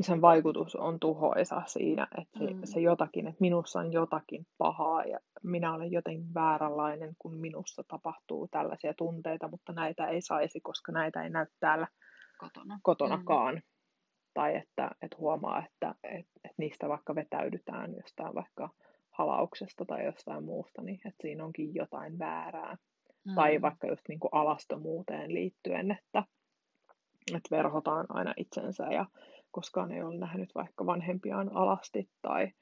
sen 0.00 0.20
vaikutus 0.20 0.76
on 0.76 1.00
tuhoisa 1.00 1.62
siinä, 1.66 2.08
että 2.20 2.38
se, 2.38 2.54
mm. 2.54 2.60
se 2.64 2.80
jotakin, 2.80 3.26
että 3.26 3.40
minussa 3.40 3.80
on 3.80 3.92
jotakin 3.92 4.46
pahaa 4.58 5.04
ja 5.04 5.18
minä 5.42 5.74
olen 5.74 5.92
jotenkin 5.92 6.34
vääränlainen, 6.34 7.14
kun 7.18 7.36
minussa 7.36 7.82
tapahtuu 7.88 8.48
tällaisia 8.48 8.94
tunteita, 8.94 9.48
mutta 9.48 9.72
näitä 9.72 10.06
ei 10.06 10.20
saisi, 10.20 10.60
koska 10.60 10.92
näitä 10.92 11.22
ei 11.22 11.30
näy 11.30 11.46
täällä 11.60 11.86
Kotona. 12.38 12.78
kotonakaan. 12.82 13.54
Mm. 13.54 13.62
Tai 14.34 14.56
että, 14.56 14.90
että 15.02 15.16
huomaa, 15.18 15.58
että, 15.66 15.94
että, 16.04 16.32
että 16.44 16.54
niistä 16.58 16.88
vaikka 16.88 17.14
vetäydytään 17.14 17.94
jostain 17.96 18.34
vaikka 18.34 18.70
halauksesta 19.10 19.84
tai 19.84 20.04
jostain 20.04 20.44
muusta, 20.44 20.82
niin 20.82 21.00
että 21.04 21.22
siinä 21.22 21.44
onkin 21.44 21.74
jotain 21.74 22.18
väärää. 22.18 22.76
Mm. 23.24 23.34
Tai 23.34 23.62
vaikka 23.62 23.86
just 23.86 24.08
niin 24.08 24.20
kuin 24.20 24.30
alastomuuteen 24.32 25.34
liittyen, 25.34 25.90
että, 25.90 26.24
että 27.34 27.56
verhotaan 27.56 28.06
aina 28.08 28.34
itsensä 28.36 28.84
ja 28.84 29.06
koskaan 29.56 29.92
ei 29.92 30.02
ole 30.02 30.18
nähnyt 30.18 30.54
vaikka 30.54 30.86
vanhempiaan 30.86 31.56
alasti 31.56 32.10
tai, 32.22 32.52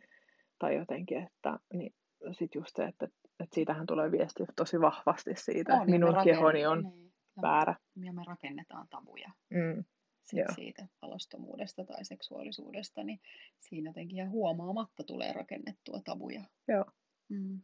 tai 0.59 0.77
jotenkin, 0.77 1.23
että 1.23 1.59
niin 1.73 1.95
sitten 2.33 2.61
just 2.61 2.77
se, 2.77 2.85
että, 2.85 3.09
että 3.41 3.55
siitähän 3.55 3.87
tulee 3.87 4.11
viesti 4.11 4.45
tosi 4.57 4.81
vahvasti 4.81 5.31
siitä, 5.35 5.75
että 5.75 5.91
minun 5.91 6.15
kehoni 6.25 6.67
on 6.67 6.83
niin, 6.83 7.13
väärä. 7.43 7.75
Ja 8.05 8.13
me 8.13 8.23
rakennetaan 8.27 8.87
tabuja. 8.91 9.31
Mm. 9.51 9.85
Sit 10.25 10.45
siitä 10.55 10.87
alastomuudesta 11.03 11.85
tai 11.85 12.05
seksuaalisuudesta, 12.05 13.05
niin 13.05 13.21
siinä 13.61 13.91
jotenkin 13.91 14.17
ja 14.17 14.29
huomaamatta 14.29 15.05
tulee 15.05 15.33
rakennettua 15.33 16.01
tabuja. 16.05 16.43
Joo. 16.69 16.85
Mm. 17.29 17.61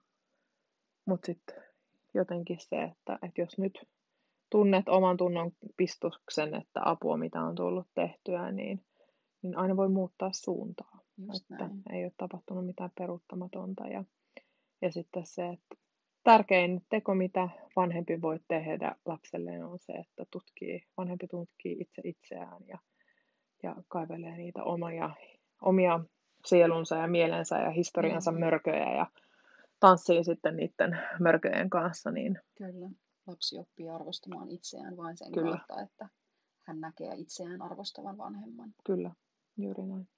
Mutta 1.06 1.26
sitten 1.26 1.62
jotenkin 2.14 2.60
se, 2.60 2.82
että, 2.82 3.18
että 3.22 3.40
jos 3.40 3.58
nyt 3.58 3.78
tunnet 4.50 4.88
oman 4.88 5.16
tunnon 5.16 5.50
pistuksen, 5.76 6.54
että 6.54 6.80
apua 6.84 7.16
mitä 7.16 7.42
on 7.42 7.54
tullut 7.54 7.86
tehtyä, 7.94 8.52
niin 8.52 8.84
niin 9.42 9.56
aina 9.56 9.76
voi 9.76 9.88
muuttaa 9.88 10.32
suuntaa. 10.32 11.00
Just 11.18 11.50
että 11.50 11.68
näin. 11.68 11.82
ei 11.90 12.04
ole 12.04 12.12
tapahtunut 12.16 12.66
mitään 12.66 12.90
peruuttamatonta. 12.98 13.88
Ja, 13.88 14.04
ja 14.82 14.92
sitten 14.92 15.26
se, 15.26 15.48
että 15.48 15.76
tärkein 16.24 16.84
teko, 16.88 17.14
mitä 17.14 17.48
vanhempi 17.76 18.22
voi 18.22 18.40
tehdä 18.48 18.96
lapselleen, 19.06 19.64
on 19.64 19.78
se, 19.78 19.92
että 19.92 20.24
tutkii, 20.30 20.82
vanhempi 20.96 21.26
tutkii 21.28 21.76
itse 21.80 22.02
itseään 22.04 22.62
ja, 22.68 22.78
ja 23.62 23.76
kaivelee 23.88 24.36
niitä 24.36 24.64
omia, 24.64 25.10
omia 25.62 26.00
sielunsa 26.46 26.96
ja 26.96 27.06
mielensä 27.06 27.58
ja 27.58 27.70
historiansa 27.70 28.32
mm. 28.32 28.40
mörköjä 28.40 28.94
ja 28.96 29.06
tanssii 29.80 30.24
sitten 30.24 30.56
niiden 30.56 30.98
mörköjen 31.20 31.70
kanssa. 31.70 32.10
Niin... 32.10 32.38
Kyllä, 32.58 32.90
lapsi 33.26 33.58
oppii 33.58 33.88
arvostamaan 33.88 34.50
itseään 34.50 34.96
vain 34.96 35.16
sen 35.16 35.32
Kyllä. 35.32 35.56
kautta, 35.56 35.82
että 35.82 36.08
hän 36.66 36.80
näkee 36.80 37.14
itseään 37.16 37.62
arvostavan 37.62 38.18
vanhemman. 38.18 38.74
Kyllä. 38.84 39.10
Juuri 39.62 39.86
näin. 39.86 40.08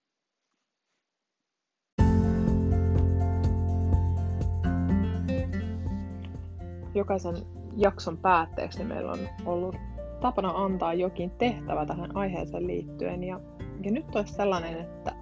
Jokaisen 6.95 7.34
jakson 7.76 8.18
päätteeksi 8.18 8.78
niin 8.78 8.88
meillä 8.88 9.12
on 9.12 9.28
ollut 9.47 9.76
tapana 10.20 10.51
antaa 10.51 10.95
jokin 10.95 11.30
tehtävä 11.30 11.86
tähän 11.86 12.16
aiheeseen 12.16 12.66
liittyen. 12.66 13.24
Ja, 13.24 13.40
ja 13.82 13.90
nyt 13.90 14.16
olisi 14.16 14.34
sellainen, 14.34 14.80
että 14.80 15.14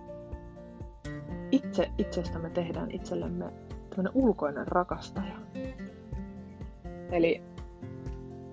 itse 1.51 1.91
itsestämme 1.99 2.51
tehdään 2.51 2.91
itsellemme 2.91 3.53
tämmöinen 3.91 4.12
ulkoinen 4.14 4.68
rakastaja. 4.68 5.37
Eli 7.12 7.43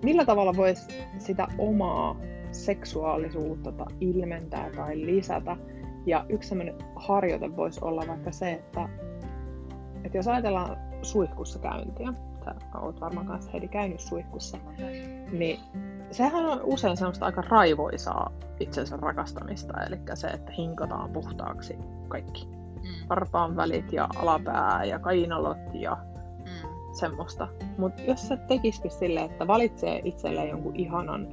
millä 0.04 0.24
tavalla 0.24 0.56
voisi 0.56 0.88
sitä 1.18 1.48
omaa 1.58 2.16
seksuaalisuutta 2.52 3.72
tai 3.72 3.94
ilmentää 4.00 4.70
tai 4.76 5.00
lisätä. 5.06 5.56
Ja 6.06 6.26
yksi 6.28 6.48
sellainen 6.48 6.74
harjoite 6.96 7.56
voisi 7.56 7.80
olla 7.82 8.04
vaikka 8.08 8.32
se, 8.32 8.52
että, 8.52 8.88
että 10.04 10.18
jos 10.18 10.28
ajatellaan 10.28 10.76
suihkussa 11.02 11.58
käyntiä, 11.58 12.12
sä 12.44 12.54
oot 12.80 13.00
varmaan 13.00 13.26
kanssa 13.26 13.50
Heidi 13.50 13.68
käynyt 13.68 14.00
suihkussa, 14.00 14.58
niin 15.32 15.60
sehän 16.10 16.44
on 16.44 16.60
usein 16.64 16.96
semmoista 16.96 17.26
aika 17.26 17.42
raivoisaa 17.42 18.32
itsensä 18.60 18.96
rakastamista, 18.96 19.82
eli 19.86 19.96
se, 20.14 20.26
että 20.26 20.52
hinkataan 20.52 21.10
puhtaaksi 21.10 21.78
kaikki. 22.08 22.46
Mm. 22.46 23.08
Varpaan 23.08 23.56
välit 23.56 23.92
ja 23.92 24.08
alapää 24.16 24.84
ja 24.84 24.98
kainalot 24.98 25.74
ja 25.74 25.96
mm. 25.96 26.92
semmoista. 26.92 27.48
Mutta 27.78 28.02
jos 28.02 28.28
sä 28.28 28.36
tekisikin 28.36 28.90
silleen, 28.90 29.30
että 29.30 29.46
valitsee 29.46 30.00
itselleen 30.04 30.48
jonkun 30.48 30.76
ihanan 30.76 31.28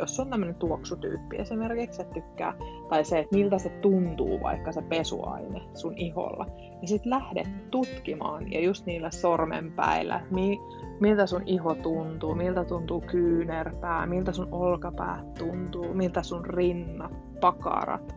jos 0.00 0.20
on 0.20 0.30
tämmöinen 0.30 0.54
tuoksutyyppi 0.54 1.36
esimerkiksi, 1.36 2.02
että 2.02 2.14
tykkää, 2.14 2.54
tai 2.88 3.04
se, 3.04 3.18
että 3.18 3.36
miltä 3.36 3.58
se 3.58 3.68
tuntuu 3.68 4.40
vaikka 4.42 4.72
se 4.72 4.82
pesuaine 4.82 5.62
sun 5.74 5.98
iholla, 5.98 6.46
niin 6.56 6.88
sitten 6.88 7.10
lähdet 7.10 7.70
tutkimaan 7.70 8.52
ja 8.52 8.60
just 8.60 8.86
niillä 8.86 9.10
sormenpäillä, 9.10 10.20
mi, 10.30 10.60
miltä 11.00 11.26
sun 11.26 11.42
iho 11.46 11.74
tuntuu, 11.74 12.34
miltä 12.34 12.64
tuntuu 12.64 13.00
kyynärpää, 13.00 14.06
miltä 14.06 14.32
sun 14.32 14.48
olkapää 14.52 15.24
tuntuu, 15.38 15.94
miltä 15.94 16.22
sun 16.22 16.44
rinnat, 16.44 17.12
pakarat, 17.40 18.14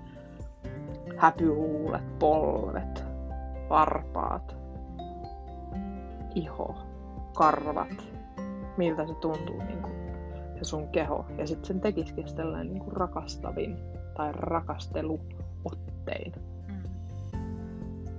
häpyhuulet, 1.17 2.19
polvet, 2.19 3.03
varpaat, 3.69 4.55
iho, 6.35 6.75
karvat, 7.33 8.13
miltä 8.77 9.07
se 9.07 9.13
tuntuu 9.13 9.57
niin 9.57 9.81
kuin 9.81 9.92
se 10.63 10.69
sun 10.69 10.87
keho. 10.87 11.25
Ja 11.37 11.47
sitten 11.47 11.65
sen 11.65 11.81
tekisikin 11.81 12.27
sellainen 12.27 12.73
niin 12.73 12.83
kuin 12.83 12.97
rakastavin 12.97 13.77
tai 14.17 14.31
rakasteluottein. 14.31 16.33
Mm. 16.67 16.83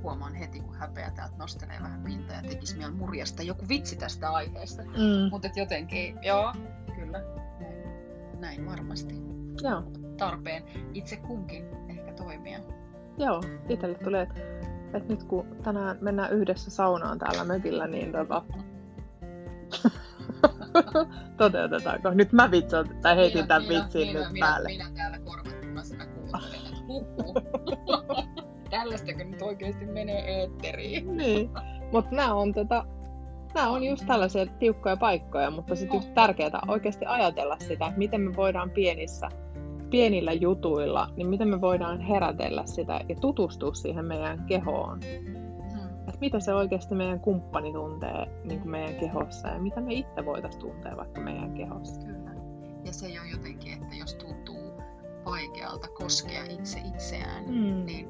Huomaan 0.03 0.35
heti, 0.35 0.61
kun 0.61 0.75
häpeä 0.75 1.11
täältä 1.11 1.35
nostelee 1.39 1.79
vähän 1.83 2.03
pintaa 2.03 2.37
ja 2.37 2.43
tekisi 2.43 2.77
mieli 2.77 2.93
murjasta 2.93 3.43
joku 3.43 3.65
vitsi 3.69 3.97
tästä 3.97 4.31
aiheesta. 4.31 4.83
Mm. 4.83 5.31
Mutta 5.31 5.49
jotenkin, 5.57 6.19
joo, 6.23 6.53
kyllä, 6.97 7.23
näin, 8.39 8.67
varmasti. 8.67 9.15
Joo. 9.63 9.83
tarpeen 10.17 10.63
itse 10.95 11.17
kunkin 11.17 11.65
ehkä 11.89 12.13
toimia. 12.13 12.59
Joo, 13.19 13.43
itselle 13.69 13.99
tulee, 13.99 14.23
että, 14.23 14.41
että 14.95 15.09
nyt 15.09 15.25
kun 15.25 15.47
tänään 15.63 15.99
mennään 16.01 16.33
yhdessä 16.33 16.71
saunaan 16.71 17.19
täällä 17.19 17.45
mökillä, 17.45 17.87
niin 17.87 18.13
tota, 18.13 18.43
toteutetaanko? 21.37 22.11
Nyt 22.11 22.33
mä 22.33 22.51
vitsoin, 22.51 22.87
tai 23.03 23.17
heitin 23.17 23.39
minä, 23.39 23.47
tämän 23.47 23.69
vitsin 23.69 24.09
minä, 24.09 24.21
nyt 24.21 24.33
minä, 24.33 24.47
päälle. 24.47 24.69
Minä, 24.69 24.85
minä 24.85 24.97
täällä 24.97 25.19
korvattomassa 25.19 25.97
mä 25.97 26.07
kuuntelen. 26.07 26.61
Tällaistako 28.71 29.25
nyt 29.25 29.43
oikeasti 29.43 29.87
menee 29.87 30.41
eetteriin? 30.41 31.17
niin, 31.17 31.51
mutta 31.93 32.17
nämä 32.17 32.35
on, 32.35 32.55
tota, 32.55 32.85
nämä 33.55 33.71
on 33.71 33.85
just 33.85 34.07
tällaisia 34.07 34.47
tiukkoja 34.47 34.97
paikkoja, 34.97 35.51
mutta 35.51 35.77
sitten 35.77 35.97
just 35.97 36.15
tärkeää 36.15 36.61
oikeasti 36.69 37.05
ajatella 37.07 37.57
sitä, 37.59 37.87
että 37.87 37.99
miten 37.99 38.21
me 38.21 38.37
voidaan 38.37 38.71
pienissä, 38.71 39.29
pienillä 39.91 40.33
jutuilla, 40.33 41.09
niin 41.17 41.27
miten 41.27 41.49
me 41.49 41.61
voidaan 41.61 42.01
herätellä 42.01 42.67
sitä 42.67 43.01
ja 43.09 43.15
tutustua 43.21 43.75
siihen 43.75 44.05
meidän 44.05 44.45
kehoon. 44.47 45.01
Mitä 46.25 46.41
se 46.41 46.55
oikeasti 46.55 46.95
meidän 46.95 47.21
kumppani 47.21 47.73
tuntee 47.73 48.27
niin 48.45 48.61
kuin 48.61 48.71
meidän 48.71 48.95
kehossa 48.95 49.49
ja 49.49 49.59
mitä 49.59 49.81
me 49.81 49.95
itse 49.95 50.25
voitaisiin 50.25 50.61
tuntea 50.61 50.97
vaikka 50.97 51.21
meidän 51.21 51.55
kehossa. 51.55 52.01
Kyllä. 52.01 52.31
Ja 52.85 52.93
se 52.93 53.21
on 53.21 53.31
jotenkin, 53.31 53.83
että 53.83 53.95
jos 53.95 54.15
tuntuu 54.15 54.83
vaikealta 55.25 55.89
koskea 55.89 56.45
itse 56.45 56.81
itseään, 56.95 57.45
mm. 57.45 57.87
niin 57.87 58.09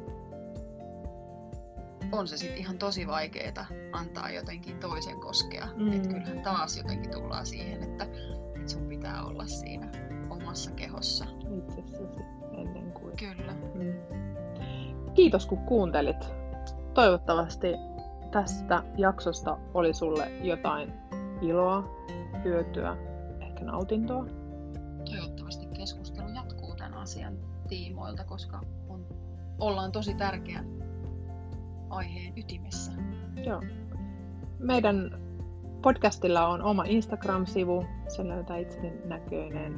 on 2.12 2.28
se 2.28 2.36
sitten 2.36 2.58
ihan 2.58 2.78
tosi 2.78 3.06
vaikeeta 3.06 3.66
antaa 3.92 4.30
jotenkin 4.30 4.78
toisen 4.78 5.20
koskea. 5.20 5.68
Mm. 5.76 5.92
Että 5.92 6.08
kyllähän 6.08 6.40
taas 6.40 6.76
jotenkin 6.76 7.10
tullaan 7.10 7.46
siihen, 7.46 7.82
että, 7.82 8.04
että 8.56 8.70
sun 8.70 8.88
pitää 8.88 9.24
olla 9.24 9.46
siinä 9.46 9.88
omassa 10.30 10.70
kehossa. 10.70 11.24
Itsessäsi 11.58 12.20
ennen 12.58 12.92
kuin. 12.92 13.16
Kyllä. 13.16 13.52
Mm. 13.74 15.12
Kiitos 15.14 15.46
kun 15.46 15.58
kuuntelit. 15.58 16.28
Toivottavasti 16.94 17.68
tästä 18.34 18.82
jaksosta 18.96 19.58
oli 19.74 19.94
sulle 19.94 20.30
jotain 20.42 20.92
iloa, 21.40 21.84
hyötyä, 22.44 22.96
ehkä 23.40 23.64
nautintoa. 23.64 24.26
Toivottavasti 25.10 25.66
keskustelu 25.66 26.28
jatkuu 26.28 26.76
tämän 26.76 26.94
asian 26.94 27.34
tiimoilta, 27.68 28.24
koska 28.24 28.60
on, 28.88 29.06
ollaan 29.58 29.92
tosi 29.92 30.14
tärkeän 30.14 30.66
aiheen 31.90 32.32
ytimessä. 32.36 32.92
Joo. 33.46 33.62
Meidän 34.58 35.10
podcastilla 35.82 36.48
on 36.48 36.62
oma 36.62 36.84
Instagram-sivu. 36.84 37.86
Se 38.08 38.28
löytää 38.28 38.56
itseni 38.56 38.92
näköinen 39.04 39.74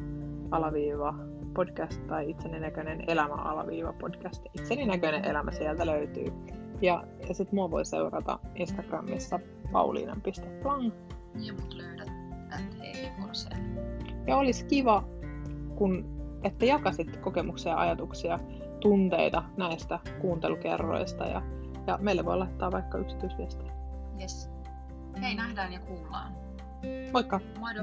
alaviiva 0.51 1.15
podcast 1.55 2.07
tai 2.07 2.31
itseni 2.31 2.61
näköinen 2.61 3.05
elämä 3.07 3.35
alaviiva 3.35 3.93
podcast. 3.93 4.45
Itseni 4.55 4.87
näköinen 4.87 5.25
elämä 5.25 5.53
sieltä 5.53 5.87
löytyy. 5.87 6.33
Ja, 6.81 7.05
ja 7.29 7.35
sit 7.35 7.53
mua 7.53 7.71
voi 7.71 7.85
seurata 7.85 8.39
Instagramissa 8.55 9.41
pauliinan.plang. 9.73 10.93
Ja 11.39 11.53
mut 11.53 11.75
löydät 11.75 12.09
Ja 14.27 14.37
olisi 14.37 14.65
kiva, 14.65 15.05
kun 15.77 16.17
että 16.43 16.65
jakasit 16.65 17.17
kokemuksia 17.17 17.73
ja 17.73 17.79
ajatuksia, 17.79 18.39
tunteita 18.81 19.45
näistä 19.57 19.99
kuuntelukerroista 20.21 21.27
ja 21.27 21.43
ja 21.87 21.99
meille 22.01 22.25
voi 22.25 22.39
laittaa 22.39 22.73
vaikka 22.73 22.99
yksityisviestiä. 22.99 23.73
Yes. 24.21 24.51
Hei, 25.23 25.35
nähdään 25.35 25.73
ja 25.73 25.81
kuullaan. 25.81 26.33
Moikka! 27.13 27.41
Moido! 27.61 27.81